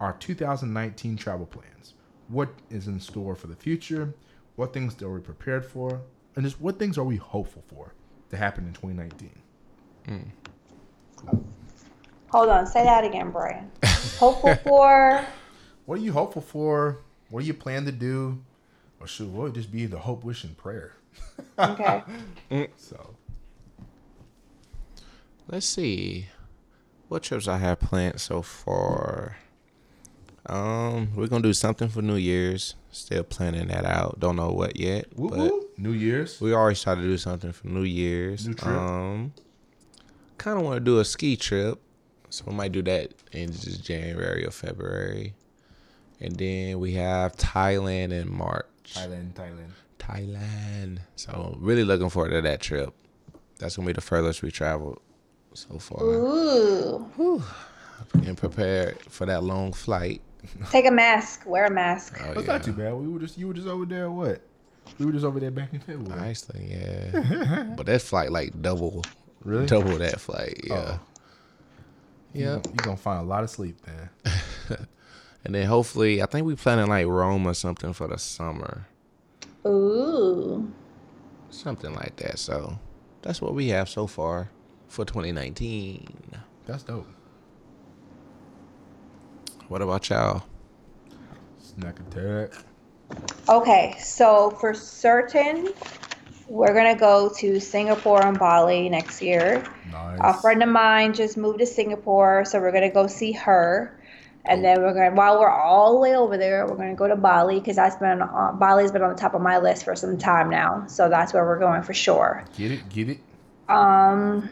our 0.00 0.14
2019 0.14 1.16
travel 1.16 1.46
plans. 1.46 1.94
What 2.28 2.48
is 2.70 2.88
in 2.88 2.98
store 3.00 3.34
for 3.34 3.46
the 3.46 3.56
future? 3.56 4.12
What 4.56 4.72
things 4.72 5.00
are 5.02 5.10
we 5.10 5.20
prepared 5.20 5.64
for? 5.64 6.00
And 6.36 6.44
just 6.44 6.60
what 6.60 6.78
things 6.78 6.98
are 6.98 7.04
we 7.04 7.16
hopeful 7.16 7.62
for 7.68 7.94
to 8.30 8.36
happen 8.36 8.66
in 8.66 8.72
2019? 8.72 9.42
Hold 12.28 12.48
on, 12.48 12.66
say 12.66 12.82
that 12.82 13.04
again, 13.04 13.30
Brian. 13.30 13.70
Hopeful 14.18 14.54
for 14.64 15.24
What 15.86 15.98
are 15.98 16.02
you 16.02 16.12
hopeful 16.12 16.42
for? 16.42 16.98
What 17.34 17.40
do 17.40 17.48
you 17.48 17.54
plan 17.54 17.84
to 17.86 17.90
do? 17.90 18.44
Or 19.00 19.08
should 19.08 19.32
what 19.34 19.42
would 19.42 19.54
just 19.54 19.72
be 19.72 19.86
the 19.86 19.98
hope, 19.98 20.22
wish, 20.22 20.44
and 20.44 20.56
prayer? 20.56 20.92
okay. 21.58 22.04
So, 22.76 23.16
Let's 25.48 25.66
see. 25.66 26.28
What 27.08 27.24
trips 27.24 27.48
I 27.48 27.56
have 27.56 27.80
planned 27.80 28.20
so 28.20 28.40
far? 28.40 29.38
Um, 30.46 31.08
we're 31.16 31.26
gonna 31.26 31.42
do 31.42 31.52
something 31.52 31.88
for 31.88 32.02
New 32.02 32.14
Year's. 32.14 32.76
Still 32.92 33.24
planning 33.24 33.66
that 33.66 33.84
out. 33.84 34.20
Don't 34.20 34.36
know 34.36 34.52
what 34.52 34.76
yet. 34.76 35.06
woo 35.16 35.30
but 35.30 35.38
woo, 35.38 35.66
New 35.76 35.90
Year's. 35.90 36.40
we 36.40 36.52
always 36.52 36.80
try 36.80 36.94
to 36.94 37.02
do 37.02 37.18
something 37.18 37.50
for 37.50 37.66
New 37.66 37.82
Year's. 37.82 38.46
New 38.46 38.54
trip? 38.54 38.76
Um, 38.76 39.32
kind 40.38 40.56
of 40.56 40.64
want 40.64 40.76
to 40.76 40.80
do 40.84 41.00
a 41.00 41.04
ski 41.04 41.36
trip, 41.36 41.80
so 42.30 42.44
we 42.46 42.54
might 42.54 42.70
do 42.70 42.82
that 42.82 43.10
in 43.32 43.50
just 43.50 43.82
January 43.82 44.46
or 44.46 44.52
February. 44.52 45.34
And 46.24 46.36
then 46.36 46.80
we 46.80 46.92
have 46.92 47.36
Thailand 47.36 48.12
in 48.12 48.34
March. 48.34 48.66
Thailand, 48.94 49.34
Thailand. 49.34 49.70
Thailand. 49.98 50.98
So 51.16 51.54
really 51.60 51.84
looking 51.84 52.08
forward 52.08 52.30
to 52.30 52.40
that 52.40 52.62
trip. 52.62 52.94
That's 53.58 53.76
gonna 53.76 53.86
be 53.86 53.92
the 53.92 54.00
furthest 54.00 54.42
we 54.42 54.50
traveled 54.50 55.00
so 55.52 55.78
far. 55.78 56.02
Ooh. 56.02 57.42
And 58.14 58.38
prepared 58.38 59.00
for 59.02 59.26
that 59.26 59.42
long 59.42 59.74
flight. 59.74 60.22
Take 60.70 60.86
a 60.86 60.90
mask. 60.90 61.42
Wear 61.46 61.66
a 61.66 61.70
mask. 61.70 62.18
Oh 62.22 62.32
That's 62.34 62.46
yeah. 62.46 62.52
not 62.54 62.62
too 62.62 62.72
bad. 62.72 62.94
We 62.94 63.06
were 63.06 63.20
just 63.20 63.36
you 63.36 63.48
were 63.48 63.54
just 63.54 63.68
over 63.68 63.84
there. 63.84 64.10
What? 64.10 64.40
We 64.98 65.04
were 65.04 65.12
just 65.12 65.26
over 65.26 65.40
there 65.40 65.50
back 65.50 65.74
in 65.74 65.80
February. 65.80 66.20
Nicely, 66.20 66.68
yeah. 66.70 67.64
but 67.76 67.84
that 67.84 68.00
flight 68.00 68.32
like 68.32 68.62
double, 68.62 69.02
Really? 69.42 69.66
double 69.66 69.98
that 69.98 70.20
flight, 70.20 70.60
yeah. 70.64 70.98
Oh. 70.98 71.00
Yeah. 72.32 72.56
You 72.56 72.76
gonna 72.76 72.96
find 72.96 73.20
a 73.20 73.28
lot 73.28 73.44
of 73.44 73.50
sleep, 73.50 73.76
man. 73.86 74.10
And 75.44 75.54
then 75.54 75.66
hopefully, 75.66 76.22
I 76.22 76.26
think 76.26 76.46
we 76.46 76.54
planning 76.56 76.86
like 76.86 77.06
Rome 77.06 77.46
or 77.46 77.54
something 77.54 77.92
for 77.92 78.08
the 78.08 78.18
summer, 78.18 78.86
Ooh. 79.66 80.72
something 81.50 81.94
like 81.94 82.16
that. 82.16 82.38
So 82.38 82.78
that's 83.22 83.42
what 83.42 83.54
we 83.54 83.68
have 83.68 83.88
so 83.88 84.06
far 84.06 84.50
for 84.88 85.04
2019. 85.04 86.18
That's 86.66 86.82
dope. 86.82 87.06
What 89.68 89.82
about 89.82 90.08
y'all? 90.08 90.44
Snack 91.58 91.98
attack. 92.00 92.52
Okay, 93.48 93.96
so 93.98 94.50
for 94.50 94.72
certain, 94.72 95.68
we're 96.48 96.72
gonna 96.74 96.96
go 96.96 97.30
to 97.38 97.60
Singapore 97.60 98.24
and 98.24 98.38
Bali 98.38 98.88
next 98.88 99.20
year. 99.20 99.64
Nice. 99.90 100.18
A 100.20 100.34
friend 100.34 100.62
of 100.62 100.68
mine 100.68 101.12
just 101.12 101.36
moved 101.36 101.58
to 101.58 101.66
Singapore, 101.66 102.44
so 102.44 102.60
we're 102.60 102.72
gonna 102.72 102.90
go 102.90 103.06
see 103.06 103.32
her. 103.32 103.98
And 104.46 104.62
then 104.62 104.82
we're 104.82 104.92
going 104.92 105.16
while 105.16 105.40
we're 105.40 105.50
all 105.50 105.94
the 105.94 106.00
way 106.00 106.16
over 106.16 106.36
there, 106.36 106.66
we're 106.66 106.76
going 106.76 106.90
to 106.90 106.96
go 106.96 107.08
to 107.08 107.16
Bali 107.16 107.60
because 107.60 107.76
that's 107.76 107.96
been, 107.96 108.20
uh, 108.20 108.52
Bali's 108.52 108.92
been 108.92 109.02
on 109.02 109.10
the 109.10 109.18
top 109.18 109.34
of 109.34 109.40
my 109.40 109.58
list 109.58 109.84
for 109.84 109.96
some 109.96 110.18
time 110.18 110.50
now. 110.50 110.86
So 110.86 111.08
that's 111.08 111.32
where 111.32 111.44
we're 111.44 111.58
going 111.58 111.82
for 111.82 111.94
sure. 111.94 112.44
Get 112.56 112.70
it? 112.70 112.88
Get 112.90 113.08
it? 113.08 113.20
Um, 113.68 114.50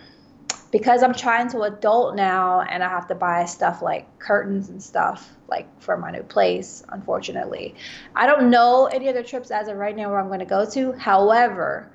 because 0.71 1.03
I'm 1.03 1.13
trying 1.13 1.51
to 1.51 1.61
adult 1.63 2.17
now 2.17 2.63
and 2.63 2.83
I 2.83 2.89
have 2.89 3.07
to 3.09 3.15
buy 3.15 3.45
stuff 3.45 3.83
like 3.83 4.19
curtains 4.19 4.71
and 4.71 4.83
stuff 4.83 5.37
like 5.47 5.69
for 5.83 5.99
my 5.99 6.11
new 6.11 6.23
place, 6.23 6.83
unfortunately. 6.89 7.75
I 8.17 8.27
don't 8.27 8.49
know 8.49 8.87
any 8.87 9.09
other 9.11 9.23
trips 9.23 9.51
as 9.51 9.69
of 9.69 9.77
right 9.77 9.95
now 9.95 10.09
where 10.09 10.19
I'm 10.19 10.29
going 10.29 10.39
to 10.39 10.47
go 10.47 10.69
to. 10.71 10.93
However, 10.93 11.93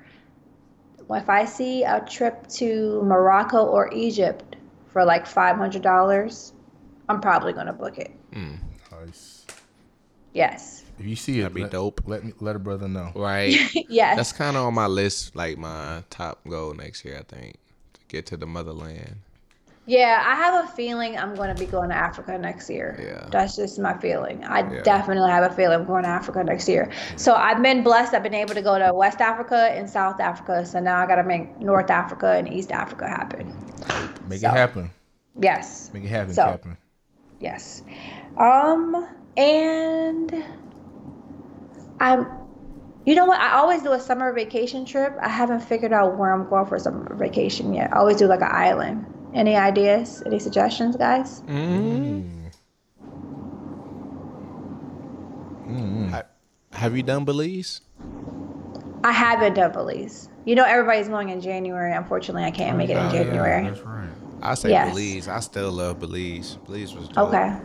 if 1.10 1.28
I 1.28 1.44
see 1.44 1.82
a 1.82 2.04
trip 2.08 2.46
to 2.48 3.02
Morocco 3.02 3.64
or 3.64 3.92
Egypt 3.92 4.56
for 4.92 5.04
like 5.04 5.24
$500, 5.24 6.52
I'm 7.08 7.20
probably 7.20 7.52
going 7.52 7.66
to 7.66 7.72
book 7.72 7.98
it. 7.98 8.12
Mm. 8.32 8.58
Nice. 8.92 9.46
Yes. 10.34 10.84
If 10.98 11.06
you 11.06 11.16
see 11.16 11.38
it, 11.38 11.42
That'd 11.42 11.54
be 11.54 11.62
let, 11.62 11.70
dope. 11.70 12.02
Let 12.06 12.24
me 12.24 12.32
let 12.40 12.56
a 12.56 12.58
brother 12.58 12.88
know. 12.88 13.12
Right. 13.14 13.56
yes. 13.88 14.16
That's 14.16 14.32
kind 14.32 14.56
of 14.56 14.64
on 14.64 14.74
my 14.74 14.86
list, 14.86 15.34
like 15.36 15.56
my 15.58 16.02
top 16.10 16.40
goal 16.48 16.74
next 16.74 17.04
year. 17.04 17.16
I 17.18 17.22
think 17.34 17.56
to 17.94 18.00
get 18.08 18.26
to 18.26 18.36
the 18.36 18.46
motherland. 18.46 19.16
Yeah, 19.86 20.22
I 20.26 20.34
have 20.34 20.66
a 20.66 20.68
feeling 20.68 21.16
I'm 21.16 21.34
going 21.34 21.48
to 21.54 21.58
be 21.58 21.64
going 21.64 21.88
to 21.88 21.94
Africa 21.96 22.36
next 22.36 22.68
year. 22.68 23.00
Yeah. 23.02 23.26
That's 23.30 23.56
just 23.56 23.78
my 23.78 23.96
feeling. 23.96 24.44
I 24.44 24.58
Yeah. 24.70 24.82
definitely 24.82 25.30
have 25.30 25.50
a 25.50 25.54
feeling 25.54 25.80
I'm 25.80 25.86
going 25.86 26.02
to 26.02 26.10
Africa 26.10 26.44
next 26.44 26.68
year. 26.68 26.90
So 27.16 27.34
I've 27.34 27.62
been 27.62 27.82
blessed. 27.82 28.12
I've 28.12 28.22
been 28.22 28.34
able 28.34 28.52
to 28.54 28.60
go 28.60 28.78
to 28.78 28.92
West 28.92 29.22
Africa 29.22 29.70
and 29.72 29.88
South 29.88 30.20
Africa. 30.20 30.66
So 30.66 30.78
now 30.78 30.98
I 30.98 31.06
got 31.06 31.16
to 31.16 31.22
make 31.24 31.58
North 31.58 31.88
Africa 31.90 32.32
and 32.32 32.52
East 32.52 32.70
Africa 32.70 33.08
happen. 33.08 33.46
Make 34.28 34.40
So- 34.40 34.48
it 34.48 34.56
happen. 34.56 34.90
Yes. 35.40 35.90
Make 35.94 36.04
it 36.04 36.08
happen, 36.08 36.34
So- 36.34 36.44
Captain. 36.44 36.76
Yes. 37.40 37.82
Um, 38.36 39.08
and 39.36 40.44
I'm, 42.00 42.26
you 43.04 43.14
know 43.14 43.26
what? 43.26 43.40
I 43.40 43.54
always 43.58 43.82
do 43.82 43.92
a 43.92 44.00
summer 44.00 44.32
vacation 44.32 44.84
trip. 44.84 45.16
I 45.20 45.28
haven't 45.28 45.60
figured 45.60 45.92
out 45.92 46.16
where 46.18 46.32
I'm 46.32 46.48
going 46.48 46.66
for 46.66 46.78
summer 46.78 47.14
vacation 47.14 47.74
yet. 47.74 47.92
I 47.92 47.98
always 47.98 48.16
do 48.16 48.26
like 48.26 48.40
an 48.40 48.50
island. 48.50 49.06
Any 49.34 49.56
ideas? 49.56 50.22
Any 50.26 50.38
suggestions, 50.38 50.96
guys? 50.96 51.42
Ha- 56.10 56.22
Have 56.72 56.96
you 56.96 57.02
done 57.02 57.24
Belize? 57.24 57.80
I 59.04 59.12
haven't 59.12 59.54
done 59.54 59.72
Belize. 59.72 60.28
You 60.44 60.54
know, 60.54 60.64
everybody's 60.64 61.08
going 61.08 61.28
in 61.28 61.40
January. 61.40 61.92
Unfortunately, 61.94 62.44
I 62.44 62.50
can't 62.50 62.76
make 62.76 62.88
it 62.90 62.96
in 62.96 62.98
Oh, 62.98 63.12
yeah, 63.12 63.22
January. 63.24 63.64
That's 63.68 63.80
right. 63.80 64.08
I 64.42 64.54
say 64.54 64.70
Yes. 64.70 64.90
Belize. 64.90 65.28
I 65.28 65.40
still 65.40 65.72
love 65.72 66.00
Belize. 66.00 66.56
Belize 66.66 66.94
was 66.94 67.08
dope. 67.08 67.28
Okay. 67.28 67.56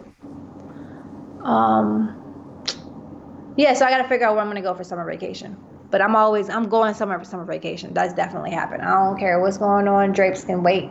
Um. 1.41 2.19
Yeah, 3.55 3.73
so 3.73 3.85
I 3.85 3.91
got 3.91 4.01
to 4.01 4.07
figure 4.07 4.25
out 4.25 4.33
where 4.33 4.41
I'm 4.41 4.47
going 4.47 4.61
to 4.61 4.67
go 4.67 4.73
for 4.73 4.83
summer 4.83 5.05
vacation. 5.05 5.57
But 5.91 6.01
I'm 6.01 6.15
always 6.15 6.49
I'm 6.49 6.69
going 6.69 6.93
somewhere 6.95 7.19
for 7.19 7.25
summer 7.25 7.45
vacation. 7.45 7.93
That's 7.93 8.13
definitely 8.13 8.51
happened. 8.51 8.81
I 8.81 8.91
don't 8.91 9.19
care 9.19 9.39
what's 9.39 9.57
going 9.57 9.87
on. 9.87 10.11
Drapes 10.11 10.43
can 10.43 10.63
wait. 10.63 10.89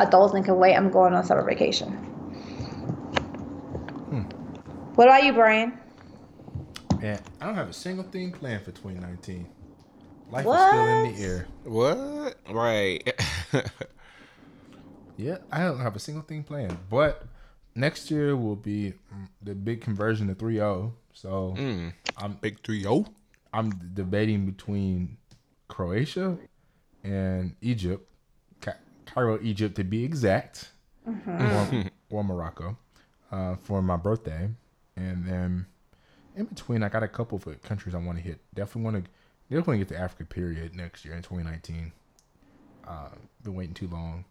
Adults 0.00 0.32
can 0.32 0.56
wait. 0.56 0.74
I'm 0.74 0.90
going 0.90 1.14
on 1.14 1.24
summer 1.24 1.44
vacation. 1.44 1.92
What 4.96 5.08
about 5.08 5.24
you, 5.24 5.32
Brian? 5.32 5.78
Man, 7.00 7.20
I 7.40 7.46
don't 7.46 7.54
have 7.54 7.70
a 7.70 7.72
single 7.72 8.04
thing 8.04 8.32
planned 8.32 8.64
for 8.64 8.72
2019. 8.72 9.48
Life 10.30 10.46
is 10.46 10.52
still 10.52 10.86
in 10.86 11.14
the 11.14 11.22
air. 11.22 11.46
What? 11.64 12.36
Right. 12.50 13.20
Yeah, 15.20 15.38
I 15.52 15.64
don't 15.64 15.80
have 15.80 15.96
a 15.96 15.98
single 15.98 16.22
thing 16.22 16.42
planned. 16.42 16.78
But 16.88 17.24
next 17.74 18.10
year 18.10 18.36
will 18.36 18.56
be 18.56 18.94
mm, 19.14 19.28
the 19.42 19.54
big 19.54 19.82
conversion 19.82 20.28
to 20.28 20.34
3-0. 20.34 20.92
So 21.12 21.54
mm. 21.58 21.92
I'm 22.16 22.34
Big 22.34 22.62
three 22.62 22.86
oh. 22.86 23.06
I'm 23.52 23.70
debating 23.94 24.46
between 24.46 25.16
Croatia 25.68 26.38
and 27.02 27.54
Egypt, 27.60 28.08
Ca- 28.60 28.78
Cairo, 29.06 29.38
Egypt 29.42 29.74
to 29.76 29.84
be 29.84 30.04
exact, 30.04 30.70
or, 31.26 31.84
or 32.10 32.24
Morocco, 32.24 32.76
uh, 33.32 33.56
for 33.56 33.82
my 33.82 33.96
birthday, 33.96 34.48
and 34.94 35.26
then 35.26 35.66
in 36.36 36.44
between, 36.44 36.82
I 36.82 36.88
got 36.88 37.02
a 37.02 37.08
couple 37.08 37.36
of 37.44 37.62
countries 37.62 37.94
I 37.94 37.98
want 37.98 38.18
to 38.18 38.24
hit. 38.24 38.40
Definitely 38.54 38.82
want 38.82 39.04
to, 39.04 39.10
definitely 39.50 39.78
get 39.78 39.88
the 39.88 39.98
Africa 39.98 40.24
period 40.24 40.76
next 40.76 41.04
year 41.04 41.14
in 41.14 41.22
2019. 41.22 41.92
Uh, 42.86 43.08
been 43.42 43.54
waiting 43.54 43.74
too 43.74 43.88
long. 43.88 44.24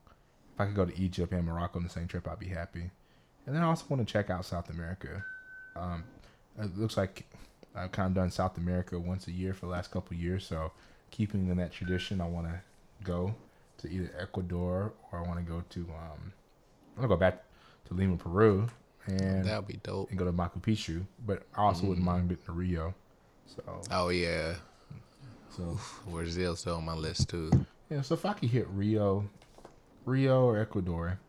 If 0.59 0.63
I 0.63 0.65
could 0.65 0.75
go 0.75 0.85
to 0.85 1.01
Egypt 1.01 1.31
and 1.31 1.45
Morocco 1.45 1.79
on 1.79 1.83
the 1.83 1.89
same 1.89 2.05
trip, 2.05 2.27
I'd 2.27 2.37
be 2.37 2.47
happy. 2.49 2.91
And 3.45 3.55
then 3.55 3.63
I 3.63 3.67
also 3.67 3.85
want 3.87 4.05
to 4.05 4.11
check 4.11 4.29
out 4.29 4.43
South 4.43 4.69
America. 4.69 5.23
Um, 5.77 6.03
it 6.59 6.77
looks 6.77 6.97
like 6.97 7.25
I've 7.73 7.93
kind 7.93 8.07
of 8.09 8.13
done 8.13 8.29
South 8.29 8.57
America 8.57 8.99
once 8.99 9.25
a 9.27 9.31
year 9.31 9.53
for 9.53 9.67
the 9.67 9.71
last 9.71 9.89
couple 9.89 10.17
of 10.17 10.21
years. 10.21 10.45
So 10.45 10.73
keeping 11.11 11.47
in 11.47 11.55
that 11.57 11.71
tradition, 11.71 12.19
I 12.19 12.27
want 12.27 12.47
to 12.47 12.59
go 13.05 13.33
to 13.77 13.87
either 13.89 14.11
Ecuador 14.19 14.91
or 15.13 15.19
I 15.19 15.21
want 15.21 15.39
to 15.39 15.45
go 15.49 15.63
to 15.69 15.79
um, 15.79 16.33
I 16.97 16.99
want 16.99 17.03
to 17.03 17.07
go 17.07 17.15
back 17.15 17.41
to 17.87 17.93
Lima, 17.93 18.17
Peru, 18.17 18.67
and 19.07 19.45
That'd 19.45 19.65
be 19.65 19.79
dope. 19.81 20.09
and 20.09 20.19
go 20.19 20.25
to 20.25 20.33
Machu 20.33 20.59
Picchu. 20.61 21.05
But 21.25 21.43
I 21.55 21.61
also 21.61 21.85
wouldn't 21.87 22.05
mind 22.05 22.27
getting 22.27 22.43
to 22.43 22.51
Rio. 22.51 22.93
So 23.47 23.63
Oh 23.91 24.09
yeah. 24.09 24.55
so 25.55 25.79
Brazil's 26.05 26.59
still 26.59 26.75
on 26.75 26.83
my 26.85 26.95
list 26.95 27.29
too. 27.29 27.49
yeah. 27.89 28.01
So 28.01 28.15
if 28.15 28.25
I 28.25 28.33
could 28.33 28.49
hit 28.49 28.67
Rio, 28.67 29.23
Rio 30.09 30.43
or 30.45 30.59
Ecuador, 30.59 31.19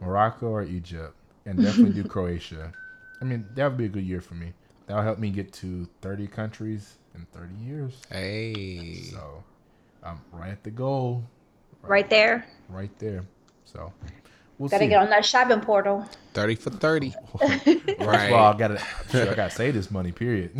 Morocco 0.00 0.46
or 0.48 0.62
Egypt, 0.62 1.14
and 1.46 1.60
definitely 1.62 2.02
do 2.02 2.08
Croatia. 2.08 2.72
I 3.20 3.24
mean, 3.24 3.46
that 3.54 3.66
would 3.68 3.76
be 3.78 3.86
a 3.86 3.88
good 3.88 4.04
year 4.04 4.20
for 4.20 4.34
me. 4.34 4.52
That'll 4.86 5.02
help 5.02 5.18
me 5.18 5.30
get 5.30 5.52
to 5.54 5.88
30 6.02 6.26
countries 6.26 6.94
in 7.14 7.26
30 7.32 7.54
years. 7.54 7.92
Hey. 8.10 8.94
So 9.10 9.42
I'm 10.02 10.20
right 10.32 10.50
at 10.50 10.62
the 10.62 10.70
goal, 10.70 11.24
Right 11.82 12.08
there. 12.10 12.46
right 12.68 12.90
there. 12.98 13.24
So 13.64 13.92
we'll 14.58 14.68
Gotta 14.68 14.84
see. 14.84 14.88
get 14.90 15.00
on 15.02 15.10
that 15.10 15.24
shopping 15.24 15.60
portal. 15.60 16.06
30 16.34 16.54
for 16.56 16.70
30. 16.70 17.14
That's 17.40 17.66
right. 18.00 18.32
why 18.32 18.52
I 18.52 18.56
gotta, 18.56 18.82
sure, 19.10 19.30
I 19.30 19.34
gotta 19.34 19.50
save 19.54 19.74
this 19.74 19.90
money. 19.90 20.12
Period. 20.12 20.50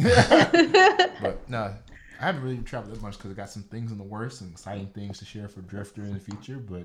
but 1.21 1.49
no, 1.49 1.75
I 2.21 2.25
haven't 2.25 2.43
really 2.43 2.59
traveled 2.59 2.95
that 2.95 3.03
much 3.03 3.17
because 3.19 3.31
I 3.31 3.35
got 3.35 3.51
some 3.51 3.63
things 3.65 3.91
in 3.93 3.99
the 3.99 4.05
works 4.05 4.41
and 4.43 4.51
exciting 4.53 4.87
things 4.89 5.19
to 5.19 5.25
share 5.25 5.49
for 5.49 5.61
Driftr 5.63 5.99
in 5.99 6.13
the 6.15 6.21
future. 6.21 6.59
But 6.59 6.85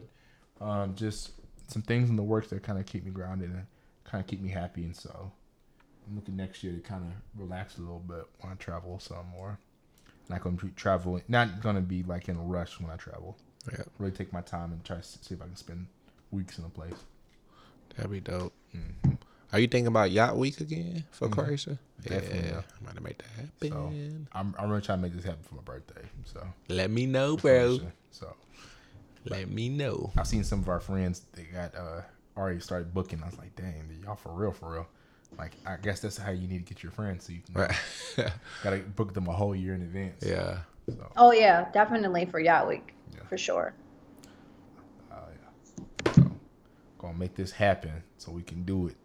um, 0.61 0.95
just 0.95 1.31
some 1.67 1.81
things 1.81 2.09
in 2.09 2.15
the 2.15 2.23
works 2.23 2.49
that 2.49 2.63
kind 2.63 2.79
of 2.79 2.85
keep 2.85 3.03
me 3.05 3.11
grounded 3.11 3.49
and 3.49 3.65
kind 4.03 4.21
of 4.23 4.27
keep 4.27 4.41
me 4.41 4.49
happy. 4.49 4.83
And 4.83 4.95
so 4.95 5.31
I'm 6.07 6.15
looking 6.15 6.35
next 6.35 6.63
year 6.63 6.73
to 6.73 6.79
kind 6.79 7.03
of 7.03 7.11
relax 7.41 7.77
a 7.77 7.81
little 7.81 7.99
bit 7.99 8.25
when 8.41 8.51
I 8.51 8.55
travel 8.55 8.99
some 8.99 9.25
more. 9.31 9.57
Not 10.29 10.41
going 10.41 10.57
to 10.57 10.65
be 10.65 10.71
traveling. 10.71 11.23
Not 11.27 11.61
going 11.61 11.75
to 11.75 11.81
be 11.81 12.03
like 12.03 12.29
in 12.29 12.35
a 12.37 12.41
rush 12.41 12.79
when 12.79 12.89
I 12.89 12.95
travel. 12.95 13.37
Yeah, 13.71 13.83
Really 13.99 14.11
take 14.11 14.31
my 14.33 14.41
time 14.41 14.71
and 14.71 14.83
try 14.83 14.97
to 14.97 15.03
see 15.03 15.33
if 15.33 15.41
I 15.41 15.45
can 15.45 15.55
spend 15.55 15.87
weeks 16.31 16.57
in 16.59 16.65
a 16.65 16.69
place. 16.69 16.93
that'd 17.95 18.11
be 18.11 18.19
dope. 18.19 18.53
Mm-hmm. 18.75 19.13
Are 19.53 19.59
you 19.59 19.67
thinking 19.67 19.87
about 19.87 20.11
yacht 20.11 20.35
week 20.37 20.59
again 20.59 21.03
for 21.11 21.29
Croatia? 21.29 21.77
Definitely, 22.01 22.49
yeah. 22.49 22.61
I'm 22.79 22.85
gonna 22.85 23.01
make 23.01 23.19
that 23.19 23.27
So 23.61 23.69
happen. 23.69 24.27
I'm, 24.33 24.53
I'm 24.59 24.69
really 24.69 24.81
trying 24.81 24.97
to 24.97 25.01
make 25.03 25.13
this 25.13 25.23
happen 25.23 25.43
for 25.43 25.55
my 25.55 25.61
birthday. 25.61 26.01
So, 26.25 26.45
Let 26.67 26.89
me 26.91 27.05
know, 27.05 27.37
bro. 27.37 27.79
So 28.11 28.35
Let 29.25 29.49
me 29.49 29.69
know. 29.69 30.11
I've 30.17 30.27
seen 30.27 30.43
some 30.43 30.59
of 30.59 30.69
our 30.69 30.79
friends 30.79 31.23
they 31.33 31.43
got 31.43 31.75
uh 31.75 32.01
already 32.37 32.59
started 32.59 32.93
booking. 32.93 33.21
I 33.23 33.27
was 33.27 33.37
like, 33.37 33.55
dang, 33.55 33.89
y'all 34.03 34.15
for 34.15 34.31
real, 34.33 34.51
for 34.51 34.71
real. 34.73 34.87
Like 35.37 35.53
I 35.65 35.77
guess 35.77 35.99
that's 35.99 36.17
how 36.17 36.31
you 36.31 36.47
need 36.47 36.65
to 36.65 36.73
get 36.73 36.83
your 36.83 36.91
friends 36.91 37.25
so 37.25 37.33
you 37.33 37.41
can 37.41 37.53
Right. 37.55 38.31
gotta 38.63 38.77
book 38.77 39.13
them 39.13 39.27
a 39.27 39.33
whole 39.33 39.55
year 39.55 39.73
in 39.73 39.81
advance. 39.81 40.23
yeah. 40.25 40.59
So 40.87 41.11
Oh 41.17 41.31
yeah, 41.31 41.69
definitely 41.71 42.25
for 42.25 42.39
Yacht 42.39 42.67
Week. 42.67 42.93
Yeah. 43.13 43.23
For 43.27 43.37
sure. 43.37 43.73
uh, 45.11 45.15
yeah. 46.05 46.11
So 46.13 46.31
gonna 46.99 47.17
make 47.17 47.35
this 47.35 47.51
happen 47.51 48.03
so 48.17 48.31
we 48.31 48.43
can 48.43 48.63
do 48.63 48.87
it. 48.87 48.95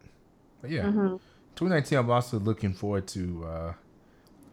But 0.60 0.70
yeah. 0.70 0.82
2019 0.82 1.98
I'm 1.98 2.10
also 2.10 2.38
looking 2.38 2.74
forward 2.74 3.06
to 3.08 3.44
uh 3.46 3.72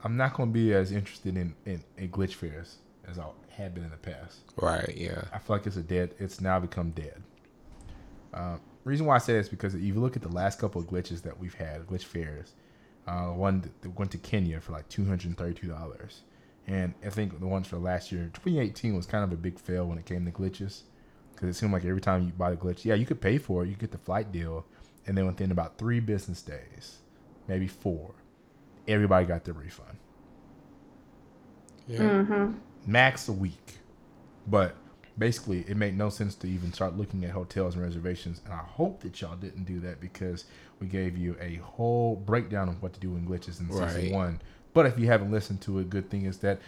I'm 0.04 0.16
not 0.16 0.34
gonna 0.36 0.52
be 0.52 0.74
as 0.74 0.92
interested 0.92 1.36
in, 1.36 1.54
in, 1.66 1.84
in 1.98 2.10
glitch 2.10 2.36
fairs 2.36 2.78
as 3.10 3.20
I 3.20 3.26
had 3.50 3.74
been 3.74 3.84
in 3.84 3.92
the 3.92 3.98
past. 3.98 4.40
Right. 4.58 4.94
Yeah. 4.96 5.24
I 5.34 5.40
feel 5.40 5.56
like 5.58 5.68
it's 5.68 5.78
a 5.78 5.82
dead. 5.84 6.14
It's 6.20 6.42
now 6.42 6.60
become 6.60 6.92
dead. 6.92 7.22
Uh, 8.34 8.58
reason 8.84 9.06
why 9.06 9.16
I 9.16 9.20
say 9.20 9.34
this 9.34 9.48
is 9.48 9.50
because 9.50 9.76
if 9.76 9.82
you 9.82 9.96
look 9.96 10.16
at 10.16 10.22
the 10.22 10.30
last 10.30 10.60
couple 10.60 10.82
of 10.82 10.88
glitches 10.88 11.22
that 11.24 11.40
we've 11.40 11.54
had, 11.54 11.88
glitch 11.88 12.04
fairs, 12.04 12.54
uh, 13.08 13.28
one 13.28 13.62
that 13.62 13.82
that 13.82 13.98
went 14.00 14.12
to 14.12 14.18
Kenya 14.18 14.60
for 14.62 14.74
like 14.74 14.88
two 14.90 15.06
hundred 15.06 15.28
and 15.28 15.38
thirty-two 15.38 15.68
dollars, 15.68 16.22
and 16.68 16.94
I 17.06 17.10
think 17.10 17.40
the 17.40 17.48
ones 17.48 17.68
for 17.68 17.78
last 17.78 18.12
year, 18.12 18.30
2018, 18.34 18.96
was 18.96 19.06
kind 19.06 19.24
of 19.24 19.32
a 19.32 19.38
big 19.38 19.60
fail 19.60 19.86
when 19.88 19.98
it 19.98 20.06
came 20.06 20.26
to 20.26 20.32
glitches, 20.32 20.84
because 21.34 21.50
it 21.50 21.56
seemed 21.56 21.74
like 21.74 21.86
every 21.86 22.02
time 22.02 22.26
you 22.26 22.32
buy 22.34 22.52
the 22.52 22.58
glitch, 22.58 22.86
yeah, 22.86 22.96
you 22.96 23.06
could 23.06 23.22
pay 23.22 23.38
for 23.38 23.64
it, 23.64 23.70
you 23.70 23.76
get 23.76 23.92
the 23.92 23.98
flight 23.98 24.32
deal, 24.32 24.66
and 25.08 25.18
then 25.18 25.26
within 25.26 25.52
about 25.52 25.78
three 25.78 26.00
business 26.02 26.42
days, 26.42 26.98
maybe 27.48 27.68
four, 27.68 28.14
everybody 28.88 29.26
got 29.26 29.46
their 29.46 29.54
refund 29.54 29.98
Yeah. 31.88 32.00
Mm-hmm. 32.00 32.52
Max 32.88 33.28
a 33.28 33.34
week. 33.34 33.78
But 34.48 34.76
basically, 35.18 35.66
it 35.68 35.78
made 35.78 35.98
no 35.98 36.10
sense 36.10 36.34
to 36.36 36.48
even 36.48 36.74
start 36.74 36.98
looking 36.98 37.26
at 37.26 37.32
hotels 37.32 37.76
and 37.76 37.84
reservations. 37.84 38.42
And 38.46 38.54
I 38.54 38.64
hope 38.64 39.02
that 39.02 39.20
y'all 39.22 39.36
didn't 39.36 39.66
do 39.66 39.80
that 39.82 40.00
because 40.00 40.46
we 40.80 40.88
gave 40.88 41.18
you 41.18 41.36
a 41.40 41.56
whole 41.56 42.16
breakdown 42.16 42.70
of 42.70 42.82
what 42.82 42.94
to 42.94 43.00
do 43.00 43.16
in 43.16 43.28
glitches 43.28 43.60
in 43.60 43.72
season 43.72 44.14
one. 44.14 44.42
But 44.74 44.86
if 44.86 44.98
you 44.98 45.08
haven't 45.08 45.32
listened 45.32 45.62
to 45.62 45.80
it, 45.80 45.90
good 45.90 46.10
thing 46.10 46.26
is 46.26 46.38
that 46.40 46.60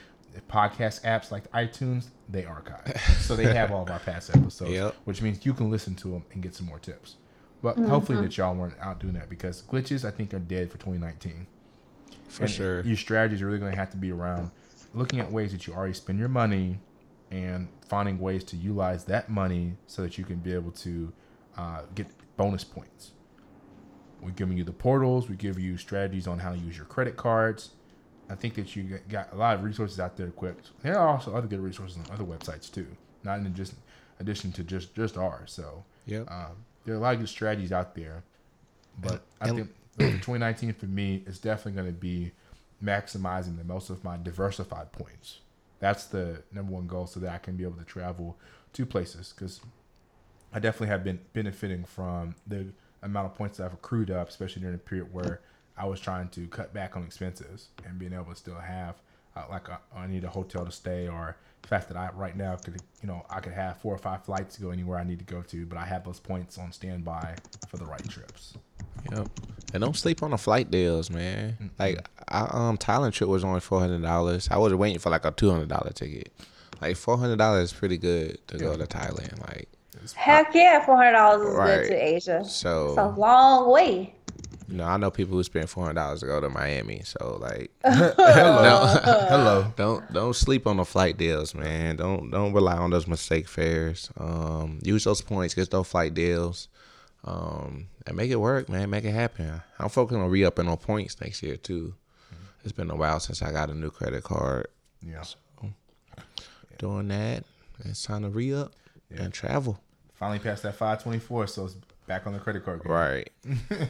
podcast 0.49 1.01
apps 1.03 1.31
like 1.31 1.49
iTunes 1.51 2.07
they 2.27 2.45
archive, 2.45 2.99
so 3.19 3.35
they 3.35 3.53
have 3.53 3.71
all 3.71 3.83
of 3.83 3.89
our 3.89 3.99
past 3.99 4.29
episodes, 4.35 4.71
Yep. 4.71 4.95
which 5.05 5.21
means 5.21 5.45
you 5.45 5.53
can 5.53 5.69
listen 5.69 5.95
to 5.95 6.09
them 6.09 6.23
and 6.33 6.41
get 6.41 6.55
some 6.55 6.67
more 6.67 6.79
tips. 6.79 7.15
But 7.61 7.75
mm-hmm. 7.75 7.89
hopefully 7.89 8.21
that 8.21 8.37
y'all 8.37 8.55
weren't 8.55 8.79
out 8.79 8.99
doing 8.99 9.13
that 9.13 9.29
because 9.29 9.63
glitches 9.63 10.05
I 10.05 10.11
think 10.11 10.33
are 10.33 10.39
dead 10.39 10.71
for 10.71 10.77
2019. 10.77 11.45
For 12.29 12.43
And 12.43 12.51
sure. 12.51 12.81
Your 12.81 12.95
strategies 12.95 13.41
are 13.41 13.47
really 13.47 13.59
going 13.59 13.71
to 13.71 13.77
have 13.77 13.91
to 13.91 13.97
be 13.97 14.11
around 14.11 14.51
looking 14.93 15.19
at 15.19 15.31
ways 15.31 15.51
that 15.51 15.67
you 15.67 15.73
already 15.73 15.93
spend 15.93 16.19
your 16.19 16.29
money 16.29 16.79
and 17.31 17.67
finding 17.87 18.19
ways 18.19 18.43
to 18.43 18.55
utilize 18.57 19.05
that 19.05 19.29
money 19.29 19.75
so 19.87 20.01
that 20.01 20.17
you 20.17 20.23
can 20.25 20.37
be 20.37 20.53
able 20.53 20.71
to 20.71 21.11
uh, 21.57 21.81
get 21.95 22.07
bonus 22.37 22.63
points. 22.63 23.11
We're 24.21 24.31
giving 24.31 24.57
you 24.57 24.63
the 24.63 24.73
portals. 24.73 25.29
We 25.29 25.35
give 25.35 25.59
you 25.59 25.77
strategies 25.77 26.27
on 26.27 26.39
how 26.39 26.51
to 26.51 26.57
use 26.57 26.75
your 26.75 26.85
credit 26.87 27.15
cards. 27.15 27.69
I 28.29 28.35
think 28.35 28.55
that 28.55 28.75
you 28.75 28.99
got 29.09 29.31
a 29.33 29.35
lot 29.35 29.55
of 29.55 29.63
resources 29.63 29.99
out 29.99 30.17
there 30.17 30.27
equipped. 30.27 30.71
There 30.81 30.97
are 30.97 31.07
also 31.07 31.33
other 31.35 31.47
good 31.47 31.59
resources 31.61 31.97
on 31.97 32.05
other 32.13 32.23
websites 32.25 32.71
too, 32.71 32.85
not 33.23 33.39
in 33.39 33.53
just 33.55 33.73
addition 34.19 34.51
to 34.53 34.63
just 34.63 34.93
just 34.93 35.17
ours. 35.17 35.51
So 35.51 35.83
yeah, 36.05 36.19
um, 36.27 36.57
there 36.85 36.95
are 36.95 36.97
a 36.97 37.01
lot 37.01 37.13
of 37.13 37.19
good 37.21 37.29
strategies 37.29 37.71
out 37.71 37.95
there, 37.95 38.23
but 39.01 39.21
I 39.41 39.49
And- 39.49 39.57
think 39.57 39.69
2019 40.21 40.73
for 40.73 40.85
me 40.85 41.23
is 41.25 41.39
definitely 41.39 41.81
going 41.81 41.93
to 41.93 41.99
be 41.99 42.31
maximizing 42.83 43.57
the 43.57 43.63
most 43.63 43.89
of 43.89 44.03
my 44.03 44.17
diversified 44.17 44.91
points. 44.91 45.39
That's 45.79 46.05
the 46.05 46.43
number 46.51 46.73
one 46.73 46.87
goal, 46.87 47.07
so 47.07 47.19
that 47.21 47.33
I 47.33 47.37
can 47.37 47.55
be 47.55 47.63
able 47.63 47.77
to 47.77 47.85
travel 47.85 48.37
to 48.73 48.85
places 48.85 49.33
because 49.35 49.61
I 50.53 50.59
definitely 50.59 50.87
have 50.87 51.03
been 51.03 51.19
benefiting 51.33 51.85
from 51.85 52.35
the 52.47 52.67
amount 53.01 53.27
of 53.27 53.35
points 53.35 53.57
that 53.57 53.65
I've 53.65 53.73
accrued 53.73 54.11
up, 54.11 54.29
especially 54.29 54.61
during 54.61 54.75
a 54.75 54.79
period 54.79 55.13
where 55.13 55.41
I 55.77 55.85
was 55.85 55.99
trying 55.99 56.29
to 56.29 56.47
cut 56.47 56.73
back 56.73 56.97
on 56.97 57.03
expenses 57.03 57.69
and 57.85 57.97
being 57.97 58.13
able 58.13 58.25
to 58.25 58.35
still 58.35 58.55
have 58.55 58.95
uh, 59.35 59.43
like 59.49 59.69
a, 59.69 59.79
I 59.95 60.07
need 60.07 60.23
a 60.23 60.29
hotel 60.29 60.65
to 60.65 60.71
stay 60.71 61.07
or 61.07 61.37
the 61.61 61.67
fact 61.67 61.87
that 61.89 61.97
I 61.97 62.09
right 62.13 62.35
now 62.35 62.55
could 62.55 62.77
you 63.01 63.07
know 63.07 63.25
I 63.29 63.39
could 63.39 63.53
have 63.53 63.77
four 63.77 63.93
or 63.93 63.97
five 63.97 64.23
flights 64.25 64.55
to 64.55 64.61
go 64.61 64.69
anywhere 64.71 64.97
I 64.97 65.03
need 65.03 65.19
to 65.19 65.25
go 65.25 65.41
to, 65.41 65.65
but 65.65 65.77
I 65.77 65.85
have 65.85 66.03
those 66.03 66.19
points 66.19 66.57
on 66.57 66.71
standby 66.71 67.35
for 67.67 67.77
the 67.77 67.85
right 67.85 68.07
trips. 68.09 68.53
Yep. 69.11 69.27
And 69.73 69.81
don't 69.83 69.95
sleep 69.95 70.23
on 70.23 70.31
the 70.31 70.37
flight 70.37 70.71
deals, 70.71 71.09
man. 71.09 71.69
Like 71.79 72.07
our 72.29 72.53
um 72.55 72.77
Thailand 72.77 73.13
trip 73.13 73.29
was 73.29 73.43
only 73.43 73.59
four 73.59 73.79
hundred 73.79 74.01
dollars. 74.01 74.47
I 74.51 74.57
was 74.57 74.73
waiting 74.73 74.99
for 74.99 75.09
like 75.09 75.25
a 75.25 75.31
two 75.31 75.51
hundred 75.51 75.69
dollar 75.69 75.91
ticket. 75.91 76.31
Like 76.81 76.95
four 76.95 77.17
hundred 77.17 77.37
dollars 77.37 77.71
is 77.71 77.77
pretty 77.77 77.97
good 77.97 78.39
to 78.47 78.57
go 78.57 78.75
to 78.77 78.85
Thailand. 78.85 79.39
Like 79.47 79.67
Heck 80.15 80.55
yeah, 80.55 80.85
four 80.85 80.95
hundred 80.97 81.11
dollars 81.11 81.47
is 81.49 81.55
Right. 81.55 81.81
good 81.81 81.87
to 81.89 81.95
Asia. 81.95 82.45
so 82.45 82.89
It's 82.89 82.97
a 82.97 83.07
long 83.07 83.69
way. 83.71 84.15
You 84.69 84.77
know, 84.77 84.85
I 84.85 84.97
know 84.97 85.09
people 85.09 85.35
who 85.35 85.43
spend 85.43 85.69
four 85.69 85.83
hundred 85.85 85.95
dollars 85.95 86.19
to 86.19 86.27
go 86.27 86.39
to 86.39 86.49
Miami. 86.49 87.01
So 87.03 87.37
like, 87.41 87.71
Hello. 87.83 88.99
Hello. 89.03 89.73
don't 89.75 90.13
don't 90.13 90.35
sleep 90.35 90.67
on 90.67 90.77
the 90.77 90.85
flight 90.85 91.17
deals, 91.17 91.55
man. 91.55 91.95
Don't 91.95 92.29
don't 92.29 92.53
rely 92.53 92.77
on 92.77 92.91
those 92.91 93.07
mistake 93.07 93.47
fares. 93.47 94.09
Um, 94.17 94.79
use 94.83 95.03
those 95.05 95.21
points, 95.21 95.55
get 95.55 95.71
those 95.71 95.87
flight 95.87 96.13
deals, 96.13 96.67
um, 97.23 97.87
and 98.05 98.15
make 98.15 98.29
it 98.29 98.35
work, 98.35 98.69
man. 98.69 98.89
Make 98.91 99.05
it 99.05 99.11
happen. 99.11 99.61
I'm 99.79 99.89
focusing 99.89 100.21
on 100.21 100.29
re 100.29 100.45
upping 100.45 100.67
on 100.67 100.77
points 100.77 101.19
next 101.19 101.41
year 101.41 101.55
too. 101.57 101.95
It's 102.63 102.73
been 102.73 102.91
a 102.91 102.95
while 102.95 103.19
since 103.19 103.41
I 103.41 103.51
got 103.51 103.69
a 103.69 103.73
new 103.73 103.89
credit 103.89 104.23
card. 104.23 104.67
Yeah. 105.01 105.21
So, 105.21 105.37
Doing 106.77 107.07
that, 107.09 107.43
it's 107.83 108.03
time 108.03 108.21
to 108.21 108.29
re 108.29 108.53
up 108.53 108.73
and 109.09 109.33
travel. 109.33 109.79
Finally 110.13 110.39
passed 110.39 110.63
that 110.63 110.75
524, 110.75 111.47
so 111.47 111.65
it's 111.65 111.75
back 112.07 112.27
on 112.27 112.33
the 112.33 112.39
credit 112.39 112.63
card. 112.63 112.83
Game. 112.83 112.91
Right. 112.91 113.29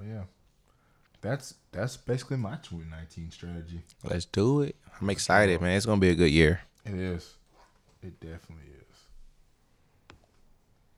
But 0.00 0.08
yeah. 0.08 0.22
That's 1.20 1.54
that's 1.72 1.98
basically 1.98 2.38
my 2.38 2.56
2019 2.62 3.30
strategy. 3.30 3.82
Let's 4.02 4.24
do 4.24 4.62
it. 4.62 4.76
I'm 5.00 5.10
excited, 5.10 5.60
man. 5.60 5.76
It's 5.76 5.84
gonna 5.84 6.00
be 6.00 6.08
a 6.08 6.14
good 6.14 6.30
year. 6.30 6.62
It 6.86 6.94
is. 6.94 7.34
It 8.02 8.18
definitely 8.20 8.64
is. 8.80 8.96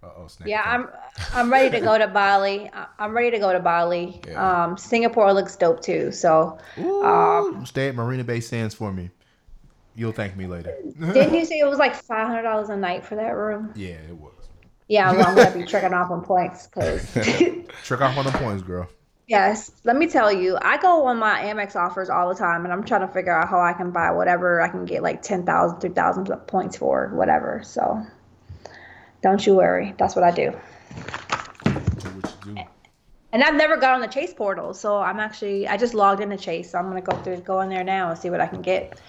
Uh 0.04 0.10
oh, 0.16 0.26
snap. 0.28 0.46
Yeah, 0.48 0.60
attack. 0.60 0.94
I'm 1.34 1.46
I'm 1.46 1.52
ready 1.52 1.70
to 1.76 1.80
go 1.84 1.98
to 1.98 2.06
Bali. 2.06 2.70
I- 2.72 2.86
I'm 3.00 3.12
ready 3.16 3.32
to 3.32 3.38
go 3.40 3.52
to 3.52 3.58
Bali. 3.58 4.20
Yeah. 4.28 4.64
Um, 4.64 4.78
Singapore 4.78 5.32
looks 5.32 5.56
dope 5.56 5.82
too. 5.82 6.12
So, 6.12 6.56
um, 6.78 7.66
Stay 7.66 7.88
at 7.88 7.96
Marina 7.96 8.22
Bay 8.22 8.38
Sands 8.38 8.74
for 8.76 8.92
me. 8.92 9.10
You'll 9.96 10.12
thank 10.12 10.36
me 10.36 10.46
later. 10.46 10.76
didn't 11.12 11.34
you 11.34 11.44
say 11.44 11.58
it 11.58 11.68
was 11.68 11.78
like 11.80 11.96
five 11.96 12.28
hundred 12.28 12.42
dollars 12.42 12.68
a 12.68 12.76
night 12.76 13.04
for 13.04 13.16
that 13.16 13.30
room? 13.30 13.72
yeah, 13.74 13.94
it 14.08 14.16
was. 14.16 14.31
Yeah, 14.92 15.08
I'm, 15.08 15.22
I'm 15.22 15.34
gonna 15.34 15.50
be 15.58 15.64
tricking 15.64 15.94
off 15.94 16.10
on 16.10 16.22
points 16.22 16.66
because. 16.66 17.14
Trick 17.82 18.02
off 18.02 18.18
on 18.18 18.26
the 18.26 18.32
points, 18.32 18.62
girl. 18.62 18.86
Yes, 19.26 19.72
let 19.84 19.96
me 19.96 20.06
tell 20.06 20.30
you, 20.30 20.58
I 20.60 20.76
go 20.76 21.06
on 21.06 21.16
my 21.16 21.40
Amex 21.44 21.74
offers 21.76 22.10
all 22.10 22.28
the 22.28 22.34
time, 22.34 22.64
and 22.64 22.72
I'm 22.74 22.84
trying 22.84 23.00
to 23.00 23.08
figure 23.08 23.34
out 23.34 23.48
how 23.48 23.58
I 23.58 23.72
can 23.72 23.90
buy 23.90 24.10
whatever 24.10 24.60
I 24.60 24.68
can 24.68 24.84
get 24.84 25.02
like 25.02 25.22
10,000, 25.22 25.80
3,000 25.80 26.26
points 26.46 26.76
for, 26.76 27.08
whatever. 27.14 27.62
So 27.64 28.04
don't 29.22 29.46
you 29.46 29.54
worry. 29.54 29.94
That's 29.96 30.14
what 30.14 30.24
I 30.24 30.30
do. 30.30 30.50
What 30.50 32.40
do. 32.42 32.56
And 33.32 33.42
I've 33.42 33.54
never 33.54 33.78
got 33.78 33.94
on 33.94 34.02
the 34.02 34.08
Chase 34.08 34.34
portal, 34.34 34.74
so 34.74 34.98
I'm 34.98 35.20
actually, 35.20 35.66
I 35.66 35.78
just 35.78 35.94
logged 35.94 36.20
into 36.20 36.36
Chase, 36.36 36.72
so 36.72 36.78
I'm 36.78 36.90
going 36.90 37.02
to 37.02 37.10
go 37.10 37.16
through, 37.22 37.38
go 37.38 37.62
in 37.62 37.70
there 37.70 37.82
now 37.82 38.10
and 38.10 38.18
see 38.18 38.28
what 38.28 38.42
I 38.42 38.46
can 38.46 38.60
get. 38.60 39.00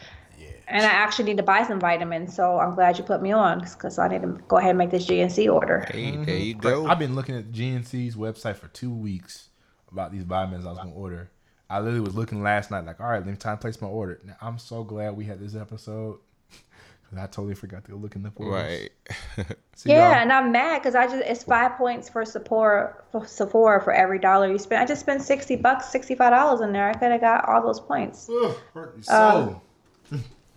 And 0.73 0.83
I 0.83 0.89
actually 0.89 1.25
need 1.25 1.37
to 1.37 1.43
buy 1.43 1.63
some 1.63 1.79
vitamins, 1.79 2.35
so 2.35 2.57
I'm 2.57 2.73
glad 2.73 2.97
you 2.97 3.03
put 3.03 3.21
me 3.21 3.31
on 3.31 3.59
because 3.59 3.99
I 3.99 4.07
need 4.07 4.23
to 4.23 4.39
go 4.47 4.57
ahead 4.57 4.71
and 4.71 4.79
make 4.79 4.89
this 4.89 5.05
GNC 5.05 5.53
order. 5.53 5.85
Hey, 5.87 6.15
there 6.15 6.35
you 6.35 6.55
mm-hmm. 6.55 6.61
go. 6.61 6.87
I've 6.87 6.97
been 6.97 7.13
looking 7.13 7.35
at 7.35 7.51
GNC's 7.51 8.15
website 8.15 8.55
for 8.55 8.69
two 8.69 8.91
weeks 8.91 9.49
about 9.91 10.11
these 10.11 10.23
vitamins 10.23 10.65
I 10.65 10.69
was 10.69 10.79
gonna 10.79 10.91
order. 10.91 11.29
I 11.69 11.79
literally 11.79 11.99
was 11.99 12.15
looking 12.15 12.41
last 12.41 12.71
night, 12.71 12.85
like, 12.85 12.99
all 12.99 13.07
right, 13.07 13.23
let 13.23 13.27
me 13.27 13.35
time 13.35 13.57
to 13.57 13.61
place 13.61 13.79
my 13.81 13.87
order. 13.87 14.19
Now, 14.25 14.35
I'm 14.41 14.57
so 14.57 14.83
glad 14.83 15.15
we 15.15 15.25
had 15.25 15.39
this 15.39 15.55
episode 15.55 16.17
because 16.49 17.19
I 17.19 17.27
totally 17.27 17.53
forgot 17.53 17.85
to 17.85 17.91
go 17.91 17.97
look 17.97 18.15
in 18.15 18.23
the 18.23 18.31
portals. 18.31 18.55
Right. 18.55 18.89
See, 19.75 19.91
Yeah, 19.91 20.09
y'all? 20.09 20.21
and 20.21 20.33
I'm 20.33 20.51
mad 20.51 20.79
because 20.79 20.95
I 20.95 21.05
just 21.05 21.23
it's 21.23 21.43
five 21.43 21.77
points 21.77 22.09
for 22.09 22.25
Sephora 22.25 22.95
for 23.11 23.27
Sephora 23.27 23.79
for 23.79 23.93
every 23.93 24.17
dollar 24.17 24.51
you 24.51 24.57
spend. 24.57 24.81
I 24.81 24.87
just 24.87 25.01
spent 25.01 25.21
sixty 25.21 25.55
bucks, 25.55 25.89
sixty 25.89 26.15
five 26.15 26.31
dollars 26.31 26.61
in 26.61 26.73
there. 26.73 26.89
I 26.89 26.93
could 26.93 27.11
have 27.11 27.21
got 27.21 27.47
all 27.47 27.61
those 27.61 27.79
points. 27.79 28.27
Ugh, 28.27 28.55
hurt 28.73 28.97
me 28.97 29.03
um, 29.09 29.45
so. 29.45 29.61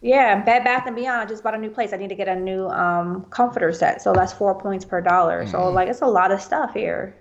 Yeah, 0.02 0.42
Bed 0.44 0.62
Bath 0.62 0.86
and 0.86 0.94
Beyond. 0.94 1.22
I 1.22 1.24
just 1.26 1.42
bought 1.42 1.54
a 1.54 1.58
new 1.58 1.70
place. 1.70 1.92
I 1.92 1.96
need 1.96 2.10
to 2.10 2.14
get 2.14 2.28
a 2.28 2.36
new 2.36 2.66
um 2.68 3.24
comforter 3.30 3.72
set, 3.72 4.02
so 4.02 4.12
that's 4.12 4.32
four 4.32 4.54
points 4.58 4.84
per 4.84 5.00
dollar. 5.00 5.46
So 5.46 5.68
like 5.70 5.88
it's 5.88 6.02
a 6.02 6.06
lot 6.06 6.30
of 6.30 6.40
stuff 6.40 6.74
here. 6.74 7.14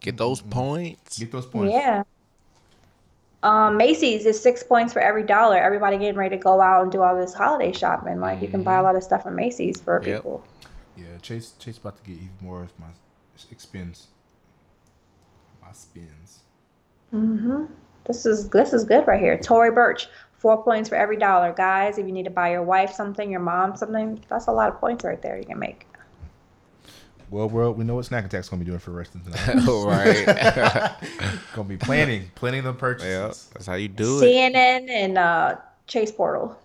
Get 0.00 0.16
those 0.16 0.40
points. 0.40 1.18
Get 1.18 1.32
those 1.32 1.46
points. 1.46 1.72
Yeah. 1.72 2.02
Um, 3.42 3.76
Macy's 3.76 4.26
is 4.26 4.40
six 4.40 4.62
points 4.64 4.92
for 4.92 4.98
every 5.00 5.22
dollar. 5.22 5.56
Everybody 5.56 5.98
getting 5.98 6.16
ready 6.16 6.36
to 6.36 6.42
go 6.42 6.60
out 6.60 6.82
and 6.82 6.90
do 6.90 7.02
all 7.02 7.16
this 7.16 7.32
holiday 7.32 7.72
shopping. 7.72 8.18
Like 8.20 8.42
you 8.42 8.48
can 8.48 8.62
buy 8.64 8.76
a 8.78 8.82
lot 8.82 8.96
of 8.96 9.04
stuff 9.04 9.22
from 9.22 9.36
Macy's 9.36 9.80
for 9.80 10.02
Yep. 10.04 10.16
people. 10.16 10.44
Yeah, 10.96 11.04
Chase 11.22 11.52
Chase 11.58 11.78
about 11.78 11.96
to 11.98 12.02
get 12.10 12.16
even 12.16 12.30
more 12.40 12.62
of 12.62 12.72
my 12.80 12.86
expense. 13.52 14.08
My 15.62 15.70
spins. 15.72 16.40
Mhm. 17.14 17.68
This 18.04 18.24
is 18.26 18.48
this 18.50 18.72
is 18.72 18.84
good 18.84 19.06
right 19.06 19.20
here. 19.20 19.36
Tory 19.38 19.70
Burch, 19.70 20.08
four 20.38 20.62
points 20.62 20.88
for 20.88 20.94
every 20.94 21.16
dollar. 21.16 21.52
Guys, 21.52 21.98
if 21.98 22.06
you 22.06 22.12
need 22.12 22.24
to 22.24 22.30
buy 22.30 22.50
your 22.50 22.62
wife 22.62 22.92
something, 22.92 23.30
your 23.30 23.40
mom 23.40 23.76
something, 23.76 24.22
that's 24.28 24.46
a 24.46 24.52
lot 24.52 24.68
of 24.68 24.78
points 24.78 25.04
right 25.04 25.20
there 25.20 25.38
you 25.38 25.44
can 25.44 25.58
make. 25.58 25.86
Well, 27.28 27.48
world, 27.48 27.76
we 27.76 27.84
know 27.84 27.96
what 27.96 28.04
Snack 28.04 28.24
Attack's 28.24 28.48
gonna 28.48 28.60
be 28.60 28.66
doing 28.66 28.78
for 28.78 28.90
the 28.90 28.96
rest 28.96 29.14
of 29.16 29.24
tonight. 29.24 29.68
All 29.68 29.86
right. 29.88 30.24
gonna 31.54 31.68
be 31.68 31.76
planning, 31.76 32.30
planning 32.36 32.62
the 32.62 32.72
yeah, 32.72 32.78
purchases. 32.78 33.50
that's 33.52 33.66
how 33.66 33.74
you 33.74 33.88
do 33.88 34.22
it. 34.22 34.26
CNN 34.26 34.88
and 34.88 35.18
uh, 35.18 35.56
Chase 35.88 36.12
Portal. 36.12 36.56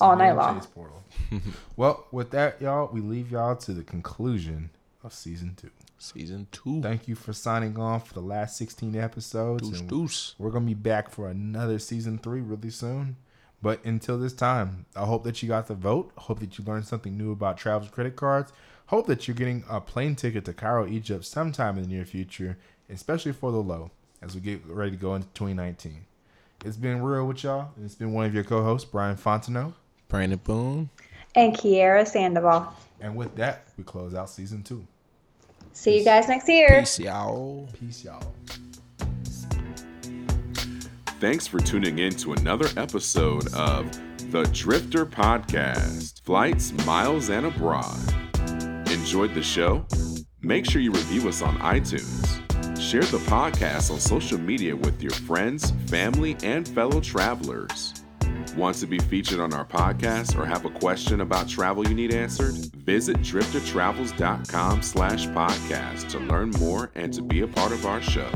all 0.00 0.16
night 0.16 0.32
long. 0.32 0.60
Chase 0.60 0.68
Portal. 0.68 1.02
well, 1.76 2.06
with 2.10 2.30
that, 2.30 2.60
y'all, 2.60 2.88
we 2.92 3.00
leave 3.00 3.30
y'all 3.30 3.56
to 3.56 3.72
the 3.72 3.82
conclusion 3.82 4.70
of 5.04 5.12
season 5.12 5.56
two. 5.60 5.70
Season 6.02 6.48
two. 6.50 6.82
Thank 6.82 7.06
you 7.06 7.14
for 7.14 7.32
signing 7.32 7.78
on 7.78 8.00
for 8.00 8.12
the 8.12 8.20
last 8.20 8.56
16 8.56 8.96
episodes. 8.96 9.70
Deuce, 9.70 9.80
deuce. 9.82 10.34
We're 10.36 10.50
gonna 10.50 10.66
be 10.66 10.74
back 10.74 11.08
for 11.08 11.28
another 11.28 11.78
season 11.78 12.18
three 12.18 12.40
really 12.40 12.70
soon. 12.70 13.16
But 13.62 13.84
until 13.84 14.18
this 14.18 14.32
time, 14.32 14.86
I 14.96 15.04
hope 15.04 15.22
that 15.22 15.40
you 15.40 15.48
got 15.48 15.68
the 15.68 15.76
vote. 15.76 16.10
Hope 16.18 16.40
that 16.40 16.58
you 16.58 16.64
learned 16.64 16.86
something 16.86 17.16
new 17.16 17.30
about 17.30 17.56
travel 17.56 17.88
credit 17.88 18.16
cards. 18.16 18.52
Hope 18.86 19.06
that 19.06 19.28
you're 19.28 19.36
getting 19.36 19.62
a 19.70 19.80
plane 19.80 20.16
ticket 20.16 20.44
to 20.46 20.52
Cairo, 20.52 20.88
Egypt 20.88 21.24
sometime 21.24 21.76
in 21.76 21.84
the 21.84 21.88
near 21.88 22.04
future, 22.04 22.58
especially 22.90 23.32
for 23.32 23.52
the 23.52 23.62
low, 23.62 23.92
as 24.20 24.34
we 24.34 24.40
get 24.40 24.66
ready 24.66 24.90
to 24.90 24.96
go 24.96 25.14
into 25.14 25.28
2019. 25.34 26.04
It's 26.64 26.76
been 26.76 27.00
real 27.00 27.28
with 27.28 27.44
y'all, 27.44 27.70
and 27.76 27.84
it's 27.84 27.94
been 27.94 28.12
one 28.12 28.26
of 28.26 28.34
your 28.34 28.42
co-hosts, 28.42 28.90
Brian 28.90 29.16
Fontenot. 29.16 29.72
Brandon 30.08 30.40
Boone. 30.42 30.90
And 31.36 31.54
Kiera 31.54 32.04
Sandoval. 32.08 32.74
And 33.00 33.14
with 33.14 33.36
that, 33.36 33.68
we 33.78 33.84
close 33.84 34.14
out 34.14 34.28
season 34.28 34.64
two. 34.64 34.84
See 35.72 35.98
you 35.98 36.04
guys 36.04 36.28
next 36.28 36.48
year. 36.48 36.80
Peace, 36.80 36.98
y'all. 36.98 37.68
Peace, 37.78 38.04
y'all. 38.04 38.22
Thanks 41.20 41.46
for 41.46 41.60
tuning 41.60 41.98
in 41.98 42.12
to 42.16 42.32
another 42.32 42.68
episode 42.76 43.52
of 43.54 43.90
the 44.32 44.44
Driftr 44.44 45.04
Podcast 45.06 46.22
Flights, 46.22 46.72
Miles, 46.86 47.30
and 47.30 47.46
Abroad. 47.46 47.96
Enjoyed 48.90 49.34
the 49.34 49.42
show? 49.42 49.86
Make 50.40 50.68
sure 50.68 50.80
you 50.80 50.90
review 50.90 51.28
us 51.28 51.42
on 51.42 51.56
iTunes. 51.58 52.38
Share 52.80 53.02
the 53.02 53.18
podcast 53.18 53.90
on 53.90 54.00
social 54.00 54.38
media 54.38 54.74
with 54.74 55.02
your 55.02 55.12
friends, 55.12 55.72
family, 55.86 56.36
and 56.42 56.66
fellow 56.68 57.00
travelers. 57.00 58.01
Want 58.56 58.76
to 58.76 58.86
be 58.86 58.98
featured 58.98 59.40
on 59.40 59.52
our 59.52 59.64
podcast 59.64 60.38
or 60.38 60.44
have 60.44 60.64
a 60.64 60.70
question 60.70 61.20
about 61.20 61.48
travel 61.48 61.86
you 61.86 61.94
need 61.94 62.14
answered? 62.14 62.54
Visit 62.54 63.18
driftertravels.com 63.18 64.82
slash 64.82 65.26
podcast 65.28 66.08
to 66.10 66.18
learn 66.18 66.50
more 66.50 66.90
and 66.94 67.12
to 67.14 67.22
be 67.22 67.40
a 67.40 67.46
part 67.48 67.72
of 67.72 67.86
our 67.86 68.00
show. 68.02 68.30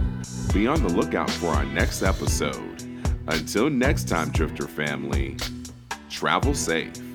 Be 0.52 0.66
on 0.66 0.82
the 0.82 0.92
lookout 0.92 1.30
for 1.30 1.48
our 1.48 1.64
next 1.64 2.02
episode. 2.02 2.82
Until 3.28 3.68
next 3.68 4.09
time, 4.09 4.30
Driftr 4.30 4.68
family, 4.68 5.36
travel 6.09 6.54
safe. 6.54 7.05